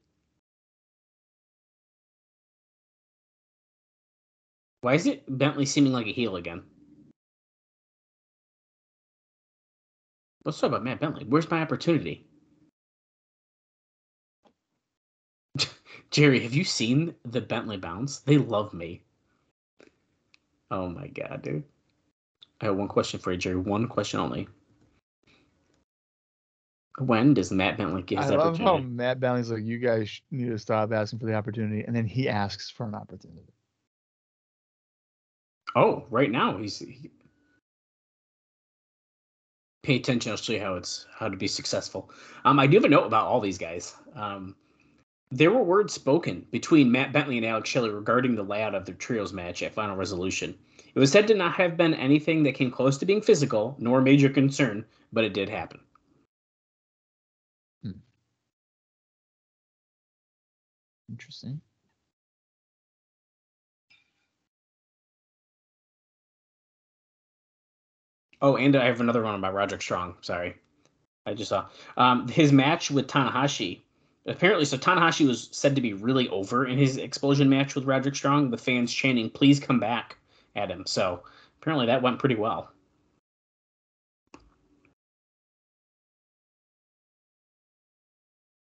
Why 4.81 4.95
is 4.95 5.05
it 5.05 5.23
Bentley 5.37 5.65
seeming 5.65 5.91
like 5.91 6.07
a 6.07 6.11
heel 6.11 6.35
again? 6.35 6.63
Let's 10.45 10.59
talk 10.59 10.69
about 10.69 10.83
Matt 10.83 10.99
Bentley. 10.99 11.25
Where's 11.25 11.51
my 11.51 11.61
opportunity? 11.61 12.25
Jerry, 16.11 16.39
have 16.39 16.53
you 16.53 16.63
seen 16.63 17.13
the 17.25 17.41
Bentley 17.41 17.77
bounce? 17.77 18.19
They 18.19 18.37
love 18.37 18.73
me. 18.73 19.03
Oh 20.71 20.87
my 20.87 21.07
god, 21.07 21.41
dude. 21.43 21.63
I 22.61 22.65
have 22.65 22.77
one 22.77 22.87
question 22.87 23.19
for 23.19 23.31
you, 23.31 23.37
Jerry. 23.37 23.57
One 23.57 23.87
question 23.87 24.19
only. 24.19 24.47
When 26.99 27.33
does 27.33 27.51
Matt 27.51 27.77
Bentley 27.77 28.01
get 28.01 28.19
I 28.19 28.23
his 28.23 28.31
love 28.31 28.57
how? 28.57 28.77
Matt 28.77 29.19
Bentley's 29.19 29.51
like, 29.51 29.63
"You 29.63 29.77
guys 29.77 30.21
need 30.31 30.49
to 30.49 30.59
stop 30.59 30.91
asking 30.91 31.19
for 31.19 31.25
the 31.25 31.33
opportunity," 31.33 31.83
and 31.83 31.95
then 31.95 32.05
he 32.05 32.27
asks 32.27 32.69
for 32.69 32.85
an 32.85 32.95
opportunity. 32.95 33.53
Oh, 35.75 36.05
right 36.09 36.29
now 36.29 36.57
he's. 36.57 36.79
He... 36.79 37.11
Pay 39.83 39.95
attention. 39.95 40.31
I'll 40.31 40.37
show 40.37 40.53
you 40.53 40.59
how 40.59 40.75
it's 40.75 41.05
how 41.17 41.29
to 41.29 41.37
be 41.37 41.47
successful. 41.47 42.11
Um, 42.43 42.59
I 42.59 42.67
do 42.67 42.75
have 42.77 42.85
a 42.85 42.89
note 42.89 43.05
about 43.05 43.27
all 43.27 43.39
these 43.39 43.57
guys. 43.57 43.95
Um, 44.15 44.55
there 45.31 45.51
were 45.51 45.63
words 45.63 45.93
spoken 45.93 46.45
between 46.51 46.91
Matt 46.91 47.13
Bentley 47.13 47.37
and 47.37 47.45
Alex 47.45 47.69
Shelley 47.69 47.91
regarding 47.91 48.35
the 48.35 48.43
layout 48.43 48.75
of 48.75 48.85
their 48.85 48.95
trios 48.95 49.31
match 49.31 49.63
at 49.63 49.73
Final 49.73 49.95
Resolution. 49.95 50.57
It 50.93 50.99
was 50.99 51.11
said 51.11 51.27
to 51.27 51.35
not 51.35 51.53
have 51.53 51.77
been 51.77 51.93
anything 51.93 52.43
that 52.43 52.55
came 52.55 52.71
close 52.71 52.97
to 52.97 53.05
being 53.05 53.21
physical 53.21 53.75
nor 53.79 53.99
a 53.99 54.01
major 54.01 54.29
concern, 54.29 54.83
but 55.13 55.23
it 55.23 55.33
did 55.33 55.47
happen. 55.47 55.79
Interesting. 61.09 61.61
Oh, 68.41 68.55
and 68.55 68.75
I 68.75 68.85
have 68.85 69.01
another 69.01 69.23
one 69.23 69.35
about 69.35 69.53
Roderick 69.53 69.81
Strong. 69.81 70.15
Sorry, 70.21 70.55
I 71.25 71.33
just 71.33 71.49
saw 71.49 71.67
um, 71.97 72.27
his 72.27 72.51
match 72.53 72.89
with 72.89 73.07
Tanahashi. 73.07 73.81
Apparently, 74.25 74.65
so 74.65 74.77
Tanahashi 74.77 75.27
was 75.27 75.49
said 75.51 75.75
to 75.75 75.81
be 75.81 75.93
really 75.93 76.29
over 76.29 76.65
in 76.65 76.77
his 76.77 76.97
explosion 76.97 77.49
match 77.49 77.75
with 77.75 77.85
Roderick 77.85 78.15
Strong. 78.15 78.51
The 78.51 78.57
fans 78.57 78.93
chanting, 78.93 79.29
"Please 79.29 79.59
come 79.59 79.79
back!" 79.79 80.17
at 80.55 80.69
him. 80.69 80.85
So 80.85 81.23
apparently, 81.61 81.87
that 81.87 82.01
went 82.01 82.19
pretty 82.19 82.35
well. 82.35 82.71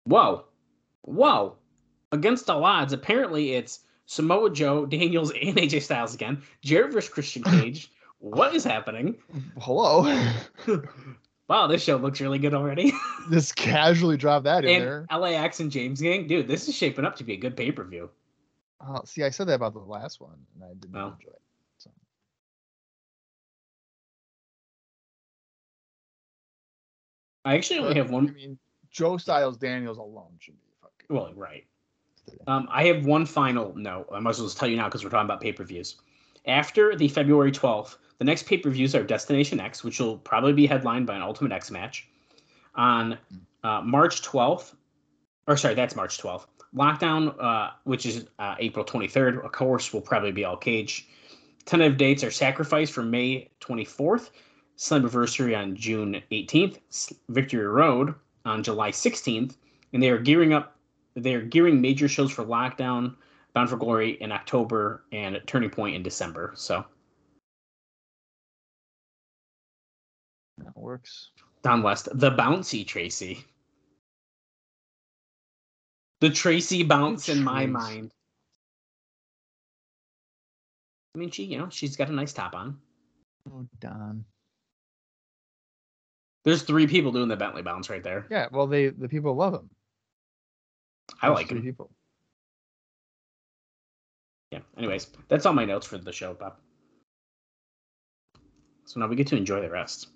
Whoa, 0.06 0.46
whoa! 1.04 1.58
Against 2.14 2.48
all 2.48 2.64
odds, 2.64 2.94
apparently 2.94 3.54
it's 3.56 3.80
Samoa 4.06 4.52
Joe, 4.52 4.86
Daniels, 4.86 5.32
and 5.42 5.58
AJ 5.58 5.82
Styles 5.82 6.14
again. 6.14 6.42
Jarrett 6.62 6.94
versus 6.94 7.10
Christian 7.12 7.44
Cage. 7.44 7.92
what 8.20 8.56
is 8.56 8.64
happening? 8.64 9.16
Hello. 9.60 10.06
Wow, 11.50 11.68
this 11.68 11.84
show 11.84 11.98
looks 11.98 12.22
really 12.22 12.40
good 12.40 12.54
already. 12.54 12.94
Just 13.30 13.58
casually 13.58 14.16
drop 14.16 14.44
that 14.46 14.64
in 14.64 14.72
and 14.76 14.82
there. 14.82 15.06
LAX 15.12 15.60
and 15.60 15.70
James 15.70 16.02
Gang, 16.02 16.26
dude, 16.26 16.48
this 16.48 16.70
is 16.70 16.76
shaping 16.76 17.04
up 17.04 17.18
to 17.18 17.24
be 17.26 17.34
a 17.34 17.38
good 17.38 17.58
pay 17.58 17.70
per 17.70 17.84
view. 17.84 18.10
Oh, 18.82 18.96
uh, 18.96 19.02
see, 19.04 19.24
I 19.24 19.30
said 19.30 19.48
that 19.48 19.56
about 19.56 19.74
the 19.74 19.80
last 19.80 20.22
one, 20.22 20.38
and 20.56 20.64
I 20.64 20.74
didn't 20.74 20.96
Oh. 20.96 21.08
enjoy 21.20 21.32
it. 21.32 21.42
So. 21.80 21.92
I 27.46 27.56
actually 27.56 27.80
only 27.80 27.96
have 27.96 28.14
I 28.14 28.20
mean, 28.22 28.58
Joe 28.90 29.18
Styles 29.18 29.58
Daniels 29.58 29.98
alone 29.98 30.32
should 30.40 30.56
be 30.56 30.68
fucking. 30.82 31.16
Well, 31.16 31.34
right. 31.36 31.66
Um, 32.48 32.68
I 32.72 32.86
have 32.86 33.06
one 33.06 33.26
final 33.26 33.74
note. 33.76 34.08
I 34.12 34.20
might 34.20 34.32
as 34.32 34.40
well 34.40 34.48
just 34.48 34.58
tell 34.58 34.68
you 34.68 34.78
now 34.78 34.86
because 34.86 35.04
we're 35.04 35.10
talking 35.10 35.26
about 35.26 35.42
pay 35.42 35.52
per 35.52 35.64
views. 35.64 35.96
After 36.46 36.96
the 36.96 37.08
February 37.08 37.52
12th, 37.52 37.96
the 38.20 38.26
next 38.26 38.44
pay 38.44 38.58
per 38.58 38.70
views 38.70 38.96
are 38.96 39.04
Destination 39.04 39.60
X, 39.60 39.84
which 39.84 40.00
will 40.00 40.18
probably 40.18 40.54
be 40.54 40.68
headlined 40.68 41.08
by 41.08 41.16
an 41.16 41.22
Ultimate 41.22 41.52
X 41.52 41.72
match. 41.72 42.08
On 42.76 43.18
uh, 43.64 43.82
March 43.82 44.22
12th, 44.22 44.74
or 45.48 45.58
sorry, 45.58 45.76
that's 45.76 45.96
March 45.96 46.18
12th. 46.20 46.46
Lockdown, 46.76 47.36
uh, 47.40 47.72
which 47.84 48.06
is 48.06 48.26
uh, 48.40 48.56
April 48.60 48.84
23rd, 48.84 49.46
of 49.46 49.52
course, 49.52 49.94
will 49.94 50.02
probably 50.02 50.32
be 50.32 50.44
all 50.44 50.58
cage. 50.58 51.08
Tentative 51.66 51.98
dates 51.98 52.24
are 52.24 52.32
Sacrifice 52.32 52.90
for 52.90 53.04
May 53.04 53.50
24th, 53.62 54.32
Slammiversary 54.78 55.58
on 55.58 55.76
June 55.76 56.22
18th, 56.32 56.80
Victory 57.30 57.68
Road 57.68 58.16
on 58.44 58.64
July 58.64 58.92
16th, 58.92 59.56
and 59.94 60.02
they 60.02 60.10
are 60.10 60.18
gearing 60.18 60.52
up 60.52 60.73
they're 61.16 61.42
gearing 61.42 61.80
major 61.82 62.08
shows 62.08 62.32
for 62.32 62.44
lockdown 62.46 63.16
bound 63.54 63.70
for 63.70 63.78
glory 63.78 64.12
in 64.22 64.32
october 64.32 65.04
and 65.12 65.40
turning 65.46 65.70
point 65.70 65.96
in 65.96 66.04
december 66.04 66.52
so 66.56 66.84
That 70.60 70.76
works. 70.78 71.30
down 71.64 71.82
west 71.84 72.08
the 72.14 72.32
bouncy 72.32 72.86
tracy 72.86 73.44
the 76.22 76.30
tracy 76.30 76.84
bounce 76.84 77.30
in 77.30 77.44
my 77.44 77.66
mind 77.66 78.12
i 81.16 81.20
mean 81.20 81.30
she 81.32 81.44
you 81.44 81.58
know 81.58 81.70
she's 81.70 81.96
got 81.96 82.10
a 82.10 82.14
nice 82.14 82.34
top 82.34 82.56
on 82.56 82.78
Oh, 83.52 83.68
Don. 83.82 84.24
there's 86.46 86.62
three 86.64 86.88
people 86.88 87.12
doing 87.12 87.28
the 87.28 87.36
bentley 87.36 87.62
bounce 87.62 87.90
right 87.90 88.02
there 88.02 88.26
Yeah, 88.32 88.48
well, 88.54 88.68
they 88.68 88.88
the 88.88 89.10
people 89.10 89.36
love 89.36 89.54
him. 89.54 89.70
I 91.22 91.28
like 91.28 91.50
him 91.50 91.62
people. 91.62 91.92
yeah 94.52 94.60
anyways 94.78 95.08
that's 95.28 95.46
all 95.46 95.54
my 95.54 95.66
notes 95.66 95.86
for 95.86 95.98
the 95.98 96.12
show 96.12 96.34
bob 96.34 96.56
so 98.86 99.00
now 99.00 99.08
we 99.08 99.16
get 99.16 99.28
to 99.28 99.38
enjoy 99.38 99.62
the 99.62 99.70
rest 99.70 100.08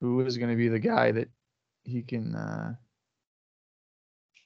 Who 0.00 0.20
is 0.20 0.38
going 0.38 0.50
to 0.50 0.56
be 0.56 0.68
the 0.68 0.78
guy 0.78 1.10
that 1.10 1.28
he 1.84 2.02
can 2.02 2.34
uh, 2.34 2.74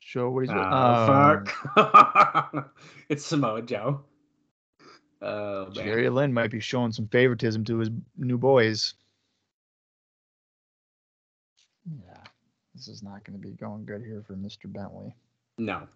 show 0.01 0.31
what 0.31 0.41
he's 0.41 0.51
doing? 0.51 0.63
Ah, 0.65 1.43
fuck. 1.77 2.73
it's 3.09 3.27
Samoa 3.27 3.63
Joe. 3.63 4.01
Oh, 5.21 5.67
man. 5.67 5.75
Jerry 5.75 6.09
Lynn 6.09 6.33
might 6.33 6.51
be 6.51 6.61
showing 6.61 6.93
some 6.93 7.07
favoritism 7.09 7.65
to 7.65 7.79
his 7.79 7.91
new 8.17 8.39
boys. 8.39 8.95
This 12.75 12.89
is 12.89 13.03
not 13.03 13.25
going 13.25 13.39
to 13.39 13.47
be 13.47 13.55
going 13.55 13.85
good 13.85 14.03
here 14.03 14.23
for 14.27 14.35
Mr. 14.35 14.73
Bentley. 14.73 15.15
No. 15.59 15.87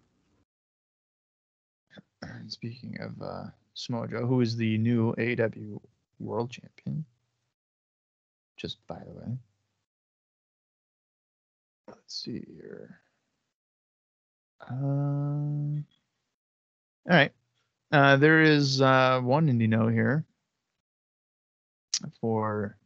Speaking 2.47 2.97
of 2.99 3.21
uh, 3.21 3.45
Samoa 3.73 4.07
Joe, 4.07 4.25
who 4.25 4.41
is 4.41 4.55
the 4.55 4.77
new 4.77 5.09
AW 5.11 5.79
World 6.19 6.51
Champion, 6.51 7.05
just 8.57 8.85
by 8.87 8.99
the 9.05 9.11
way. 9.11 9.37
Let's 11.87 12.23
see 12.23 12.43
here. 12.55 12.99
Um, 14.69 15.85
all 17.09 17.15
right. 17.15 17.31
Uh, 17.91 18.17
there 18.17 18.41
is 18.41 18.81
uh, 18.81 19.21
one 19.23 19.47
indie 19.47 19.69
note 19.69 19.93
here 19.93 20.25
for, 22.19 22.77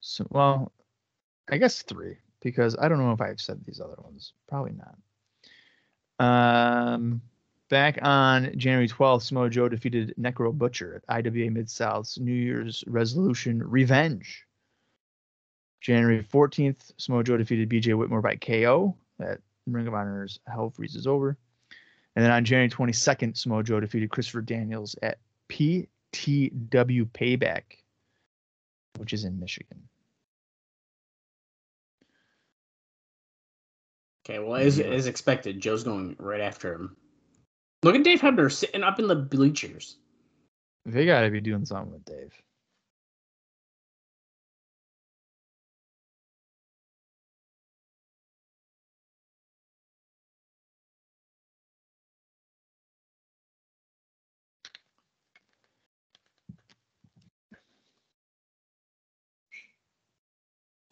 so, 0.00 0.26
well, 0.30 0.72
I 1.48 1.58
guess 1.58 1.82
three, 1.82 2.16
because 2.42 2.76
I 2.80 2.88
don't 2.88 2.98
know 2.98 3.12
if 3.12 3.20
I've 3.20 3.40
said 3.40 3.64
these 3.64 3.80
other 3.80 3.96
ones. 4.02 4.32
Probably 4.48 4.72
not. 4.72 4.96
Um, 6.18 7.22
back 7.68 7.98
on 8.02 8.56
January 8.56 8.88
12th, 8.88 9.22
Samoa 9.22 9.50
Joe 9.50 9.68
defeated 9.68 10.14
Necro 10.20 10.52
Butcher 10.52 11.02
at 11.08 11.26
IWA 11.26 11.50
Mid 11.50 11.70
South's 11.70 12.18
New 12.18 12.32
Year's 12.32 12.84
Resolution 12.86 13.62
Revenge. 13.62 14.44
January 15.80 16.22
14th, 16.22 16.92
Samoa 16.96 17.24
Joe 17.24 17.36
defeated 17.36 17.68
BJ 17.68 17.96
Whitmore 17.96 18.22
by 18.22 18.36
KO 18.36 18.96
at 19.20 19.40
Ring 19.66 19.88
of 19.88 19.94
Honor's 19.94 20.38
Hell 20.46 20.70
Freezes 20.70 21.06
Over. 21.06 21.36
And 22.14 22.24
then 22.24 22.30
on 22.30 22.44
January 22.44 22.68
22nd, 22.68 23.36
Samoa 23.36 23.64
Joe 23.64 23.80
defeated 23.80 24.10
Christopher 24.10 24.42
Daniels 24.42 24.94
at 25.02 25.18
PTW 25.48 25.86
Payback, 26.14 27.62
which 28.98 29.12
is 29.12 29.24
in 29.24 29.40
Michigan. 29.40 29.88
Okay, 34.24 34.38
well, 34.38 34.54
as, 34.56 34.78
Yeah. 34.78 34.86
as 34.86 35.06
expected, 35.06 35.60
Joe's 35.60 35.82
going 35.82 36.16
right 36.18 36.40
after 36.40 36.74
him. 36.74 36.96
Look 37.82 37.96
at 37.96 38.04
Dave 38.04 38.20
Hebner 38.20 38.50
sitting 38.52 38.84
up 38.84 39.00
in 39.00 39.08
the 39.08 39.16
bleachers. 39.16 39.96
They 40.86 41.06
got 41.06 41.22
to 41.22 41.30
be 41.30 41.40
doing 41.40 41.64
something 41.64 41.92
with 41.92 42.04
Dave. 42.04 42.32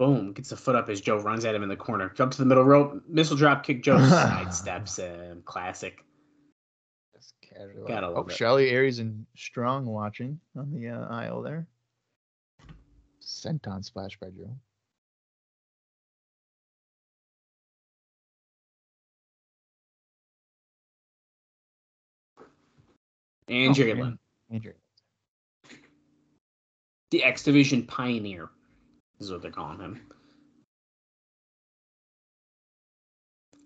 Boom, 0.00 0.32
gets 0.32 0.50
a 0.50 0.56
foot 0.56 0.76
up 0.76 0.88
as 0.88 1.02
Joe 1.02 1.18
runs 1.18 1.44
at 1.44 1.54
him 1.54 1.62
in 1.62 1.68
the 1.68 1.76
corner. 1.76 2.08
Jump 2.08 2.32
to 2.32 2.38
the 2.38 2.46
middle 2.46 2.64
rope, 2.64 3.02
missile 3.06 3.36
drop 3.36 3.62
kick. 3.62 3.82
Joe 3.82 3.96
sidesteps 3.98 4.96
him. 4.96 5.42
Classic. 5.44 6.02
Just 7.14 7.34
casual. 7.42 7.86
Gotta 7.86 8.06
oh, 8.06 8.22
it. 8.22 8.32
Shelley, 8.32 8.70
Aries, 8.70 8.98
and 8.98 9.26
Strong 9.36 9.84
watching 9.84 10.40
on 10.56 10.72
the 10.72 10.88
uh, 10.88 11.06
aisle 11.10 11.42
there. 11.42 11.66
Senton 13.20 13.84
splash 13.84 14.18
by 14.18 14.28
Joe. 14.28 14.56
And 23.48 23.78
Oh, 23.78 23.94
Lynn, 23.96 24.18
Andrew. 24.50 24.72
the 27.10 27.22
X 27.22 27.42
Division 27.42 27.82
Pioneer, 27.82 28.48
is 29.20 29.30
what 29.30 29.42
they're 29.42 29.50
calling 29.50 29.78
him. 29.78 30.00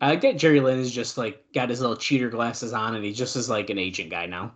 I 0.00 0.10
like 0.10 0.20
that 0.22 0.36
Jerry 0.36 0.60
Lynn 0.60 0.80
is 0.80 0.92
just 0.92 1.16
like 1.16 1.44
got 1.54 1.70
his 1.70 1.80
little 1.80 1.96
cheater 1.96 2.28
glasses 2.28 2.72
on, 2.72 2.94
and 2.94 3.04
he 3.04 3.12
just 3.12 3.36
is 3.36 3.48
like 3.48 3.70
an 3.70 3.78
agent 3.78 4.10
guy 4.10 4.26
now. 4.26 4.52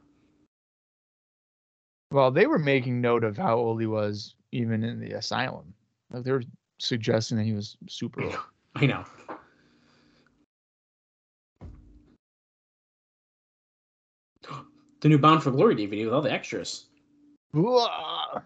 Well, 2.10 2.30
they 2.30 2.46
were 2.46 2.58
making 2.58 3.00
note 3.00 3.24
of 3.24 3.36
how 3.36 3.56
old 3.56 3.80
he 3.80 3.86
was 3.86 4.34
even 4.52 4.82
in 4.82 4.98
the 4.98 5.12
asylum. 5.12 5.72
Like 6.10 6.24
they 6.24 6.32
were 6.32 6.42
suggesting 6.78 7.38
that 7.38 7.44
he 7.44 7.52
was 7.52 7.76
super 7.88 8.22
old. 8.24 8.38
I 8.74 8.86
know. 8.86 9.04
The 15.00 15.08
new 15.08 15.18
Bound 15.18 15.44
for 15.44 15.52
Glory 15.52 15.76
DVD 15.76 16.06
with 16.06 16.12
all 16.12 16.22
the 16.22 16.32
extras. 16.32 16.86
Whoa! 17.52 18.42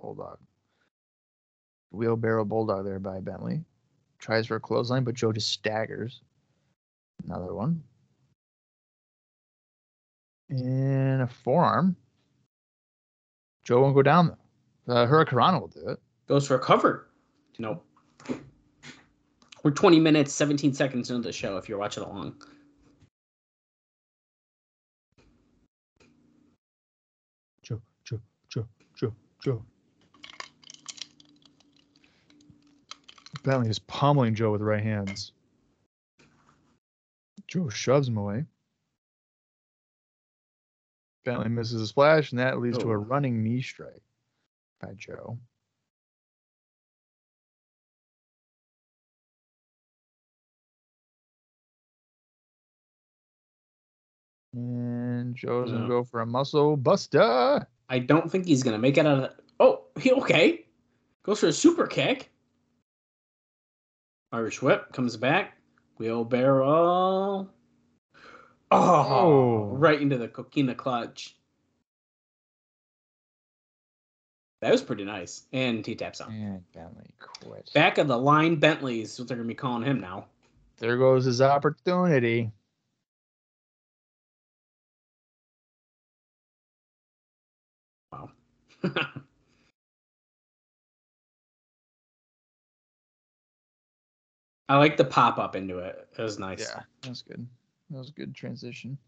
Bulldog. 0.00 0.38
Wheelbarrow 1.90 2.44
Bulldog 2.44 2.84
there 2.84 2.98
by 2.98 3.20
Bentley. 3.20 3.64
Tries 4.18 4.46
for 4.46 4.56
a 4.56 4.60
clothesline, 4.60 5.04
but 5.04 5.14
Joe 5.14 5.32
just 5.32 5.50
staggers. 5.50 6.20
Another 7.24 7.54
one. 7.54 7.82
And 10.48 11.22
a 11.22 11.26
forearm. 11.26 11.96
Joe 13.64 13.82
won't 13.82 13.94
go 13.94 14.02
down 14.02 14.28
though. 14.86 14.94
Uh, 14.94 15.06
Hurricanrana 15.06 15.60
will 15.60 15.68
do 15.68 15.88
it. 15.88 15.98
Goes 16.28 16.46
for 16.46 16.54
a 16.54 16.60
cover. 16.60 17.08
Nope. 17.58 17.84
We're 19.62 19.72
20 19.72 19.98
minutes, 19.98 20.32
17 20.32 20.74
seconds 20.74 21.10
into 21.10 21.26
the 21.26 21.32
show 21.32 21.56
if 21.56 21.68
you're 21.68 21.78
watching 21.78 22.04
along. 22.04 22.36
Joe, 27.62 27.80
Joe, 28.04 28.20
Joe, 28.48 28.68
Joe, 28.94 29.12
Joe. 29.42 29.64
Bentley 33.46 33.70
is 33.70 33.78
pummeling 33.78 34.34
Joe 34.34 34.50
with 34.50 34.60
right 34.60 34.82
hands. 34.82 35.30
Joe 37.46 37.68
shoves 37.68 38.08
him 38.08 38.16
away. 38.16 38.44
Bentley 41.24 41.48
misses 41.48 41.80
a 41.80 41.86
splash, 41.86 42.32
and 42.32 42.40
that 42.40 42.58
leads 42.58 42.76
to 42.78 42.90
a 42.90 42.98
Oh. 42.98 43.02
running 43.02 43.44
knee 43.44 43.62
strike 43.62 44.02
by 44.80 44.94
Joe. 44.94 45.38
And 54.54 55.36
Joe's 55.36 55.70
gonna 55.70 55.86
go 55.86 56.02
for 56.02 56.20
a 56.20 56.26
muscle 56.26 56.76
buster. 56.76 57.64
I 57.88 57.98
don't 58.00 58.28
think 58.28 58.46
he's 58.46 58.64
gonna 58.64 58.78
make 58.78 58.98
it 58.98 59.06
out 59.06 59.18
of. 59.18 59.22
The... 59.22 59.42
Oh, 59.60 59.84
he 60.00 60.10
okay. 60.14 60.66
Goes 61.22 61.38
for 61.38 61.46
a 61.46 61.52
super 61.52 61.86
kick. 61.86 62.32
Irish 64.32 64.60
whip 64.62 64.92
comes 64.92 65.16
back. 65.16 65.56
Wheelbarrow. 65.98 67.48
Oh, 68.70 68.70
Oh. 68.70 69.64
right 69.76 70.00
into 70.00 70.18
the 70.18 70.28
coquina 70.28 70.74
clutch. 70.74 71.36
That 74.62 74.72
was 74.72 74.82
pretty 74.82 75.04
nice. 75.04 75.46
And 75.52 75.84
T 75.84 75.94
taps 75.94 76.20
out. 76.20 76.30
And 76.30 76.62
Bentley 76.72 77.14
quits. 77.20 77.72
Back 77.72 77.98
of 77.98 78.08
the 78.08 78.18
line 78.18 78.56
Bentley's 78.56 79.12
is 79.12 79.18
what 79.18 79.28
they're 79.28 79.36
gonna 79.36 79.46
be 79.48 79.54
calling 79.54 79.84
him 79.84 80.00
now. 80.00 80.26
There 80.78 80.96
goes 80.96 81.24
his 81.24 81.40
opportunity. 81.40 82.50
Wow. 88.12 88.30
I 94.68 94.78
like 94.78 94.96
the 94.96 95.04
pop 95.04 95.38
up 95.38 95.54
into 95.54 95.78
it. 95.78 96.08
It 96.18 96.22
was 96.22 96.38
nice. 96.38 96.60
Yeah, 96.60 96.82
that 97.02 97.08
was 97.08 97.22
good. 97.22 97.46
That 97.90 97.98
was 97.98 98.08
a 98.08 98.12
good 98.12 98.34
transition. 98.34 98.98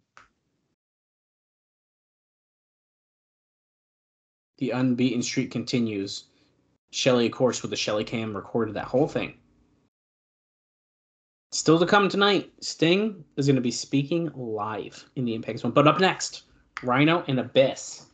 The 4.59 4.71
unbeaten 4.71 5.23
streak 5.23 5.51
continues. 5.51 6.25
Shelley, 6.91 7.27
of 7.27 7.33
course, 7.33 7.63
with 7.63 7.71
the 7.71 7.77
Shelley 7.77 8.05
cam 8.05 8.35
recorded 8.35 8.75
that 8.75 8.87
whole 8.87 9.09
thing. 9.09 9.35
Still 11.51 11.79
to 11.79 11.87
come 11.87 12.09
tonight, 12.09 12.53
Sting 12.61 13.25
is 13.37 13.47
going 13.47 13.57
to 13.57 13.63
be 13.63 13.71
speaking 13.71 14.31
live 14.35 15.09
in 15.17 15.25
the 15.25 15.35
Impact 15.35 15.61
Zone. 15.61 15.71
But 15.71 15.89
up 15.89 15.99
next, 15.99 16.43
Rhino 16.83 17.25
and 17.27 17.41
Abyss. 17.41 18.07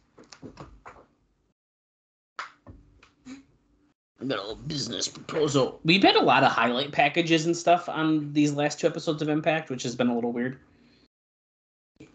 Little 4.24 4.54
business 4.56 5.06
proposal. 5.06 5.80
We've 5.84 6.02
had 6.02 6.16
a 6.16 6.22
lot 6.22 6.44
of 6.44 6.50
highlight 6.50 6.92
packages 6.92 7.44
and 7.44 7.54
stuff 7.54 7.90
on 7.90 8.32
these 8.32 8.54
last 8.54 8.80
two 8.80 8.86
episodes 8.86 9.20
of 9.20 9.28
Impact, 9.28 9.68
which 9.68 9.82
has 9.82 9.94
been 9.94 10.08
a 10.08 10.14
little 10.14 10.32
weird. 10.32 10.58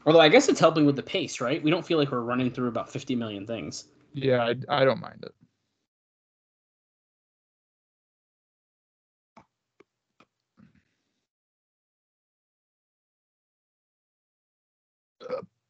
Although 0.08 0.20
I 0.20 0.30
guess 0.30 0.50
it's 0.50 0.60
helping 0.60 0.88
with 0.88 0.96
the 0.96 1.04
pace, 1.04 1.40
right? 1.40 1.62
We 1.62 1.70
don't 1.70 1.86
feel 1.86 2.00
like 2.00 2.12
we're 2.12 2.22
running 2.22 2.50
through 2.50 2.68
about 2.68 2.92
50 2.92 3.16
million 3.16 3.46
things. 3.46 3.86
Yeah, 4.14 4.44
I, 4.44 4.82
I 4.82 4.86
don't 4.86 5.00
mind 5.00 5.24
it. 5.24 5.36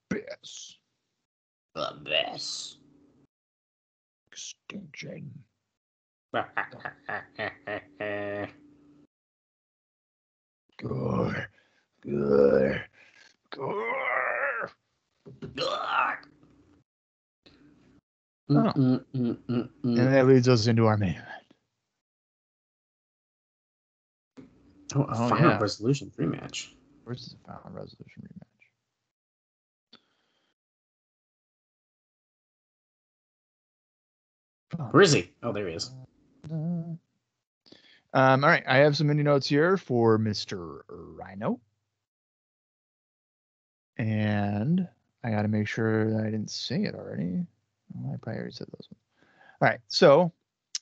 Abyss. 0.10 0.78
Abyss. 1.76 2.78
Extinction. 4.32 5.44
Good. 6.32 6.46
Good. 12.02 12.82
Good. 13.52 13.80
Mm, 18.50 18.74
mm, 18.74 19.06
mm, 19.16 19.38
mm, 19.50 19.70
And 19.84 19.98
that 19.98 20.28
leads 20.28 20.48
us 20.48 20.68
into 20.68 20.86
our 20.86 20.98
main 20.98 21.12
event. 21.12 21.28
Oh, 24.96 25.04
a 25.04 25.08
oh, 25.12 25.30
final 25.30 25.50
yeah. 25.52 25.60
resolution 25.60 26.12
three 26.16 26.26
match. 26.26 26.76
Where's 27.04 27.30
the 27.30 27.38
final 27.46 27.72
resolution 27.72 28.24
rematch? 28.24 28.50
Where 34.92 35.04
is 35.04 35.12
he? 35.12 35.32
Oh, 35.44 35.52
there 35.52 35.68
he 35.68 35.76
is. 35.76 35.92
Um, 36.52 37.00
all 38.14 38.50
right, 38.50 38.64
I 38.68 38.78
have 38.78 38.97
some 38.97 39.08
mini 39.08 39.24
notes 39.24 39.47
here 39.47 39.78
for 39.78 40.18
Mr. 40.18 40.82
Rhino. 40.89 41.60
And 43.97 44.88
I 45.24 45.32
got 45.32 45.43
to 45.43 45.47
make 45.47 45.68
sure 45.68 46.10
that 46.12 46.22
I 46.22 46.32
didn't 46.32 46.50
say 46.50 46.84
it 46.84 46.95
already. 46.95 47.45
I 47.95 48.16
probably 48.22 48.39
already 48.39 48.54
said 48.54 48.68
those 48.68 48.88
ones. 48.89 49.02
All 49.62 49.68
right, 49.68 49.80
so 49.89 50.32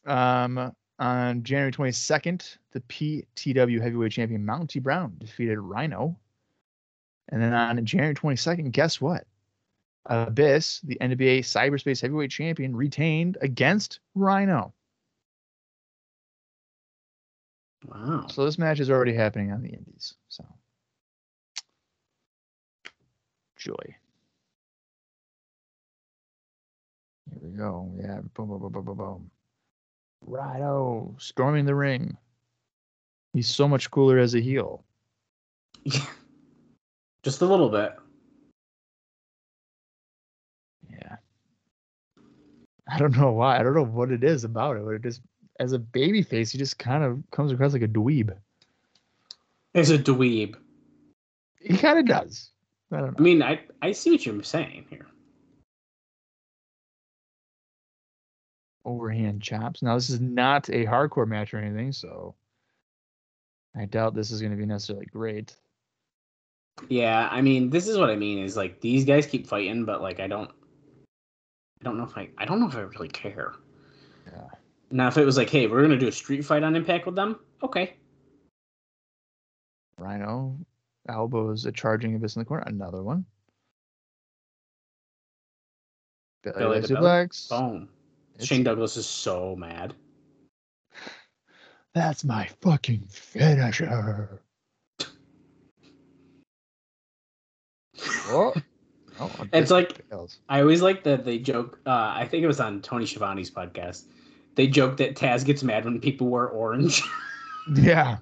um, 0.05 0.73
on 0.99 1.43
January 1.43 1.71
22nd, 1.71 2.57
the 2.71 2.79
PTW 2.81 3.81
heavyweight 3.81 4.11
champion 4.11 4.45
Monty 4.45 4.79
Brown 4.79 5.15
defeated 5.17 5.59
Rhino. 5.59 6.17
And 7.29 7.41
then 7.41 7.53
on 7.53 7.83
January 7.85 8.15
22nd, 8.15 8.71
guess 8.71 9.01
what? 9.01 9.25
Abyss, 10.05 10.79
the 10.81 10.97
NBA 11.01 11.39
cyberspace 11.39 12.01
heavyweight 12.01 12.31
champion, 12.31 12.75
retained 12.75 13.37
against 13.41 13.99
Rhino. 14.15 14.73
Wow. 17.87 18.27
So 18.27 18.45
this 18.45 18.57
match 18.57 18.79
is 18.79 18.89
already 18.89 19.13
happening 19.13 19.51
on 19.51 19.61
the 19.61 19.69
Indies. 19.69 20.15
So 20.27 20.45
joy. 23.55 23.95
Here 27.29 27.39
we 27.41 27.57
go. 27.57 27.89
We 27.93 28.03
have 28.03 28.33
boom, 28.33 28.49
boom, 28.49 28.59
boom, 28.59 28.71
boom, 28.71 28.85
boom, 28.85 28.97
boom. 28.97 29.31
Rhino 30.21 31.15
storming 31.17 31.65
the 31.65 31.75
ring. 31.75 32.17
He's 33.33 33.47
so 33.47 33.67
much 33.67 33.91
cooler 33.91 34.17
as 34.17 34.35
a 34.35 34.39
heel. 34.39 34.83
Just 37.23 37.41
a 37.41 37.45
little 37.45 37.69
bit. 37.69 37.93
Yeah. 40.89 41.17
I 42.89 42.97
don't 42.97 43.17
know 43.17 43.31
why. 43.31 43.59
I 43.59 43.63
don't 43.63 43.75
know 43.75 43.83
what 43.83 44.11
it 44.11 44.23
is 44.23 44.43
about 44.43 44.77
it, 44.77 44.85
but 44.85 44.91
it 44.91 45.01
just 45.01 45.21
as 45.59 45.73
a 45.73 45.79
baby 45.79 46.21
face, 46.21 46.51
he 46.51 46.57
just 46.57 46.79
kind 46.79 47.03
of 47.03 47.21
comes 47.31 47.51
across 47.51 47.73
like 47.73 47.81
a 47.81 47.87
dweeb. 47.87 48.35
As 49.73 49.89
a 49.89 49.97
dweeb. 49.97 50.55
He 51.59 51.77
kind 51.77 51.99
of 51.99 52.05
does. 52.05 52.51
I 52.91 52.97
don't 52.97 53.07
know. 53.07 53.15
I 53.17 53.21
mean, 53.21 53.43
I 53.43 53.59
I 53.81 53.91
see 53.91 54.11
what 54.11 54.25
you're 54.25 54.43
saying 54.43 54.85
here. 54.89 55.07
overhand 58.87 59.41
chops. 59.41 59.83
Now 59.83 59.95
this 59.95 60.09
is 60.09 60.19
not 60.19 60.69
a 60.69 60.85
hardcore 60.85 61.27
match 61.27 61.53
or 61.53 61.57
anything, 61.57 61.91
so 61.91 62.33
I 63.75 63.85
doubt 63.85 64.15
this 64.15 64.31
is 64.31 64.41
going 64.41 64.51
to 64.51 64.57
be 64.57 64.65
necessarily 64.65 65.05
great. 65.05 65.55
Yeah, 66.89 67.27
I 67.31 67.41
mean, 67.41 67.69
this 67.69 67.87
is 67.87 67.97
what 67.97 68.09
I 68.09 68.15
mean 68.15 68.39
is 68.39 68.55
like 68.55 68.81
these 68.81 69.03
guys 69.03 69.27
keep 69.27 69.45
fighting, 69.45 69.85
but 69.85 70.01
like 70.01 70.19
I 70.19 70.27
don't, 70.27 70.49
I 70.49 71.83
don't 71.83 71.97
know 71.97 72.03
if 72.05 72.17
I, 72.17 72.29
I 72.37 72.45
don't 72.45 72.59
know 72.59 72.67
if 72.67 72.75
I 72.75 72.81
really 72.81 73.09
care. 73.09 73.53
Yeah. 74.31 74.47
Now, 74.89 75.07
if 75.07 75.17
it 75.17 75.25
was 75.25 75.37
like, 75.37 75.49
hey, 75.49 75.67
we're 75.67 75.81
gonna 75.81 75.97
do 75.97 76.07
a 76.07 76.11
street 76.11 76.43
fight 76.45 76.63
on 76.63 76.75
Impact 76.75 77.05
with 77.05 77.15
them, 77.15 77.39
okay. 77.63 77.95
Rhino 79.97 80.57
elbows 81.09 81.65
a 81.65 81.71
charging 81.71 82.15
abyss 82.15 82.35
in 82.35 82.41
the 82.41 82.45
corner. 82.45 82.63
Another 82.67 83.03
one. 83.03 83.25
Belly 86.43 86.81
to 86.81 86.87
to 86.87 86.93
belly. 86.93 87.27
Boom. 87.49 87.89
It's- 88.35 88.47
Shane 88.47 88.63
Douglas 88.63 88.95
is 88.97 89.07
so 89.07 89.55
mad. 89.55 89.93
That's 91.93 92.23
my 92.23 92.47
fucking 92.61 93.07
finisher. 93.09 94.41
Oh, 98.29 98.53
oh 99.19 99.31
It's 99.53 99.71
like- 99.71 100.05
I 100.49 100.61
always 100.61 100.81
like 100.81 101.03
that 101.05 101.25
they 101.25 101.39
joke. 101.39 101.79
Uh, 101.85 102.13
I 102.15 102.27
think 102.29 102.43
it 102.43 102.47
was 102.47 102.59
on 102.59 102.81
Tony 102.81 103.05
Schiavone's 103.05 103.49
podcast. 103.49 104.03
They 104.57 104.67
joke 104.67 104.97
that 104.97 105.15
Taz 105.15 105.45
gets 105.45 105.63
mad 105.63 105.85
when 105.85 106.01
people 106.01 106.27
wear 106.27 106.47
orange. 106.49 107.01
Yeah, 107.75 108.17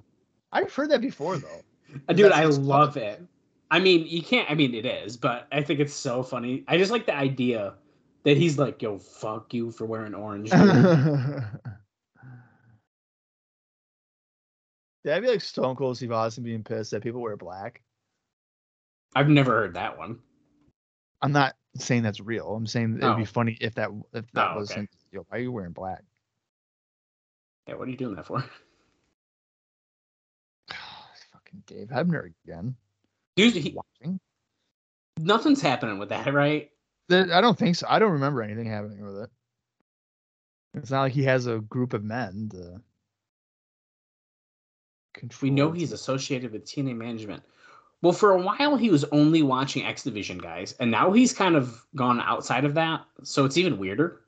I've 0.52 0.74
heard 0.74 0.90
that 0.90 1.02
before 1.02 1.38
though. 1.38 1.62
Uh, 2.10 2.14
dude, 2.14 2.32
That's 2.32 2.36
I 2.58 2.60
love 2.62 2.96
fun. 2.96 3.04
it. 3.04 3.24
I 3.70 3.80
mean, 3.80 4.08
you 4.08 4.24
can't. 4.24 4.50
I 4.50 4.56
mean, 4.56 4.74
it 4.74 4.88
is, 4.88 5.18
but 5.18 5.48
I 5.52 5.62
think 5.62 5.80
it's 5.80 5.94
so 5.94 6.24
funny. 6.24 6.64
I 6.68 6.78
just 6.80 6.90
like 6.92 7.06
the 7.06 7.16
idea 7.16 7.76
that 8.24 8.38
he's 8.38 8.58
like, 8.58 8.82
"Yo, 8.82 8.98
fuck 8.98 9.54
you 9.54 9.70
for 9.70 9.86
wearing 9.86 10.16
orange." 10.16 10.50
dude." 10.50 10.60
That'd 15.04 15.24
be 15.24 15.30
like 15.30 15.42
Stone 15.42 15.76
Cold 15.76 15.98
Steve 15.98 16.12
Austin 16.12 16.44
being 16.44 16.64
pissed 16.64 16.92
that 16.92 17.04
people 17.04 17.22
wear 17.22 17.38
black. 17.38 17.82
I've 19.16 19.30
never 19.30 19.52
heard 19.52 19.76
that 19.76 19.98
one. 19.98 20.18
I'm 21.22 21.32
not 21.32 21.56
saying 21.78 22.04
that's 22.04 22.20
real. 22.20 22.56
I'm 22.56 22.66
saying 22.68 22.98
it'd 22.98 23.16
be 23.16 23.22
Oh. 23.22 23.26
funny 23.26 23.58
if 23.62 23.76
that 23.76 23.90
if 24.14 24.26
that 24.34 24.52
Oh, 24.54 24.60
was 24.60 24.72
okay. 24.72 24.88
Yo, 25.12 25.26
why 25.30 25.38
are 25.38 25.42
you 25.42 25.52
wearing 25.52 25.72
black? 25.74 26.04
Yeah, 27.68 27.76
what 27.76 27.88
are 27.88 27.92
you 27.92 27.98
doing 27.98 28.16
that 28.16 28.26
for? 28.26 28.40
Fucking 31.34 31.64
Dave 31.66 31.88
Hebner 31.88 32.32
again. 32.46 32.76
Dude, 33.36 33.54
he, 33.54 33.76
watching. 33.76 34.20
nothing's 35.20 35.62
happening 35.62 35.98
with 36.00 36.10
that, 36.10 36.34
right? 36.34 36.70
That- 37.10 37.32
I 37.32 37.42
don't 37.42 37.58
think 37.58 37.76
so. 37.76 37.88
I 37.90 38.00
don't 38.00 38.14
remember 38.14 38.42
anything 38.42 38.66
happening 38.68 39.06
with 39.06 39.24
it. 39.24 39.30
It's 40.76 40.92
not 40.92 41.02
like 41.04 41.14
he 41.14 41.24
has 41.24 41.48
a 41.48 41.60
group 41.60 41.94
of 41.94 42.04
men 42.04 42.50
to 42.52 42.82
control. 45.14 45.50
We 45.50 45.50
know 45.50 45.72
he's 45.72 45.94
associated 45.94 46.52
with 46.52 46.66
TNA 46.66 46.96
management. 46.96 47.44
Well, 48.02 48.12
for 48.14 48.32
a 48.32 48.42
while 48.42 48.76
he 48.76 48.90
was 48.90 49.06
only 49.06 49.42
watching 49.42 49.86
X 49.86 50.04
Division 50.04 50.38
guys, 50.38 50.74
and 50.80 50.92
now 50.92 51.12
he's 51.12 51.34
kind 51.34 51.56
of 51.56 51.86
gone 51.96 52.20
outside 52.20 52.66
of 52.66 52.74
that, 52.74 53.06
so 53.24 53.46
it's 53.46 53.58
even 53.58 53.78
weirder. 53.80 54.22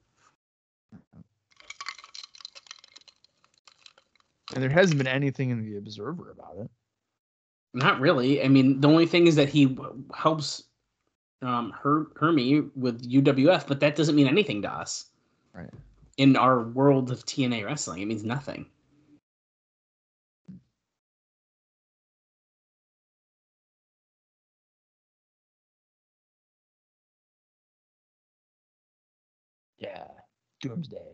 And 4.58 4.64
there 4.64 4.72
hasn't 4.72 4.97
been 4.97 5.05
anything 5.05 5.51
in 5.51 5.64
the 5.64 5.78
Observer 5.78 6.32
about 6.32 6.58
it. 6.58 6.72
Not 7.76 7.99
really. 7.99 8.41
I 8.43 8.47
mean, 8.47 8.82
the 8.82 8.88
only 8.88 9.05
thing 9.05 9.28
is 9.28 9.36
that 9.36 9.49
he 9.49 9.66
w- 9.68 10.03
helps 10.16 10.64
um 11.43 11.70
Her 11.80 12.08
Hermie 12.16 12.62
with 12.76 13.08
UWF, 13.08 13.68
but 13.68 13.80
that 13.82 13.95
doesn't 13.95 14.16
mean 14.16 14.28
anything 14.28 14.64
to 14.64 14.72
us. 14.72 15.12
Right. 15.53 15.70
In 16.18 16.36
our 16.36 16.64
world 16.64 17.12
of 17.12 17.24
TNA 17.24 17.66
wrestling, 17.66 18.01
it 18.01 18.08
means 18.08 18.24
nothing. 18.24 18.66
Yeah. 29.78 30.08
Doomsday. 30.62 31.14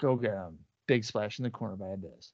Go 0.00 0.16
get 0.16 0.32
him. 0.32 0.58
Big 0.86 1.04
splash 1.04 1.38
in 1.38 1.42
the 1.42 1.50
corner 1.50 1.76
by 1.76 1.88
Abyss. 1.88 2.32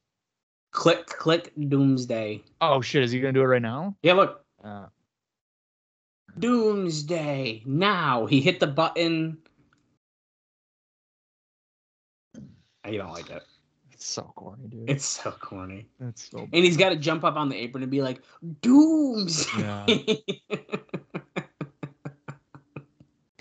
Click, 0.71 1.07
click, 1.07 1.51
Doomsday. 1.67 2.43
Oh 2.61 2.81
shit! 2.81 3.03
Is 3.03 3.11
he 3.11 3.19
gonna 3.19 3.33
do 3.33 3.41
it 3.41 3.45
right 3.45 3.61
now? 3.61 3.95
Yeah, 4.03 4.13
look, 4.13 4.45
Uh, 4.63 4.85
Doomsday. 6.37 7.63
Now 7.65 8.25
he 8.27 8.39
hit 8.41 8.59
the 8.59 8.67
button. 8.67 9.39
I 12.83 12.95
don't 12.95 13.11
like 13.11 13.27
that. 13.27 13.43
it's 13.91 14.05
so 14.05 14.31
corny, 14.35 14.67
dude. 14.67 14.89
It's 14.89 15.05
so 15.05 15.31
corny. 15.31 15.87
It's 15.99 16.29
so. 16.31 16.39
And 16.39 16.63
he's 16.63 16.77
got 16.77 16.89
to 16.89 16.95
jump 16.95 17.23
up 17.23 17.35
on 17.35 17.49
the 17.49 17.55
apron 17.57 17.83
and 17.83 17.91
be 17.91 18.01
like, 18.01 18.21
Doomsday. 18.61 20.23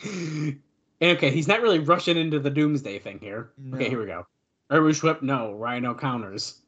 okay, 1.02 1.30
he's 1.30 1.46
not 1.48 1.62
really 1.62 1.78
rushing 1.78 2.16
into 2.16 2.38
the 2.40 2.50
Doomsday 2.50 2.98
thing 2.98 3.18
here. 3.20 3.50
Okay, 3.74 3.88
here 3.88 4.00
we 4.00 4.06
go. 4.06 4.26
Irish 4.70 5.02
whip, 5.02 5.22
no. 5.22 5.52
Rhino 5.52 5.94
counters. 5.94 6.60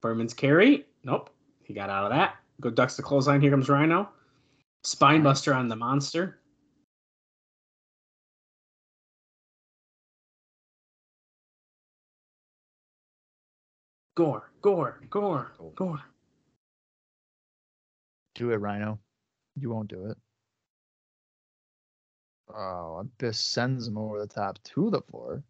Berman's 0.00 0.34
carry, 0.34 0.84
nope. 1.04 1.30
He 1.64 1.74
got 1.74 1.90
out 1.90 2.04
of 2.04 2.10
that. 2.10 2.36
Go 2.60 2.70
ducks 2.70 2.96
the 2.96 3.02
clothesline. 3.02 3.40
Here 3.40 3.50
comes 3.50 3.68
Rhino. 3.68 4.08
Spinebuster 4.84 5.54
on 5.54 5.68
the 5.68 5.76
monster. 5.76 6.38
Gore, 14.16 14.50
gore, 14.62 15.00
gore, 15.10 15.52
gore. 15.74 16.00
Do 18.34 18.50
it, 18.50 18.56
Rhino. 18.56 18.98
You 19.56 19.70
won't 19.70 19.88
do 19.88 20.06
it. 20.06 20.16
Oh, 22.54 22.98
Abyss 23.00 23.40
sends 23.40 23.88
him 23.88 23.98
over 23.98 24.20
the 24.20 24.26
top 24.26 24.62
to 24.62 24.90
the 24.90 25.02
floor. 25.02 25.42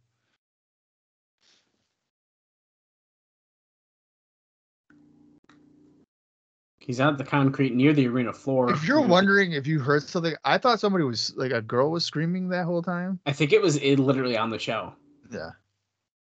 He's 6.87 7.01
on 7.01 7.17
the 7.17 7.25
concrete 7.25 7.75
near 7.75 7.93
the 7.93 8.07
arena 8.07 8.33
floor. 8.33 8.71
If 8.71 8.87
you're 8.87 9.01
wondering 9.01 9.51
if 9.51 9.67
you 9.67 9.81
heard 9.81 10.05
something, 10.05 10.37
I 10.45 10.57
thought 10.57 10.79
somebody 10.79 11.03
was 11.03 11.35
like 11.37 11.51
a 11.51 11.61
girl 11.61 11.91
was 11.91 12.05
screaming 12.05 12.49
that 12.51 12.65
whole 12.65 12.81
time. 12.81 13.19
I 13.27 13.33
think 13.33 13.53
it 13.53 13.61
was 13.61 13.77
it 13.79 13.97
literally 13.99 14.37
on 14.37 14.51
the 14.51 14.59
show. 14.61 14.95
Yeah. 15.29 15.51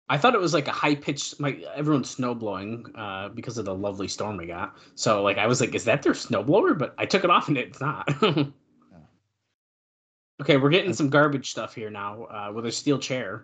I 0.09 0.17
thought 0.17 0.33
it 0.37 0.41
was 0.41 0.55
like 0.55 0.69
a 0.69 0.71
high 0.73 0.95
pitched 0.95 1.41
like 1.41 1.61
everyone's 1.75 2.09
snow 2.09 2.37
blowing 2.37 2.87
uh, 2.95 3.31
because 3.31 3.59
of 3.59 3.65
the 3.65 3.75
lovely 3.75 4.07
storm 4.07 4.37
we 4.37 4.47
got. 4.47 4.77
So 4.95 5.25
like 5.25 5.39
I 5.39 5.49
was 5.49 5.61
like, 5.61 5.75
is 5.75 5.83
that 5.87 6.05
their 6.05 6.13
snowblower? 6.13 6.79
But 6.79 6.95
I 6.99 7.07
took 7.07 7.25
it 7.25 7.31
off 7.31 7.49
and 7.49 7.59
it's 7.59 7.81
not. 7.81 8.09
okay, 10.41 10.57
we're 10.57 10.71
getting 10.71 10.93
some 10.93 11.11
garbage 11.11 11.51
stuff 11.51 11.75
here 11.75 11.91
now 11.91 12.27
uh, 12.27 12.53
with 12.55 12.65
a 12.67 12.71
steel 12.71 13.01
chair. 13.01 13.43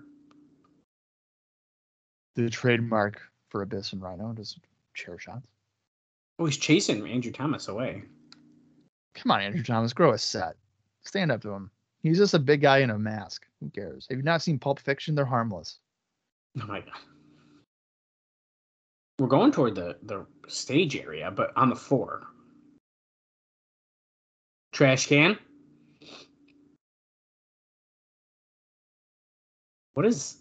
The 2.36 2.48
trademark 2.48 3.20
for 3.48 3.62
Abyss 3.62 3.94
and 3.94 4.00
Rhino, 4.00 4.32
just 4.32 4.60
chair 4.94 5.18
shots. 5.18 5.48
Oh, 6.40 6.46
he's 6.46 6.56
chasing 6.56 7.06
Andrew 7.06 7.30
Thomas 7.30 7.68
away. 7.68 8.02
Come 9.14 9.30
on, 9.30 9.42
Andrew 9.42 9.62
Thomas, 9.62 9.92
grow 9.92 10.12
a 10.14 10.18
set. 10.18 10.56
Stand 11.02 11.30
up 11.30 11.42
to 11.42 11.50
him. 11.50 11.70
He's 12.02 12.16
just 12.16 12.32
a 12.32 12.38
big 12.38 12.62
guy 12.62 12.78
in 12.78 12.88
a 12.88 12.98
mask. 12.98 13.46
Who 13.60 13.68
cares? 13.68 14.06
Have 14.08 14.16
you 14.16 14.24
not 14.24 14.40
seen 14.40 14.58
Pulp 14.58 14.80
Fiction? 14.80 15.14
They're 15.14 15.26
harmless. 15.26 15.78
Oh 16.58 16.64
my 16.66 16.80
god. 16.80 16.94
We're 19.18 19.26
going 19.26 19.52
toward 19.52 19.74
the 19.74 19.98
the 20.04 20.24
stage 20.48 20.96
area, 20.96 21.30
but 21.30 21.52
on 21.56 21.68
the 21.68 21.76
floor. 21.76 22.26
Trash 24.72 25.08
can. 25.08 25.38
What 29.92 30.06
is? 30.06 30.38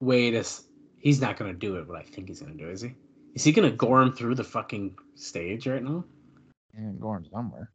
Wait 0.00 0.34
a. 0.34 0.38
s- 0.38 0.68
He's 0.98 1.20
not 1.20 1.36
gonna 1.36 1.52
do 1.52 1.76
it. 1.78 1.88
What 1.88 1.98
I 1.98 2.02
think 2.04 2.28
he's 2.28 2.40
gonna 2.40 2.54
do 2.54 2.70
is 2.70 2.80
he? 2.82 2.94
Is 3.34 3.42
he 3.44 3.52
gonna 3.52 3.70
gore 3.70 4.00
him 4.02 4.12
through 4.12 4.36
the 4.36 4.44
fucking 4.44 4.96
stage 5.16 5.66
right 5.66 5.82
now? 5.82 6.04
And 6.76 7.00
going 7.00 7.26
somewhere. 7.32 7.70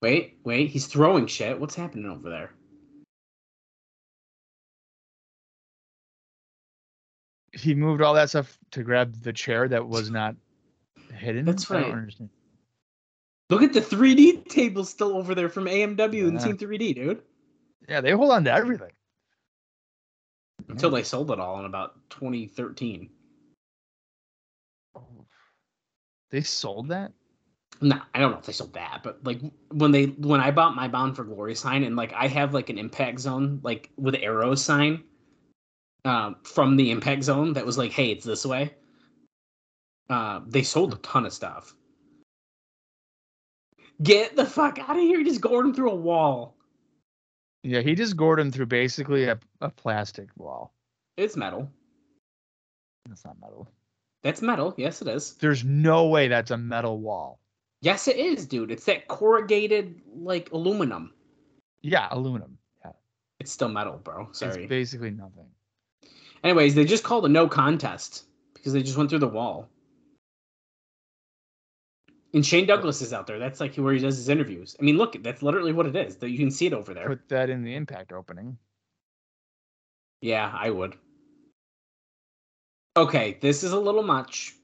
Wait, 0.00 0.38
wait. 0.44 0.70
He's 0.70 0.86
throwing 0.86 1.26
shit. 1.26 1.58
What's 1.58 1.74
happening 1.76 2.06
over 2.10 2.28
there? 2.28 2.50
He 7.52 7.74
moved 7.74 8.02
all 8.02 8.14
that 8.14 8.30
stuff 8.30 8.58
to 8.72 8.82
grab 8.82 9.14
the 9.22 9.32
chair 9.32 9.68
that 9.68 9.86
was 9.86 10.10
not 10.10 10.34
hidden. 11.14 11.44
That's 11.44 11.70
I 11.70 11.74
don't 11.74 11.82
right. 11.84 11.92
understand. 11.92 12.30
Look 13.50 13.62
at 13.62 13.74
the 13.74 13.80
3D 13.80 14.48
table 14.48 14.84
still 14.84 15.16
over 15.16 15.34
there 15.34 15.50
from 15.50 15.66
AMW 15.66 16.26
and 16.28 16.40
Yeah. 16.40 16.46
Team 16.46 16.56
3D, 16.56 16.94
dude. 16.94 17.22
Yeah, 17.88 18.00
they 18.00 18.12
hold 18.12 18.30
on 18.32 18.44
to 18.44 18.52
everything. 18.52 18.92
until 20.68 20.90
they 20.90 21.02
sold 21.02 21.30
it 21.30 21.40
all 21.40 21.58
in 21.58 21.66
about 21.66 22.08
2013. 22.10 23.10
They 26.32 26.40
sold 26.40 26.88
that? 26.88 27.12
No, 27.82 28.00
I 28.14 28.20
don't 28.20 28.32
know 28.32 28.38
if 28.38 28.46
they 28.46 28.52
sold 28.52 28.72
that, 28.72 29.02
but 29.04 29.22
like 29.22 29.40
when 29.70 29.90
they 29.92 30.06
when 30.06 30.40
I 30.40 30.50
bought 30.50 30.74
my 30.74 30.88
Bound 30.88 31.14
for 31.14 31.24
Glory 31.24 31.54
sign 31.54 31.84
and 31.84 31.94
like 31.94 32.12
I 32.14 32.26
have 32.26 32.54
like 32.54 32.70
an 32.70 32.78
impact 32.78 33.20
zone 33.20 33.60
like 33.62 33.90
with 33.96 34.14
arrows 34.14 34.64
sign 34.64 35.04
um, 36.04 36.36
from 36.42 36.76
the 36.76 36.90
impact 36.90 37.24
zone 37.24 37.52
that 37.52 37.66
was 37.66 37.78
like, 37.78 37.92
hey, 37.92 38.10
it's 38.10 38.24
this 38.24 38.46
way. 38.46 38.74
Uh, 40.08 40.40
they 40.46 40.62
sold 40.62 40.94
a 40.94 40.96
ton 40.98 41.26
of 41.26 41.32
stuff. 41.32 41.74
Get 44.02 44.36
the 44.36 44.46
fuck 44.46 44.78
out 44.78 44.96
of 44.96 45.02
here! 45.02 45.22
Just 45.22 45.40
going 45.40 45.74
through 45.74 45.90
a 45.90 45.94
wall. 45.94 46.56
Yeah, 47.62 47.80
he 47.80 47.94
just 47.94 48.16
gored 48.16 48.40
him 48.40 48.50
through 48.50 48.66
basically 48.66 49.24
a, 49.24 49.38
a 49.60 49.70
plastic 49.70 50.28
wall. 50.36 50.72
It's 51.16 51.36
metal. 51.36 51.70
It's 53.10 53.24
not 53.24 53.40
metal. 53.40 53.68
That's 54.22 54.42
metal. 54.42 54.74
Yes, 54.76 55.02
it 55.02 55.08
is. 55.08 55.34
There's 55.34 55.64
no 55.64 56.06
way 56.06 56.28
that's 56.28 56.50
a 56.50 56.56
metal 56.56 57.00
wall. 57.00 57.40
Yes, 57.80 58.06
it 58.06 58.16
is, 58.16 58.46
dude. 58.46 58.70
It's 58.70 58.84
that 58.84 59.08
corrugated 59.08 60.00
like 60.14 60.52
aluminum. 60.52 61.12
Yeah, 61.82 62.06
aluminum. 62.10 62.58
Yeah. 62.84 62.92
It's 63.40 63.50
still 63.50 63.68
metal, 63.68 64.00
bro. 64.02 64.28
Sorry. 64.30 64.62
It's 64.62 64.68
basically 64.68 65.10
nothing. 65.10 65.46
Anyways, 66.44 66.74
they 66.74 66.84
just 66.84 67.02
called 67.02 67.24
a 67.24 67.28
no 67.28 67.48
contest 67.48 68.24
because 68.54 68.72
they 68.72 68.82
just 68.82 68.96
went 68.96 69.10
through 69.10 69.18
the 69.18 69.28
wall. 69.28 69.68
And 72.34 72.46
Shane 72.46 72.66
Douglas 72.66 73.02
is 73.02 73.12
out 73.12 73.26
there. 73.26 73.38
That's 73.38 73.60
like 73.60 73.74
where 73.74 73.92
he 73.92 74.00
does 74.00 74.16
his 74.16 74.28
interviews. 74.28 74.76
I 74.80 74.84
mean, 74.84 74.96
look, 74.96 75.20
that's 75.22 75.42
literally 75.42 75.72
what 75.72 75.86
it 75.86 75.96
is. 75.96 76.16
That 76.16 76.30
you 76.30 76.38
can 76.38 76.50
see 76.50 76.66
it 76.66 76.72
over 76.72 76.94
there. 76.94 77.08
Put 77.08 77.28
that 77.28 77.50
in 77.50 77.62
the 77.62 77.74
impact 77.74 78.12
opening. 78.12 78.56
Yeah, 80.20 80.50
I 80.54 80.70
would. 80.70 80.96
Okay, 82.96 83.38
this 83.40 83.64
is 83.64 83.72
a 83.72 83.78
little 83.78 84.02
much. 84.02 84.54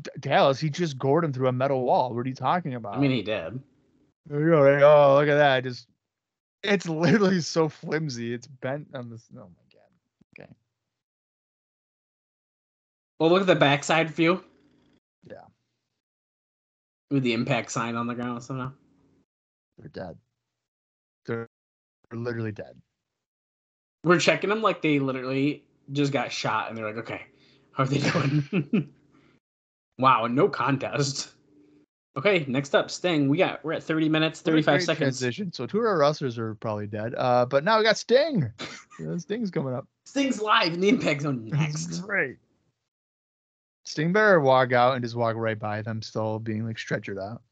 D- 0.00 0.10
Dallas, 0.20 0.60
he 0.60 0.70
just 0.70 0.98
gored 0.98 1.24
him 1.24 1.32
through 1.32 1.48
a 1.48 1.52
metal 1.52 1.82
wall. 1.84 2.14
What 2.14 2.24
are 2.26 2.28
you 2.28 2.34
talking 2.34 2.74
about? 2.74 2.96
I 2.96 3.00
mean, 3.00 3.10
he 3.10 3.22
did. 3.22 3.60
There 4.26 4.40
you 4.40 4.50
go, 4.50 4.62
right? 4.62 4.82
Oh, 4.82 5.14
look 5.14 5.28
at 5.28 5.36
that. 5.36 5.64
Just 5.64 5.88
it's 6.62 6.88
literally 6.88 7.40
so 7.40 7.68
flimsy. 7.68 8.32
It's 8.32 8.46
bent 8.46 8.88
on 8.94 9.10
this. 9.10 9.24
Oh 9.34 9.40
my 9.40 9.64
god. 9.72 10.40
Okay. 10.44 10.52
Well, 13.18 13.30
look 13.30 13.42
at 13.42 13.46
the 13.46 13.54
backside 13.56 14.10
view. 14.10 14.44
Yeah. 15.28 15.46
With 17.10 17.22
the 17.22 17.32
impact 17.32 17.70
sign 17.70 17.96
on 17.96 18.06
the 18.06 18.14
ground 18.14 18.42
somehow. 18.42 18.72
They're 19.78 19.88
dead. 19.88 20.16
They're, 21.26 21.48
they're 22.10 22.18
literally 22.18 22.52
dead. 22.52 22.80
We're 24.04 24.20
checking 24.20 24.50
them 24.50 24.62
like 24.62 24.82
they 24.82 24.98
literally 24.98 25.64
just 25.92 26.12
got 26.12 26.32
shot, 26.32 26.68
and 26.68 26.78
they're 26.78 26.86
like, 26.86 26.98
"Okay, 26.98 27.22
how 27.76 27.84
are 27.84 27.86
they 27.86 27.98
doing?" 27.98 28.92
wow, 29.98 30.26
no 30.26 30.48
contest. 30.48 31.32
Okay, 32.16 32.46
next 32.48 32.74
up, 32.74 32.90
Sting. 32.90 33.28
We 33.28 33.36
got 33.36 33.62
we're 33.62 33.74
at 33.74 33.82
30 33.82 34.08
minutes, 34.08 34.40
35 34.40 34.82
seconds. 34.82 34.98
Transition. 34.98 35.52
So 35.52 35.66
two 35.66 35.78
of 35.80 35.84
our 35.84 35.98
wrestlers 35.98 36.38
are 36.38 36.54
probably 36.54 36.86
dead. 36.86 37.14
Uh, 37.16 37.44
but 37.44 37.62
now 37.62 37.78
we 37.78 37.84
got 37.84 37.98
Sting. 37.98 38.50
Yeah, 38.98 39.18
Sting's 39.18 39.50
coming 39.50 39.74
up. 39.74 39.86
Sting's 40.06 40.40
live 40.40 40.72
in 40.72 40.80
the 40.80 40.88
Impact 40.88 41.20
Zone 41.20 41.44
next. 41.52 42.00
Great. 42.00 42.38
Sting 43.84 44.10
better 44.10 44.40
walk 44.40 44.72
out 44.72 44.94
and 44.94 45.04
just 45.04 45.14
walk 45.14 45.36
right 45.36 45.58
by 45.58 45.82
them, 45.82 46.00
still 46.00 46.38
being 46.38 46.64
like 46.64 46.76
stretchered 46.76 47.20
out. 47.20 47.42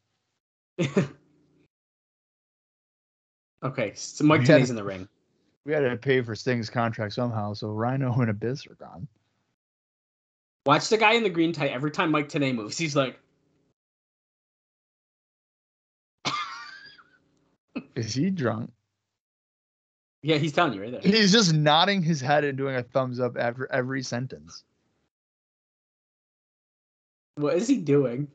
okay, 3.63 3.93
so 3.95 4.25
Mike. 4.25 4.47
Tenay's 4.47 4.71
in 4.71 4.77
the 4.77 4.83
ring. 4.83 5.07
We 5.67 5.75
had 5.75 5.81
to 5.81 5.99
pay 5.99 6.23
for 6.23 6.35
Sting's 6.35 6.71
contract 6.71 7.13
somehow, 7.13 7.53
so 7.53 7.69
Rhino 7.69 8.11
and 8.15 8.31
Abyss 8.31 8.67
are 8.69 8.77
gone. 8.77 9.07
Watch 10.67 10.89
the 10.89 10.97
guy 10.97 11.13
in 11.13 11.23
the 11.23 11.31
green 11.31 11.53
tie 11.53 11.67
every 11.67 11.91
time 11.91 12.11
Mike 12.11 12.29
Tenay 12.29 12.55
moves. 12.55 12.79
He's 12.79 12.97
like, 12.97 13.19
Is 17.95 18.15
he 18.15 18.31
drunk? 18.31 18.71
yeah, 20.23 20.37
he's 20.39 20.53
telling 20.53 20.73
you 20.73 20.81
right 20.83 20.91
there. 20.91 21.01
He's 21.03 21.31
just 21.31 21.53
nodding 21.53 22.03
his 22.03 22.21
head 22.21 22.45
and 22.45 22.57
doing 22.57 22.77
a 22.77 22.83
thumbs 22.83 23.21
up 23.21 23.37
after 23.39 23.71
every 23.71 24.03
sentence. 24.03 24.65
What 27.37 27.57
is 27.57 27.69
he 27.69 27.77
doing? 27.77 28.29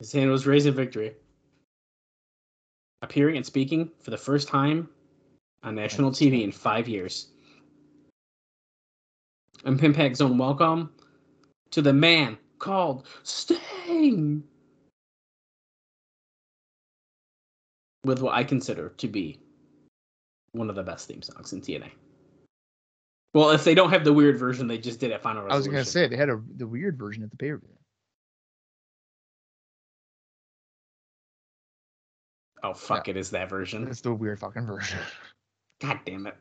His 0.00 0.12
hand 0.12 0.30
was 0.30 0.46
raised 0.46 0.66
in 0.66 0.74
victory. 0.74 1.14
Appearing 3.02 3.36
and 3.36 3.46
speaking 3.46 3.90
for 4.00 4.10
the 4.10 4.16
first 4.16 4.48
time 4.48 4.88
on 5.62 5.74
national 5.74 6.10
TV 6.10 6.42
in 6.42 6.50
five 6.50 6.88
years. 6.88 7.28
And 9.64 9.78
Pimpact 9.78 10.16
Zone, 10.16 10.38
welcome 10.38 10.90
to 11.70 11.82
the 11.82 11.92
man 11.92 12.38
called 12.58 13.06
Sting. 13.22 14.42
With 18.04 18.22
what 18.22 18.34
I 18.34 18.44
consider 18.44 18.90
to 18.96 19.08
be 19.08 19.38
one 20.52 20.70
of 20.70 20.76
the 20.76 20.82
best 20.82 21.08
theme 21.08 21.20
songs 21.20 21.52
in 21.52 21.60
TNA. 21.60 21.90
Well, 23.34 23.50
if 23.50 23.62
they 23.62 23.74
don't 23.74 23.90
have 23.90 24.04
the 24.04 24.12
weird 24.12 24.38
version 24.38 24.66
they 24.66 24.78
just 24.78 24.98
did 24.98 25.12
at 25.12 25.22
Final 25.22 25.46
I 25.50 25.56
was 25.56 25.68
gonna 25.68 25.84
say 25.84 26.08
they 26.08 26.16
had 26.16 26.30
a 26.30 26.40
the 26.56 26.66
weird 26.66 26.98
version 26.98 27.22
at 27.22 27.30
the 27.30 27.36
pay 27.36 27.50
per 27.50 27.58
view. 27.58 27.68
Oh 32.62 32.74
fuck! 32.74 33.08
It 33.08 33.16
is 33.16 33.30
that 33.30 33.48
version. 33.48 33.86
It's 33.86 34.00
the 34.00 34.12
weird 34.12 34.40
fucking 34.40 34.66
version. 34.66 34.98
God 35.80 36.00
damn 36.04 36.26
it! 36.26 36.36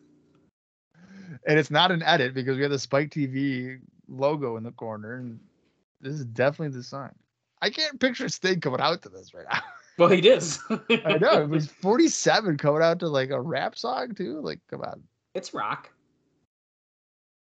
And 1.46 1.60
it's 1.60 1.72
not 1.72 1.92
an 1.92 2.02
edit 2.04 2.34
because 2.34 2.56
we 2.58 2.64
have 2.64 2.72
the 2.72 2.80
Spike 2.80 3.10
TV 3.10 3.80
logo 4.08 4.58
in 4.58 4.64
the 4.64 4.72
corner, 4.72 5.16
and 5.16 5.40
this 6.02 6.14
is 6.14 6.26
definitely 6.26 6.76
the 6.78 6.84
song. 6.84 7.10
I 7.62 7.70
can't 7.70 8.00
picture 8.00 8.30
Sting 8.30 8.62
coming 8.62 8.80
out 8.82 9.02
to 9.04 9.10
this 9.10 9.34
right 9.34 9.46
now. 9.52 9.60
Well, 10.00 10.08
he 10.08 10.22
does. 10.22 10.60
I 10.70 11.18
know 11.20 11.42
it 11.42 11.50
was 11.50 11.68
47 11.82 12.56
coming 12.58 12.82
out 12.82 13.00
to 13.00 13.10
like 13.10 13.32
a 13.32 13.42
rap 13.42 13.78
song 13.78 14.16
too. 14.16 14.40
Like, 14.40 14.60
come 14.70 14.80
on. 14.82 15.04
it's 15.36 15.54
rock. 15.54 15.92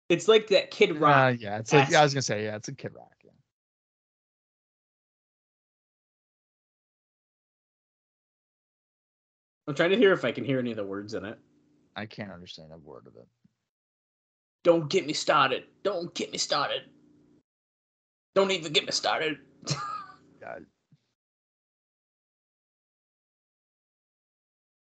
It's 0.10 0.28
like 0.28 0.48
that 0.48 0.72
Kid 0.72 0.90
Uh, 0.90 0.96
Rock. 0.96 1.36
yeah, 1.40 1.60
it's 1.60 1.72
like 1.72 1.90
yeah, 1.92 2.00
I 2.00 2.04
was 2.04 2.16
gonna 2.16 2.24
say 2.24 2.46
yeah, 2.46 2.56
it's 2.56 2.68
a 2.68 2.74
Kid 2.74 2.96
Rock. 2.96 3.12
Yeah. 3.24 3.30
I'm 9.68 9.76
trying 9.76 9.92
to 9.92 9.98
hear 9.98 10.12
if 10.14 10.26
I 10.26 10.32
can 10.32 10.44
hear 10.44 10.60
any 10.60 10.72
of 10.72 10.78
the 10.78 10.84
words 10.86 11.14
in 11.14 11.24
it. 11.26 11.38
I 11.96 12.06
can't 12.06 12.32
understand 12.32 12.72
a 12.74 12.78
word 12.78 13.06
of 13.08 13.16
it. 13.16 13.28
Don't 14.64 14.90
get 14.90 15.08
me 15.08 15.14
started. 15.14 15.64
Don't 15.84 16.14
get 16.14 16.32
me 16.32 16.38
started. 16.38 16.84
Don't 18.36 18.52
even 18.52 18.72
get 18.72 18.86
me 18.86 18.92
started. 18.92 19.38
God. 20.42 20.66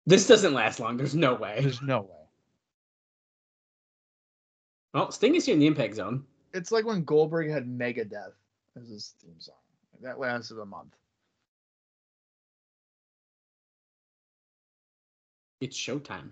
This 0.07 0.27
doesn't 0.27 0.55
last 0.55 0.81
long. 0.81 0.97
There's 0.97 1.15
no 1.15 1.35
way. 1.35 1.59
There's 1.61 1.83
no 1.83 2.01
way. 2.01 2.09
Well, 4.95 5.13
Sting 5.13 5.35
is 5.35 5.45
here 5.45 5.55
in 5.55 5.61
the 5.61 5.67
Impact 5.67 5.95
Zone. 5.95 6.25
It's 6.55 6.73
like 6.73 6.87
when 6.87 7.05
Goldberg 7.05 7.51
had 7.51 7.67
Megadeth 7.67 8.33
as 8.81 8.89
his 8.89 9.15
theme 9.21 9.39
song. 9.39 9.55
That 10.01 10.19
lasted 10.19 10.59
a 10.59 10.65
month. 10.65 10.95
It's 15.61 15.77
showtime. 15.77 16.31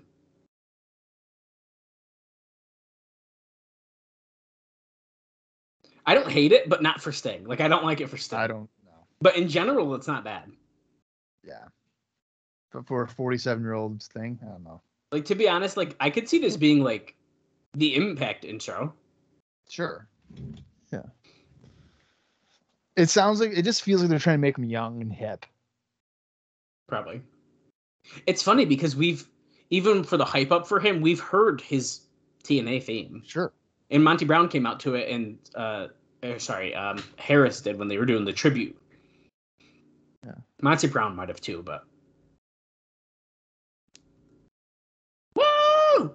I 6.06 6.14
don't 6.14 6.30
hate 6.30 6.52
it, 6.52 6.68
but 6.68 6.82
not 6.82 7.00
for 7.00 7.12
Sting. 7.12 7.44
Like 7.44 7.60
I 7.60 7.68
don't 7.68 7.84
like 7.84 8.00
it 8.00 8.08
for 8.08 8.16
Sting. 8.16 8.38
I 8.38 8.46
don't 8.46 8.68
know. 8.84 9.06
But 9.20 9.36
in 9.36 9.48
general, 9.48 9.94
it's 9.94 10.06
not 10.06 10.24
bad. 10.24 10.50
Yeah. 11.42 11.64
But 12.72 12.86
for 12.86 13.02
a 13.02 13.08
47 13.08 13.62
year 13.62 13.72
old 13.74 14.02
thing, 14.02 14.38
I 14.42 14.46
don't 14.46 14.64
know. 14.64 14.80
Like 15.10 15.24
to 15.26 15.34
be 15.34 15.48
honest, 15.48 15.76
like 15.76 15.96
I 16.00 16.10
could 16.10 16.28
see 16.28 16.38
this 16.38 16.56
being 16.56 16.82
like 16.82 17.14
the 17.74 17.96
Impact 17.96 18.44
intro. 18.44 18.94
Sure. 19.68 20.08
Yeah. 20.92 21.02
It 22.96 23.10
sounds 23.10 23.40
like 23.40 23.52
it 23.52 23.62
just 23.62 23.82
feels 23.82 24.00
like 24.00 24.10
they're 24.10 24.18
trying 24.18 24.38
to 24.38 24.42
make 24.42 24.56
him 24.56 24.64
young 24.64 25.02
and 25.02 25.12
hip. 25.12 25.44
Probably. 26.88 27.20
It's 28.26 28.42
funny 28.42 28.64
because 28.64 28.94
we've 28.94 29.28
even 29.70 30.04
for 30.04 30.16
the 30.16 30.24
hype 30.24 30.52
up 30.52 30.66
for 30.66 30.78
him, 30.78 31.00
we've 31.00 31.20
heard 31.20 31.60
his 31.60 32.00
TNA 32.44 32.84
theme. 32.84 33.22
Sure. 33.26 33.52
And 33.90 34.02
Monty 34.02 34.24
Brown 34.24 34.48
came 34.48 34.66
out 34.66 34.80
to 34.80 34.94
it, 34.94 35.08
and 35.08 35.38
uh, 35.54 35.88
eh, 36.22 36.38
sorry, 36.38 36.74
um, 36.74 37.02
Harris 37.16 37.60
did 37.60 37.78
when 37.78 37.88
they 37.88 37.98
were 37.98 38.06
doing 38.06 38.24
the 38.24 38.32
tribute. 38.32 38.76
Yeah. 40.24 40.32
Monty 40.60 40.88
Brown 40.88 41.14
might 41.14 41.28
have 41.28 41.40
too, 41.40 41.62
but. 41.62 41.84
Woo! 45.36 46.14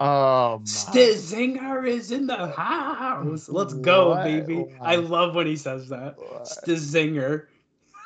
Oh 0.00 0.58
my. 0.58 0.64
Stizinger 0.64 1.86
is 1.86 2.12
in 2.12 2.26
the 2.26 2.48
house. 2.48 3.50
Let's 3.50 3.74
go, 3.74 4.10
What? 4.10 4.24
baby. 4.24 4.64
I 4.80 4.96
love 4.96 5.34
when 5.34 5.46
he 5.46 5.56
says 5.56 5.90
that. 5.90 6.16
What? 6.18 6.44
Stizinger. 6.44 7.46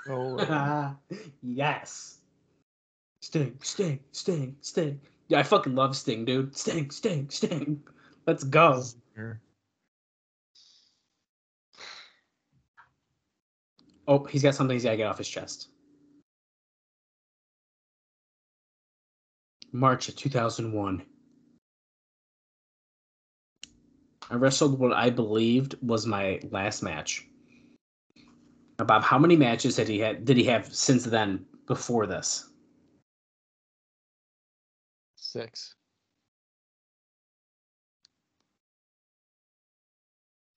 No 0.08 0.34
way. 1.08 1.18
yes. 1.42 2.18
Sting, 3.22 3.56
Sting, 3.62 4.00
Sting, 4.12 4.56
Sting. 4.60 5.00
Yeah, 5.28 5.38
I 5.38 5.42
fucking 5.42 5.74
love 5.74 5.96
Sting, 5.96 6.24
dude. 6.24 6.56
Sting, 6.56 6.90
Sting, 6.90 7.28
Sting. 7.30 7.82
Let's 8.26 8.44
go. 8.44 8.82
Oh, 14.06 14.24
he's 14.24 14.42
got 14.42 14.54
something 14.54 14.74
he's 14.74 14.84
gotta 14.84 14.98
get 14.98 15.06
off 15.06 15.18
his 15.18 15.28
chest. 15.28 15.68
March 19.72 20.08
of 20.08 20.16
2001. 20.16 21.02
I 24.30 24.34
wrestled 24.36 24.78
what 24.78 24.92
I 24.92 25.10
believed 25.10 25.76
was 25.82 26.06
my 26.06 26.40
last 26.50 26.82
match. 26.82 27.26
Bob, 28.76 29.02
how 29.02 29.18
many 29.18 29.36
matches 29.36 29.76
had 29.76 29.88
he 29.88 29.98
had 29.98 30.24
did 30.24 30.36
he 30.36 30.44
have 30.44 30.74
since 30.74 31.04
then 31.04 31.44
before 31.66 32.06
this? 32.06 32.50
Six. 35.34 35.74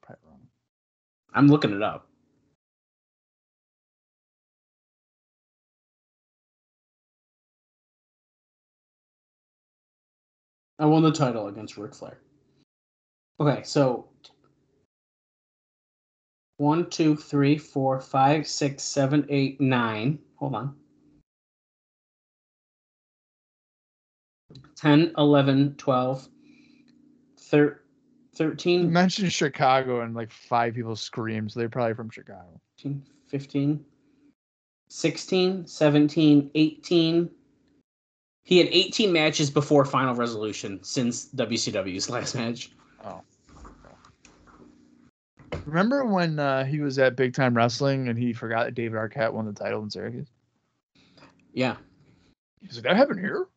Probably 0.04 0.22
wrong. 0.30 0.42
I'm 1.34 1.48
looking 1.48 1.74
it 1.74 1.82
up. 1.82 2.08
I 10.78 10.86
won 10.86 11.02
the 11.02 11.12
title 11.12 11.48
against 11.48 11.76
Ric 11.78 11.96
Flair. 11.96 12.20
Okay, 13.40 13.64
so 13.64 14.10
one, 16.58 16.88
two, 16.92 17.16
three, 17.16 17.58
four, 17.58 18.00
five, 18.00 18.48
six, 18.48 18.84
seven, 18.84 19.26
eight, 19.30 19.60
nine. 19.60 20.20
Hold 20.36 20.54
on. 20.54 20.76
10, 24.78 25.14
11, 25.18 25.76
12, 25.76 26.30
thir- 27.38 27.82
You 28.34 28.38
13, 28.38 28.92
mentioned 28.92 29.34
Chicago 29.34 30.02
and 30.02 30.16
like 30.16 30.32
five 30.32 30.76
people 30.76 30.96
screamed, 30.96 31.52
so 31.52 31.60
they're 31.60 31.70
probably 31.70 31.96
from 31.96 32.10
Chicago. 32.10 32.62
15, 32.78 33.04
15, 33.28 33.86
16, 34.90 35.68
17, 35.68 36.52
18. 36.54 37.30
He 38.44 38.58
had 38.60 38.68
18 38.68 39.12
matches 39.12 39.50
before 39.50 39.84
Final 39.84 40.16
Resolution 40.16 40.80
since 40.84 41.30
WCW's 41.34 42.10
last 42.12 42.36
match. 42.36 42.72
Oh. 43.04 43.22
Remember 45.66 46.06
when 46.06 46.40
uh, 46.40 46.64
he 46.66 46.80
was 46.80 47.00
at 47.00 47.16
Big 47.16 47.34
Time 47.34 47.58
Wrestling 47.58 48.08
and 48.08 48.18
he 48.18 48.32
forgot 48.32 48.66
that 48.66 48.76
David 48.76 48.98
Arquette 48.98 49.34
won 49.34 49.46
the 49.46 49.54
title 49.54 49.82
in 49.82 49.90
Syracuse? 49.90 50.28
Yeah. 51.52 51.78
He's 52.62 52.76
like, 52.76 52.84
that 52.84 52.96
happened 52.96 53.20
here? 53.20 53.48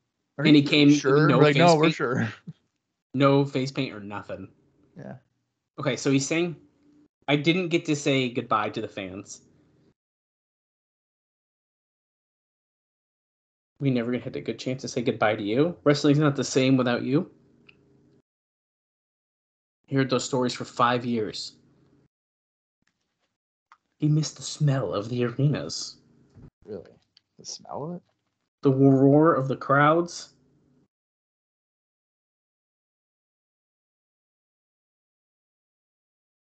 Are 0.41 0.45
And 0.47 0.57
he 0.57 0.63
came- 0.63 0.91
sure? 0.91 1.29
no 1.29 1.39
like, 1.39 1.55
no, 1.57 1.69
face 1.69 1.77
we're 1.77 1.85
paint. 1.85 1.95
sure. 1.95 2.33
No 3.15 3.45
face 3.45 3.73
paint 3.73 3.93
or 3.93 3.99
nothing. 4.01 4.49
Yeah. 4.97 5.17
Okay, 5.81 5.97
so 5.97 6.13
he's 6.13 6.27
saying, 6.27 6.55
I 7.27 7.35
didn't 7.35 7.69
get 7.69 7.85
to 7.87 7.97
say 7.97 8.29
goodbye 8.31 8.71
to 8.71 8.81
the 8.81 8.87
fans. 8.89 9.43
We 13.81 13.91
never 13.91 14.17
had 14.17 14.37
a 14.37 14.41
good 14.41 14.59
chance 14.61 14.83
to 14.83 14.89
say 14.89 15.03
goodbye 15.03 15.35
to 15.37 15.43
you. 15.43 15.77
Wrestling's 15.85 16.19
not 16.21 16.37
the 16.37 16.45
same 16.45 16.77
without 16.77 17.03
you. 17.03 17.31
He 19.89 19.97
heard 19.97 20.09
those 20.09 20.25
stories 20.25 20.55
for 20.55 20.65
five 20.65 21.05
years. 21.05 21.57
He 23.99 24.07
missed 24.09 24.37
the 24.37 24.43
smell 24.43 24.95
of 24.95 25.09
the 25.09 25.25
arenas, 25.25 25.97
Really? 26.65 26.93
The 27.41 27.45
smell 27.45 27.85
of 27.85 27.97
it? 27.97 28.03
The 28.63 28.71
roar 28.71 29.35
of 29.35 29.49
the 29.49 29.57
crowds. 29.57 30.35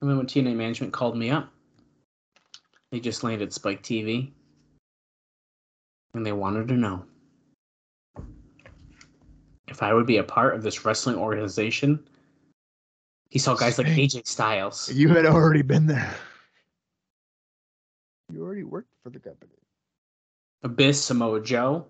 And 0.01 0.09
then 0.09 0.17
when 0.17 0.27
TNA 0.27 0.55
management 0.55 0.93
called 0.93 1.17
me 1.17 1.31
up, 1.31 1.53
they 2.91 3.01
just 3.01 3.25
landed 3.25 3.53
Spike 3.53 3.83
TV. 3.83 4.31
And 6.15 6.25
they 6.25 6.33
wanted 6.33 6.69
to 6.69 6.75
know 6.75 7.05
if 9.67 9.83
I 9.83 9.93
would 9.93 10.07
be 10.07 10.17
a 10.17 10.25
part 10.25 10.55
of 10.55 10.63
this 10.63 10.85
wrestling 10.85 11.17
organization. 11.17 12.09
He 13.31 13.39
saw 13.39 13.55
guys 13.55 13.77
like 13.77 13.89
AJ 13.89 14.27
Styles. 14.27 14.91
You 14.91 15.09
had 15.11 15.27
already 15.27 15.63
been 15.63 15.87
there. 15.87 16.15
You 18.33 18.43
already 18.43 18.65
worked 18.65 18.89
for 19.05 19.11
the 19.11 19.19
company. 19.19 19.53
Abyss, 20.63 21.05
Samoa 21.05 21.41
Joe. 21.41 21.87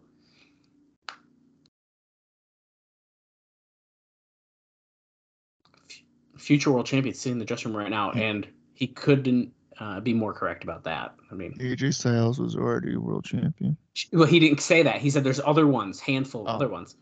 Future 6.49 6.73
world 6.73 6.87
champion 6.87 7.15
sitting 7.15 7.33
in 7.33 7.39
the 7.39 7.45
dressing 7.45 7.75
room 7.75 7.83
right 7.83 7.91
now, 7.91 8.11
and 8.13 8.49
he 8.73 8.87
couldn't 8.87 9.53
uh, 9.81 10.01
be 10.01 10.15
more 10.15 10.33
correct 10.33 10.65
about 10.65 10.83
that. 10.83 11.15
I 11.31 11.35
mean, 11.35 11.53
AJ 11.59 11.93
Styles 11.93 12.39
was 12.39 12.57
already 12.57 12.95
a 12.95 12.99
world 12.99 13.27
champion. 13.27 13.77
well, 14.15 14.27
he 14.27 14.41
didn't 14.41 14.63
say 14.63 14.83
that. 14.83 14.97
He 14.97 15.11
said 15.11 15.25
there's 15.25 15.41
other 15.45 15.67
ones, 15.67 16.01
handful 16.01 16.41
of 16.41 16.47
Oh. 16.47 16.51
other 16.53 16.69
ones. 16.71 16.97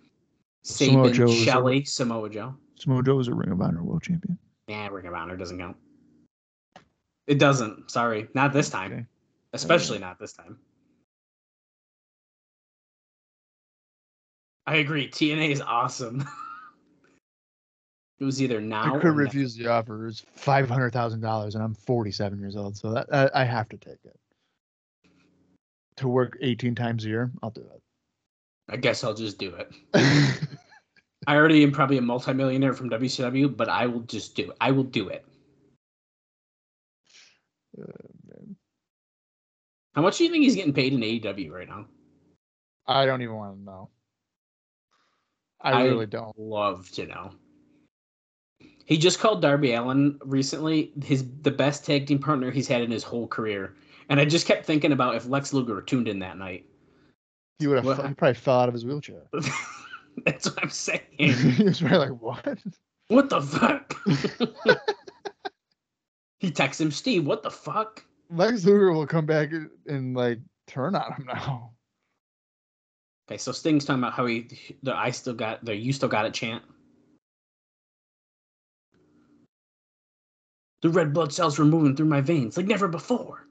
Samoa 0.65 1.13
Joe 1.13 1.27
was 1.27 1.37
Shelley, 1.37 1.85
Samoa 1.85 2.29
Joe. 2.29 2.57
Samoa 2.75 3.05
Joe 3.05 3.15
was 3.15 3.29
a 3.29 3.35
Ring 3.35 3.53
of 3.53 3.61
Honor 3.61 3.85
world 3.85 4.03
champion. 4.03 4.37
Yeah, 4.67 4.89
Ring 4.89 5.07
of 5.07 5.15
Honor 5.15 5.37
doesn't 5.37 5.59
count. 5.61 5.77
It 7.29 7.39
doesn't. 7.39 7.89
Sorry, 7.89 8.27
not 8.35 8.53
this 8.53 8.69
time. 8.69 8.93
Okay. 8.93 9.07
Especially 9.53 10.01
not 10.01 10.19
this 10.19 10.33
time. 10.33 10.59
I 14.67 14.75
agree. 14.79 15.09
TNA 15.09 15.51
is 15.51 15.61
awesome. 15.61 16.29
it 18.19 18.25
was 18.25 18.41
either 18.43 18.61
now. 18.61 18.83
I 18.83 18.97
or 18.97 19.01
could 19.01 19.17
refuse 19.17 19.55
the 19.55 19.69
offer. 19.69 20.03
It 20.03 20.07
was 20.07 20.25
five 20.35 20.69
hundred 20.69 20.93
thousand 20.93 21.21
dollars, 21.21 21.55
and 21.55 21.63
I'm 21.63 21.75
forty-seven 21.75 22.39
years 22.41 22.57
old, 22.57 22.77
so 22.77 22.93
that 22.93 23.07
I, 23.13 23.43
I 23.43 23.45
have 23.45 23.69
to 23.71 23.77
take 23.77 23.99
it. 24.05 24.19
To 25.97 26.09
work 26.09 26.37
eighteen 26.41 26.75
times 26.75 27.05
a 27.05 27.09
year, 27.09 27.31
I'll 27.43 27.51
do 27.51 27.63
it. 27.63 27.83
I 28.69 28.77
guess 28.77 29.05
I'll 29.05 29.15
just 29.15 29.39
do 29.39 29.55
it. 29.55 29.73
it. 29.95 30.49
I 31.27 31.37
already 31.37 31.63
am 31.63 31.73
probably 31.73 31.99
a 31.99 32.03
multimillionaire 32.03 32.75
from 32.75 32.91
WCW, 32.91 33.57
but 33.57 33.69
I 33.69 33.87
will 33.87 34.01
just 34.01 34.35
do 34.35 34.51
it. 34.51 34.57
I 34.61 34.71
will 34.71 34.85
do 34.85 35.09
it. 35.09 35.25
Uh. 37.81 37.85
How 39.95 40.03
much 40.03 40.19
do 40.19 40.25
you 40.25 40.31
think 40.31 40.45
he's 40.45 40.55
getting 40.55 40.75
paid 40.75 40.93
in 40.93 41.01
AEW 41.01 41.51
right 41.51 41.67
now? 41.67 41.87
I 42.87 43.07
don't 43.07 43.23
even 43.23 43.35
want 43.35 43.57
to 43.57 43.63
know. 43.63 43.89
I, 45.61 45.73
I- 45.73 45.85
really 45.85 46.07
don't. 46.07 46.39
Love 46.39 46.91
to 46.93 47.07
know. 47.07 47.31
He 48.87 48.97
just 48.97 49.19
called 49.19 49.43
Darby 49.43 49.75
Allin 49.75 50.19
recently 50.25 50.93
his 51.05 51.27
the 51.43 51.51
best 51.51 51.85
tag 51.85 52.07
team 52.07 52.21
partner 52.21 52.51
he's 52.51 52.69
had 52.69 52.83
in 52.83 52.91
his 52.91 53.03
whole 53.03 53.27
career. 53.27 53.75
And 54.09 54.21
I 54.21 54.25
just 54.25 54.47
kept 54.47 54.65
thinking 54.65 54.93
about 54.93 55.17
if 55.17 55.27
Lex 55.27 55.53
Luger 55.53 55.83
tuned 55.83 56.07
in 56.07 56.21
that 56.21 56.39
night. 56.39 56.65
He 57.59 57.67
would 57.67 57.85
have. 57.85 58.07
He 58.07 58.15
probably 58.15 58.35
fell 58.35 58.61
out 58.61 58.69
of 58.69 58.75
his 58.75 58.85
wheelchair. 58.85 59.23
That's 60.25 60.47
what 60.49 60.63
I'm 60.63 60.71
saying. 60.71 61.01
he 61.19 61.65
was 61.65 61.81
probably 61.81 61.99
like, 61.99 62.23
"What?" 62.23 62.59
What 63.09 63.29
the 63.29 63.41
fuck? 63.41 63.95
he 66.41 66.51
texts 66.51 66.81
him, 66.81 66.91
Steve, 66.91 67.27
what 67.27 67.43
the 67.43 67.51
fuck? 67.51 68.05
Lex 68.31 68.65
Luger 68.65 68.93
will 68.93 69.07
come 69.07 69.27
back 69.27 69.53
and, 69.53 69.71
and 69.87 70.17
like 70.17 70.39
turn 70.67 70.95
on 70.95 71.13
him 71.13 71.27
now. 71.27 71.71
Okay, 73.29 73.39
so 73.39 73.53
Sting's 73.53 73.85
talking 73.85 74.03
about 74.03 74.13
how 74.13 74.27
he 74.27 74.49
the 74.83 74.95
I 74.95 75.11
still 75.11 75.35
got 75.35 75.65
the 75.65 75.75
you 75.75 75.93
still 75.93 76.09
got 76.09 76.27
it 76.27 76.35
chant. 76.35 76.63
The 80.87 80.93
red 80.93 81.13
blood 81.13 81.33
cells 81.33 81.59
were 81.59 81.65
moving 81.65 81.97
through 81.97 82.07
my 82.07 82.21
veins 82.21 82.57
like 82.57 82.67
never 82.67 82.87
before. 82.87 83.45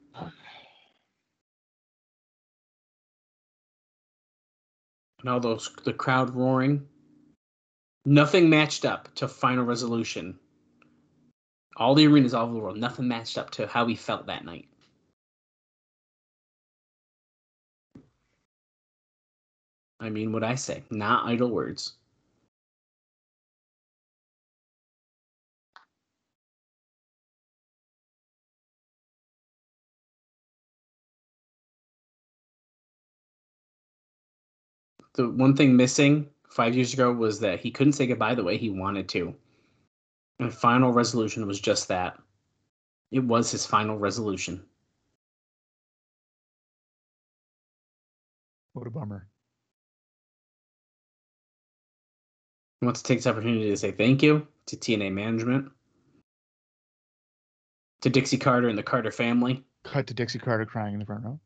And 5.19 5.27
all 5.27 5.41
those 5.41 5.69
the 5.83 5.91
crowd 5.91 6.33
roaring. 6.33 6.87
Nothing 8.05 8.49
matched 8.49 8.85
up 8.85 9.13
to 9.15 9.27
final 9.27 9.65
resolution. 9.65 10.39
All 11.75 11.93
the 11.93 12.07
arenas 12.07 12.33
all 12.33 12.45
over 12.45 12.53
the 12.53 12.59
world, 12.59 12.77
nothing 12.77 13.09
matched 13.09 13.37
up 13.37 13.49
to 13.51 13.67
how 13.67 13.83
we 13.83 13.95
felt 13.95 14.27
that 14.27 14.45
night. 14.45 14.69
I 19.99 20.09
mean 20.09 20.31
what 20.31 20.45
I 20.45 20.55
say, 20.55 20.83
not 20.89 21.27
idle 21.27 21.49
words. 21.49 21.95
The 35.15 35.29
one 35.29 35.55
thing 35.55 35.75
missing 35.77 36.29
five 36.49 36.75
years 36.75 36.93
ago 36.93 37.11
was 37.11 37.39
that 37.39 37.59
he 37.59 37.71
couldn't 37.71 37.93
say 37.93 38.05
goodbye 38.05 38.35
the 38.35 38.43
way 38.43 38.57
he 38.57 38.69
wanted 38.69 39.07
to. 39.09 39.33
And 40.39 40.53
final 40.53 40.91
resolution 40.91 41.47
was 41.47 41.59
just 41.59 41.87
that. 41.87 42.17
It 43.11 43.19
was 43.19 43.49
his 43.51 43.65
final 43.65 43.97
resolution. 43.97 44.65
What 48.73 48.87
a 48.87 48.89
bummer. 48.89 49.29
He 52.81 52.85
wants 52.85 53.01
to 53.01 53.07
take 53.07 53.19
this 53.19 53.27
opportunity 53.27 53.69
to 53.69 53.77
say 53.77 53.91
thank 53.91 54.21
you 54.21 54.45
to 54.65 54.75
TNA 54.75 55.13
management, 55.13 55.71
to 58.01 58.09
Dixie 58.09 58.37
Carter 58.37 58.67
and 58.67 58.77
the 58.77 58.83
Carter 58.83 59.11
family. 59.11 59.63
Cut 59.85 60.07
to 60.07 60.13
Dixie 60.13 60.39
Carter 60.39 60.65
crying 60.65 60.93
in 60.93 60.99
the 60.99 61.05
front 61.05 61.23
row. 61.23 61.39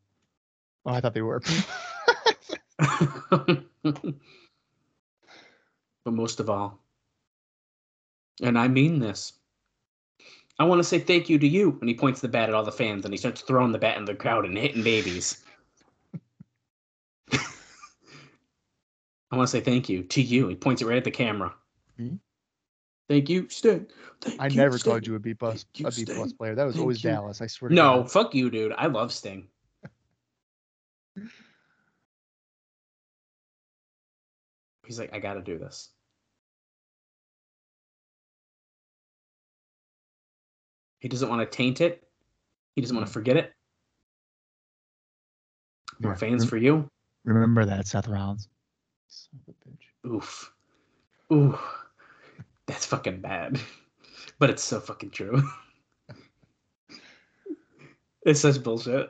Oh, 0.85 0.93
I 0.93 1.01
thought 1.01 1.13
they 1.13 1.21
were. 1.21 1.41
but 3.29 3.63
most 6.05 6.39
of 6.39 6.49
all, 6.49 6.79
and 8.41 8.57
I 8.57 8.67
mean 8.67 8.99
this, 8.99 9.33
I 10.59 10.63
want 10.65 10.79
to 10.79 10.83
say 10.83 10.99
thank 10.99 11.29
you 11.29 11.39
to 11.39 11.47
you. 11.47 11.77
And 11.79 11.89
he 11.89 11.95
points 11.95 12.21
the 12.21 12.27
bat 12.27 12.49
at 12.49 12.55
all 12.55 12.63
the 12.63 12.71
fans 12.71 13.05
and 13.05 13.13
he 13.13 13.17
starts 13.17 13.41
throwing 13.41 13.71
the 13.71 13.77
bat 13.77 13.97
in 13.97 14.05
the 14.05 14.15
crowd 14.15 14.45
and 14.45 14.57
hitting 14.57 14.83
babies. 14.83 15.43
I 17.31 17.39
want 19.31 19.47
to 19.47 19.51
say 19.51 19.61
thank 19.61 19.87
you 19.87 20.03
to 20.03 20.21
you. 20.21 20.49
He 20.49 20.55
points 20.55 20.81
it 20.81 20.85
right 20.85 20.97
at 20.97 21.05
the 21.05 21.11
camera. 21.11 21.53
Me? 21.97 22.19
Thank 23.07 23.29
you, 23.29 23.47
Sting. 23.49 23.87
Thank 24.21 24.41
I 24.41 24.49
never 24.49 24.77
Sting. 24.77 24.91
called 24.91 25.07
you 25.07 25.15
a 25.15 25.19
B 25.19 25.33
plus 25.33 25.65
you, 25.75 25.87
a 25.87 25.91
B 25.91 26.05
plus 26.05 26.33
player. 26.33 26.55
That 26.55 26.65
was 26.65 26.75
Thank 26.75 26.81
always 26.81 27.03
you. 27.03 27.09
Dallas. 27.09 27.41
I 27.41 27.47
swear. 27.47 27.71
No, 27.71 28.03
fuck 28.03 28.35
you, 28.35 28.49
dude. 28.49 28.73
I 28.77 28.87
love 28.87 29.11
Sting. 29.11 29.47
He's 34.89 34.97
like, 34.97 35.13
I 35.13 35.19
gotta 35.19 35.41
do 35.41 35.59
this. 35.59 35.89
He 40.97 41.07
doesn't 41.07 41.29
want 41.29 41.41
to 41.41 41.57
taint 41.57 41.79
it. 41.79 42.07
He 42.73 42.81
doesn't 42.81 42.97
want 42.97 43.05
to 43.05 43.11
hmm. 43.11 43.13
forget 43.13 43.37
it. 43.37 43.53
More 45.99 46.15
fans 46.15 46.41
rem- 46.41 46.49
for 46.49 46.57
you. 46.57 46.89
Remember 47.23 47.65
that, 47.65 47.85
Seth 47.85 48.07
Rollins. 48.07 48.49
Son 49.09 49.39
of 49.47 49.53
a 49.53 49.69
bitch. 49.69 50.11
Oof. 50.11 50.51
Ooh. 51.31 51.59
That's 52.65 52.87
fucking 52.87 53.21
bad. 53.21 53.59
But 54.39 54.49
it's 54.49 54.63
so 54.63 54.79
fucking 54.79 55.09
true. 55.09 55.43
it's 58.25 58.39
such 58.39 58.63
bullshit. 58.63 59.09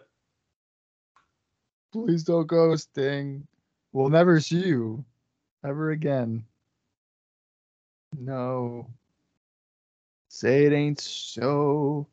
Please 1.94 2.24
don't 2.24 2.48
go, 2.48 2.76
Sting. 2.76 3.46
We'll 3.94 4.10
never 4.10 4.40
see 4.40 4.66
you 4.66 5.06
ever 5.64 5.92
again. 5.92 6.44
No. 8.18 8.88
Say 10.30 10.66
it 10.66 10.74
ain't 10.74 11.00
so. 11.00 12.08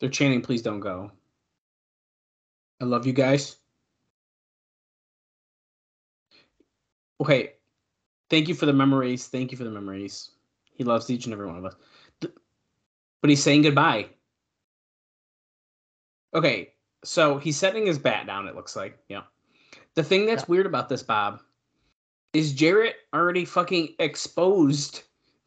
They're 0.00 0.10
chanting, 0.10 0.42
please 0.42 0.62
don't 0.62 0.80
go. 0.80 1.10
I 2.80 2.84
love 2.84 3.06
you 3.06 3.12
guys. 3.12 3.56
Okay. 7.20 7.52
Thank 8.30 8.48
you 8.48 8.54
for 8.54 8.66
the 8.66 8.72
memories. 8.72 9.26
Thank 9.28 9.52
you 9.52 9.58
for 9.58 9.64
the 9.64 9.70
memories. 9.70 10.30
He 10.74 10.84
loves 10.84 11.08
each 11.10 11.26
and 11.26 11.32
every 11.32 11.46
one 11.46 11.56
of 11.56 11.64
us. 11.64 11.74
But 12.20 13.30
he's 13.30 13.42
saying 13.42 13.62
goodbye. 13.62 14.08
Okay, 16.34 16.72
so 17.04 17.38
he's 17.38 17.56
setting 17.56 17.86
his 17.86 17.98
bat 17.98 18.26
down, 18.26 18.48
it 18.48 18.56
looks 18.56 18.74
like. 18.74 18.98
Yeah. 19.08 19.22
The 19.94 20.02
thing 20.02 20.26
that's 20.26 20.48
weird 20.48 20.66
about 20.66 20.88
this, 20.88 21.02
Bob, 21.02 21.40
is 22.32 22.52
Jarrett 22.52 22.96
already 23.14 23.44
fucking 23.44 23.94
exposed 23.98 25.02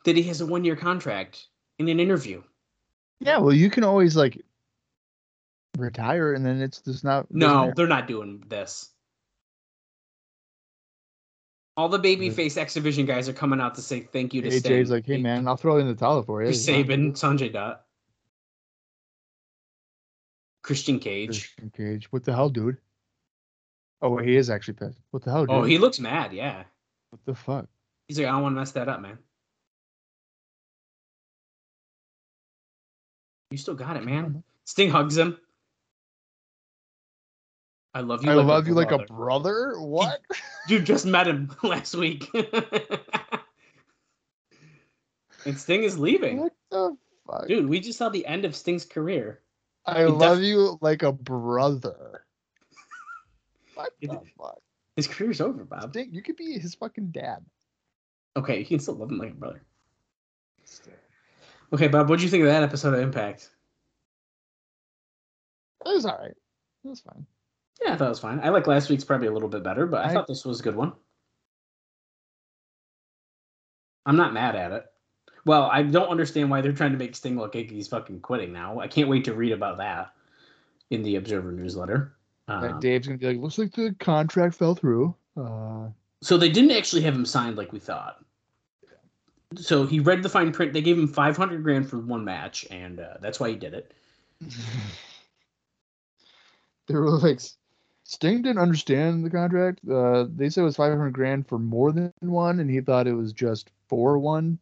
that 0.06 0.16
he 0.16 0.24
has 0.24 0.42
a 0.42 0.46
one 0.46 0.64
year 0.64 0.76
contract 0.76 1.48
in 1.80 1.90
an 1.90 2.00
interview. 2.00 2.42
Yeah, 3.20 3.40
well, 3.40 3.54
you 3.54 3.70
can 3.70 3.84
always 3.84 4.16
like 4.16 4.42
retire, 5.78 6.34
and 6.34 6.46
then 6.46 6.62
it's 6.62 6.80
just 6.82 7.04
not. 7.04 7.28
No, 7.30 7.74
they're 7.76 7.88
not 7.88 8.08
doing 8.08 8.44
this. 8.48 8.90
All 11.76 11.90
the 11.90 12.00
babyface 12.00 12.58
X 12.58 12.74
Division 12.74 13.06
guys 13.06 13.30
are 13.30 13.34
coming 13.34 13.62
out 13.62 13.76
to 13.76 13.82
say 13.82 14.00
thank 14.00 14.34
you 14.34 14.42
to 14.42 14.48
AJ's 14.48 14.60
Sting. 14.60 14.88
like, 14.88 15.06
hey 15.06 15.18
man, 15.18 15.48
I'll 15.48 15.58
throw 15.58 15.78
in 15.78 15.88
the 15.88 15.94
towel 15.94 16.24
for 16.24 16.42
you. 16.42 16.48
Know? 16.48 16.54
Sanjay 16.54 17.54
Dutt, 17.54 17.86
Christian 20.64 21.00
Cage. 21.00 21.54
Christian 21.56 21.72
Cage. 21.76 22.08
What 22.12 22.24
the 22.24 22.34
hell, 22.34 22.50
dude? 22.50 22.78
Oh, 24.02 24.18
he 24.18 24.36
is 24.36 24.50
actually 24.50 24.76
pissed. 24.76 25.00
What 25.12 25.24
the 25.24 25.32
hell, 25.32 25.42
oh, 25.42 25.46
dude? 25.46 25.56
Oh, 25.56 25.64
he 25.64 25.78
looks 25.78 26.00
mad. 26.00 26.34
Yeah, 26.34 26.64
What 27.10 27.20
the 27.26 27.34
fuck? 27.36 27.68
he's 28.08 28.18
like, 28.20 28.28
I 28.28 28.32
don't 28.32 28.44
want 28.44 28.54
to 28.56 28.60
mess 28.60 28.72
that 28.74 28.88
up, 28.90 29.02
man. 29.02 29.18
You 33.52 33.58
still 33.58 33.76
got 33.76 33.98
it, 33.98 34.04
man. 34.04 34.44
Sting 34.66 34.90
hugs 34.90 35.18
him. 35.18 35.38
I 37.94 38.02
love 38.02 38.24
you. 38.24 38.30
I 38.32 38.36
like 38.36 38.46
love 38.46 38.68
you 38.68 38.74
like 38.74 38.92
a 38.92 39.00
brother. 39.00 39.76
What? 39.80 40.22
You 40.68 40.82
just 40.82 41.06
met 41.06 41.30
him 41.30 41.50
last 41.64 41.96
week. 41.96 42.30
and 45.46 45.58
Sting 45.58 45.84
is 45.84 45.98
leaving. 45.98 46.40
what 46.42 46.52
the 46.70 46.98
fuck? 47.26 47.48
Dude, 47.48 47.70
we 47.70 47.80
just 47.80 47.98
saw 47.98 48.10
the 48.10 48.26
end 48.26 48.44
of 48.44 48.54
Sting's 48.54 48.84
career. 48.84 49.40
I 49.86 50.04
it 50.04 50.10
love 50.10 50.40
def- 50.40 50.46
you 50.46 50.78
like 50.82 51.04
a 51.04 51.14
brother. 51.14 52.26
What 53.78 53.94
It- 54.02 54.10
the 54.10 54.20
fuck? 54.38 54.62
His 54.96 55.08
career's 55.08 55.42
over, 55.42 55.64
Bob. 55.64 55.92
Sting, 55.92 56.12
you 56.14 56.24
could 56.24 56.36
be 56.36 56.58
his 56.58 56.74
fucking 56.74 57.12
dad. 57.12 57.46
Okay, 58.36 58.60
you 58.60 58.66
can 58.66 58.80
still 58.80 58.96
love 58.96 59.12
him 59.12 59.20
like 59.20 59.32
a 59.32 59.36
brother. 59.36 59.62
Okay, 61.72 61.88
Bob, 61.88 62.10
what'd 62.10 62.24
you 62.24 62.30
think 62.30 62.42
of 62.42 62.50
that 62.50 62.64
episode 62.64 62.94
of 62.96 63.00
Impact? 63.02 63.50
It 65.86 65.90
was 65.94 66.06
all 66.06 66.18
right. 66.18 66.32
It 66.32 66.88
was 66.88 67.02
fine. 67.02 67.26
Yeah, 67.84 67.94
I 67.94 67.96
thought 67.98 68.06
it 68.06 68.10
was 68.10 68.20
fine. 68.20 68.40
I 68.40 68.50
like 68.50 68.66
last 68.66 68.90
week's 68.90 69.04
probably 69.04 69.28
a 69.28 69.32
little 69.32 69.50
bit 69.50 69.62
better, 69.64 69.86
but 69.86 70.04
I, 70.06 70.10
I- 70.10 70.14
thought 70.14 70.28
this 70.28 70.44
was 70.46 70.60
a 70.60 70.64
good 70.64 70.76
one. 70.76 70.94
I'm 74.06 74.16
not 74.18 74.34
mad 74.34 74.56
at 74.56 74.72
it. 74.72 74.86
Well, 75.46 75.70
I 75.72 75.84
don't 75.84 76.10
understand 76.10 76.50
why 76.50 76.62
they're 76.62 76.74
trying 76.74 76.92
to 76.94 76.98
make 76.98 77.16
Sting 77.16 77.38
look 77.38 77.54
like 77.56 77.70
he's 77.70 77.88
fucking 77.88 78.22
quitting 78.22 78.52
now. 78.52 78.80
I 78.80 78.88
can't 78.88 79.10
wait 79.10 79.26
to 79.26 79.34
read 79.34 79.52
about 79.52 79.78
that 79.78 80.14
in 80.90 81.04
the 81.04 81.18
Observer 81.18 81.52
newsletter. 81.52 82.17
Um, 82.48 82.80
Dave's 82.80 83.08
gonna 83.08 83.18
be 83.18 83.28
like, 83.28 83.38
looks 83.38 83.58
like 83.58 83.74
the 83.74 83.96
contract 84.00 84.56
fell 84.56 84.76
through. 84.76 85.16
Uh, 85.36 85.90
so 86.22 86.38
they 86.38 86.50
didn't 86.50 86.72
actually 86.72 87.02
have 87.04 87.16
him 87.16 87.26
signed 87.26 87.58
like 87.58 87.72
we 87.74 87.80
thought. 87.80 88.24
So 89.56 89.86
he 89.86 90.00
read 90.00 90.24
the 90.24 90.30
fine 90.30 90.52
print. 90.52 90.74
They 90.74 90.82
gave 90.82 90.98
him 90.98 91.08
500 91.08 91.64
grand 91.64 91.90
for 91.90 92.00
one 92.00 92.26
match, 92.26 92.66
and 92.70 93.00
uh, 93.00 93.16
that's 93.22 93.40
why 93.40 93.50
he 93.50 93.56
did 93.56 93.74
it. 93.74 93.94
they 96.88 96.94
were 96.96 97.10
like, 97.12 97.40
Sting 98.04 98.42
didn't 98.42 98.60
understand 98.62 99.26
the 99.26 99.30
contract. 99.30 99.80
Uh, 99.90 100.26
they 100.34 100.50
said 100.50 100.62
it 100.62 100.66
was 100.66 100.76
500 100.76 101.12
grand 101.12 101.48
for 101.48 101.60
more 101.60 101.92
than 101.92 102.12
one, 102.20 102.60
and 102.60 102.70
he 102.70 102.82
thought 102.82 103.08
it 103.08 103.14
was 103.14 103.32
just 103.34 103.70
for 103.88 104.18
one. 104.18 104.60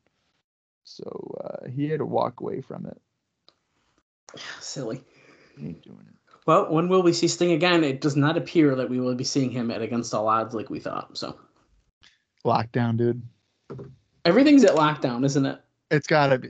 So 0.84 1.36
uh, 1.44 1.68
he 1.70 1.88
had 1.90 2.00
to 2.00 2.06
walk 2.06 2.42
away 2.42 2.62
from 2.62 2.86
it. 2.86 3.02
Silly. 4.60 5.04
He 5.58 5.68
ain't 5.68 5.82
doing 5.84 6.06
it. 6.08 6.15
Well, 6.46 6.72
when 6.72 6.90
will 6.90 7.02
we 7.02 7.14
see 7.14 7.28
Sting 7.28 7.54
again? 7.54 7.84
It 7.84 8.02
does 8.02 8.16
not 8.16 8.38
appear 8.38 8.76
that 8.76 8.90
we 8.90 9.00
will 9.00 9.16
be 9.16 9.24
seeing 9.24 9.50
him 9.50 9.72
at 9.72 9.82
Against 9.82 10.14
All 10.14 10.28
Odds 10.28 10.54
like 10.54 10.70
we 10.70 10.80
thought. 10.80 11.18
So 11.18 11.40
Lockdown, 12.46 12.98
dude. 12.98 13.24
everything's 14.24 14.64
at 14.64 14.76
lockdown, 14.76 15.26
isn't 15.26 15.46
it? 15.46 15.60
It's 15.90 16.08
gotta 16.08 16.38
be. 16.38 16.50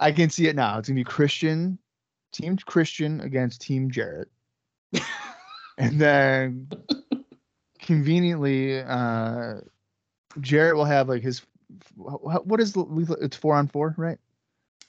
I 0.00 0.12
can 0.12 0.30
see 0.30 0.48
it 0.48 0.56
now. 0.56 0.78
It's 0.78 0.88
gonna 0.88 0.96
be 0.96 1.04
Christian, 1.04 1.78
Team 2.32 2.56
Christian 2.56 3.20
against 3.20 3.60
Team 3.60 3.90
Jarrett, 3.90 4.28
and 5.78 6.00
then 6.00 6.68
conveniently, 7.78 8.80
uh, 8.80 9.60
Jarrett 10.40 10.76
will 10.76 10.84
have 10.84 11.08
like 11.08 11.22
his. 11.22 11.42
What 11.94 12.60
is 12.60 12.74
it's 13.20 13.36
four 13.36 13.54
on 13.54 13.68
four, 13.68 13.94
right? 13.96 14.18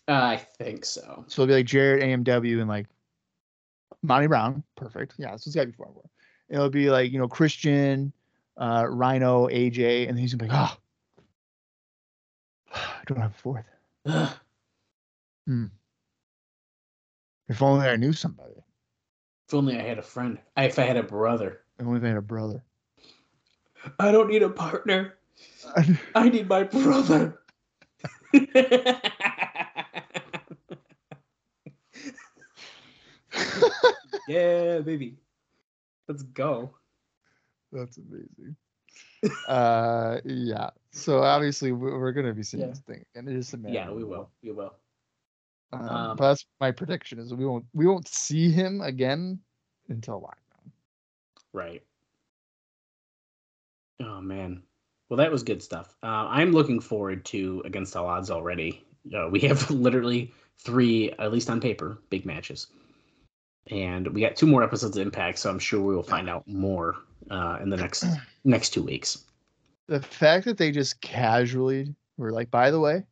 I 0.07 0.37
think 0.37 0.85
so. 0.85 1.25
So 1.27 1.43
it'll 1.43 1.51
be 1.51 1.53
like 1.55 1.65
Jarrett, 1.65 2.01
AMW, 2.01 2.59
and 2.59 2.69
like 2.69 2.87
Monty 4.01 4.27
Brown. 4.27 4.63
Perfect. 4.75 5.15
Yeah, 5.17 5.35
so 5.35 5.47
it's 5.47 5.55
gotta 5.55 5.67
be 5.67 5.73
four 5.73 5.87
on 5.87 5.93
four. 5.93 6.09
It'll 6.49 6.69
be 6.69 6.89
like 6.89 7.11
you 7.11 7.19
know 7.19 7.27
Christian, 7.27 8.13
uh, 8.57 8.85
Rhino, 8.89 9.47
AJ, 9.47 10.09
and 10.09 10.17
he's 10.17 10.33
gonna 10.33 10.45
be 10.45 10.49
like, 10.55 10.71
oh, 10.71 10.77
I 12.73 13.01
don't 13.07 13.19
have 13.19 13.31
a 13.31 13.39
fourth. 13.39 13.65
Ugh. 14.05 14.29
If 17.49 17.63
only 17.63 17.87
I 17.87 17.95
knew 17.95 18.13
somebody. 18.13 18.53
If 19.47 19.55
only 19.55 19.75
I 19.75 19.81
had 19.81 19.97
a 19.97 20.03
friend. 20.03 20.37
If 20.55 20.77
I 20.77 20.83
had 20.83 20.97
a 20.97 21.03
brother. 21.03 21.61
If 21.79 21.87
only 21.87 21.97
if 21.97 22.03
I 22.03 22.09
had 22.09 22.17
a 22.17 22.21
brother. 22.21 22.63
I 23.97 24.11
don't 24.11 24.29
need 24.29 24.43
a 24.43 24.49
partner. 24.49 25.15
I 26.15 26.29
need 26.29 26.47
my 26.47 26.63
brother. 26.63 27.39
yeah, 34.27 34.79
baby. 34.79 35.17
Let's 36.07 36.23
go. 36.23 36.73
That's 37.71 37.97
amazing. 37.97 38.55
uh, 39.47 40.17
yeah. 40.25 40.69
So 40.91 41.21
obviously 41.23 41.71
we- 41.71 41.91
we're 41.91 42.11
gonna 42.11 42.33
be 42.33 42.43
seeing 42.43 42.61
Yeah. 42.61 42.69
this 42.69 42.79
thing, 42.79 43.05
and 43.15 43.27
it 43.29 43.35
is 43.35 43.53
a 43.53 43.57
matter. 43.57 43.73
Yeah, 43.73 43.91
we 43.91 44.03
will. 44.03 44.29
We 44.41 44.51
will. 44.51 44.73
Um, 45.71 45.81
Um, 45.87 46.17
but 46.17 46.29
that's 46.29 46.45
my 46.59 46.71
prediction 46.71 47.19
is 47.19 47.33
we 47.33 47.45
won't 47.45 47.65
we 47.73 47.85
won't 47.85 48.07
see 48.07 48.49
him 48.49 48.81
again 48.81 49.39
until 49.89 50.19
lockdown. 50.21 50.71
Right. 51.53 51.83
Oh 54.01 54.21
man. 54.21 54.63
Well, 55.09 55.17
that 55.17 55.31
was 55.31 55.43
good 55.43 55.61
stuff. 55.63 55.95
Uh, 56.03 56.27
I'm 56.29 56.51
looking 56.51 56.79
forward 56.79 57.25
to 57.25 57.61
Against 57.65 57.95
All 57.95 58.05
Odds 58.05 58.29
already. 58.29 58.85
Uh, 59.15 59.27
we 59.29 59.39
have 59.41 59.69
literally 59.71 60.31
three, 60.59 61.11
at 61.13 61.31
least 61.31 61.49
on 61.49 61.59
paper, 61.59 61.99
big 62.09 62.25
matches, 62.25 62.67
and 63.69 64.07
we 64.09 64.21
got 64.21 64.35
two 64.35 64.47
more 64.47 64.63
episodes 64.63 64.97
of 64.97 65.01
Impact. 65.01 65.39
So 65.39 65.49
I'm 65.49 65.59
sure 65.59 65.81
we 65.81 65.95
will 65.95 66.03
find 66.03 66.29
out 66.29 66.47
more 66.47 66.95
uh, 67.29 67.59
in 67.61 67.69
the 67.69 67.77
next 67.77 68.05
next 68.43 68.69
two 68.71 68.83
weeks. 68.83 69.25
The 69.87 70.01
fact 70.01 70.45
that 70.45 70.57
they 70.57 70.71
just 70.71 71.01
casually 71.01 71.95
were 72.17 72.31
like, 72.31 72.51
by 72.51 72.69
the 72.69 72.79
way, 72.79 73.03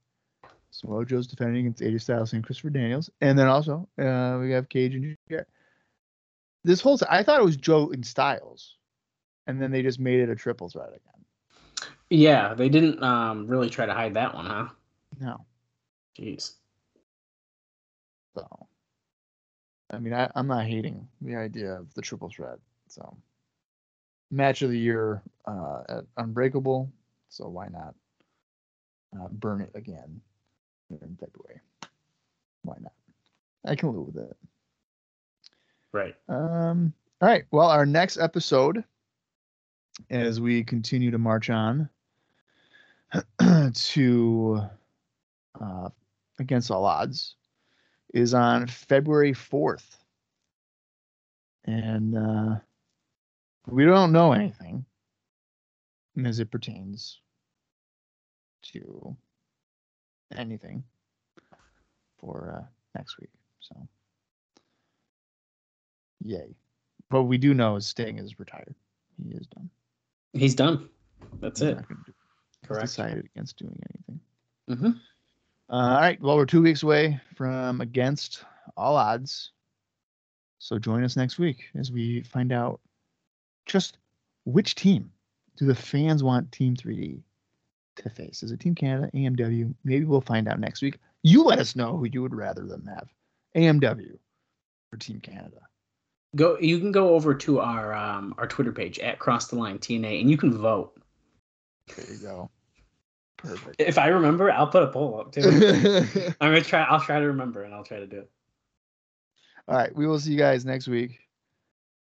Samoa 0.72 1.06
Joe's 1.06 1.28
defending 1.28 1.66
against 1.66 1.82
AJ 1.82 2.02
Styles 2.02 2.34
and 2.34 2.44
Christopher 2.44 2.70
Daniels, 2.70 3.10
and 3.22 3.38
then 3.38 3.48
also 3.48 3.88
uh, 4.00 4.38
we 4.40 4.52
have 4.52 4.70
Cage 4.70 4.96
and 4.96 5.18
Jarrett. 5.30 5.48
This 6.64 6.82
whole 6.82 7.00
I 7.10 7.24
thought 7.24 7.40
it 7.40 7.46
was 7.46 7.58
Joe 7.58 7.90
and 7.92 8.06
Styles, 8.06 8.76
and 9.48 9.62
then 9.62 9.72
they 9.72 9.82
just 9.82 10.00
made 10.00 10.20
it 10.20 10.30
a 10.30 10.36
triple 10.36 10.70
threat 10.70 10.90
again. 10.90 11.90
Yeah, 12.10 12.54
they 12.54 12.70
didn't 12.70 13.04
um, 13.04 13.48
really 13.48 13.70
try 13.70 13.86
to 13.86 13.94
hide 13.94 14.14
that 14.14 14.34
one, 14.34 14.46
huh? 14.46 14.68
No, 15.20 15.46
Jeez. 16.18 16.54
so 18.36 18.67
I 19.92 20.00
mean, 20.00 20.14
I, 20.14 20.30
I'm 20.36 20.48
not 20.48 20.66
hating 20.66 21.08
the 21.22 21.36
idea 21.36 21.74
of 21.74 21.94
the 21.94 22.02
triple 22.02 22.30
threat. 22.30 22.60
So 22.90 23.16
match 24.32 24.62
of 24.62 24.70
the 24.70 24.80
year 24.80 25.22
uh, 25.46 25.82
at 25.88 26.04
Unbreakable, 26.18 26.92
so 27.30 27.48
why 27.48 27.68
not 27.68 27.96
uh, 29.20 29.28
burn 29.30 29.62
it 29.62 29.72
again 29.76 30.22
in 30.90 31.18
February? 31.20 31.62
Why 32.64 32.76
not? 32.82 32.94
I 33.66 33.76
can 33.76 33.94
live 33.94 34.08
with 34.08 34.18
it. 34.18 34.38
Right. 35.94 36.16
Um, 36.28 36.94
all 37.22 37.30
right. 37.30 37.46
Well, 37.52 37.70
our 37.70 37.86
next 37.86 38.18
episode, 38.18 38.84
as 40.10 40.40
we 40.40 40.64
continue 40.64 41.12
to 41.12 41.18
march 41.18 41.50
on 41.50 41.90
to 43.74 44.62
uh, 45.60 45.90
Against 46.40 46.70
All 46.70 46.86
Odds, 46.86 47.36
is 48.14 48.34
on 48.34 48.68
February 48.68 49.34
4th. 49.34 49.98
And 51.66 52.18
uh, 52.18 52.56
we 53.68 53.84
don't 53.86 54.12
know 54.12 54.32
anything 54.32 54.86
as 56.26 56.40
it 56.40 56.50
pertains 56.50 57.20
to 58.64 59.16
anything 60.36 60.84
for 62.20 62.58
uh, 62.58 62.66
next 62.96 63.20
week. 63.20 63.30
So, 63.60 63.76
yay. 66.24 66.56
What 67.10 67.28
we 67.28 67.38
do 67.38 67.54
know 67.54 67.76
is 67.76 67.86
Sting 67.86 68.18
is 68.18 68.40
retired. 68.40 68.76
He 69.24 69.34
is 69.36 69.48
done. 69.48 69.70
He's 70.34 70.56
done. 70.56 70.90
That's 71.40 71.60
He's 71.60 71.70
it. 71.70 71.76
not 71.76 71.86
he's 71.90 72.68
Correct. 72.68 72.88
decided 72.88 73.26
against 73.26 73.58
doing 73.58 73.80
anything. 73.94 74.20
Mm-hmm. 74.70 75.00
Uh, 75.70 75.76
all 75.76 76.02
right. 76.02 76.22
Well, 76.22 76.38
we're 76.38 76.46
two 76.46 76.62
weeks 76.62 76.84
away 76.84 77.20
from 77.36 77.82
against 77.82 78.44
all 78.76 78.96
odds. 78.96 79.52
So 80.60 80.80
join 80.80 81.04
us 81.04 81.16
next 81.16 81.38
week 81.38 81.66
as 81.76 81.92
we 81.92 82.22
find 82.22 82.52
out 82.52 82.80
just 83.66 83.98
which 84.46 84.76
team 84.76 85.12
do 85.58 85.66
the 85.66 85.76
fans 85.76 86.24
want 86.24 86.52
Team 86.52 86.76
3D 86.76 87.22
to 87.98 88.10
face? 88.10 88.44
Is 88.44 88.52
it 88.52 88.60
Team 88.60 88.76
Canada, 88.76 89.10
AMW? 89.14 89.74
Maybe 89.84 90.06
we'll 90.06 90.22
find 90.22 90.48
out 90.48 90.60
next 90.60 90.82
week. 90.82 91.00
You 91.24 91.44
let 91.44 91.60
us 91.60 91.76
know 91.76 91.98
who 91.98 92.06
you 92.06 92.22
would 92.22 92.36
rather 92.36 92.64
them 92.64 92.86
have, 92.88 93.10
AMW 93.56 94.18
or 94.94 94.98
Team 94.98 95.20
Canada. 95.20 95.62
Go. 96.36 96.58
You 96.60 96.80
can 96.80 96.92
go 96.92 97.16
over 97.16 97.34
to 97.34 97.60
our 97.60 97.94
um, 97.94 98.36
our 98.38 98.48
Twitter 98.48 98.72
page 98.72 99.00
at 99.00 99.20
Cross 99.20 99.48
the 99.48 99.56
Line 99.56 99.80
TNA, 99.80 100.22
and 100.22 100.30
you 100.30 100.38
can 100.38 100.56
vote. 100.58 101.00
There 101.96 102.06
you 102.12 102.18
go. 102.20 102.52
Perfect. 103.38 103.76
If 103.80 103.98
I 103.98 104.08
remember, 104.08 104.52
I'll 104.52 104.68
put 104.68 104.84
a 104.84 104.88
poll 104.88 105.20
up 105.20 105.32
too. 105.32 105.42
I'm 106.42 106.52
gonna 106.52 106.62
try. 106.62 106.84
I'll 106.84 107.00
try 107.00 107.20
to 107.20 107.28
remember, 107.28 107.64
and 107.64 107.74
I'll 107.74 107.84
try 107.84 108.00
to 108.00 108.08
do 108.08 108.20
it. 108.20 108.32
All 109.68 109.76
right. 109.76 109.96
We 109.96 110.08
will 110.08 110.20
see 110.20 110.32
you 110.32 110.38
guys 110.38 110.66
next 110.66 110.88
week. 110.88 111.20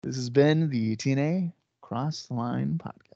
This 0.02 0.16
has 0.16 0.30
been 0.30 0.68
the 0.68 0.96
TNA 0.96 1.52
Cross 1.80 2.26
the 2.26 2.34
Line 2.34 2.78
podcast. 2.82 3.11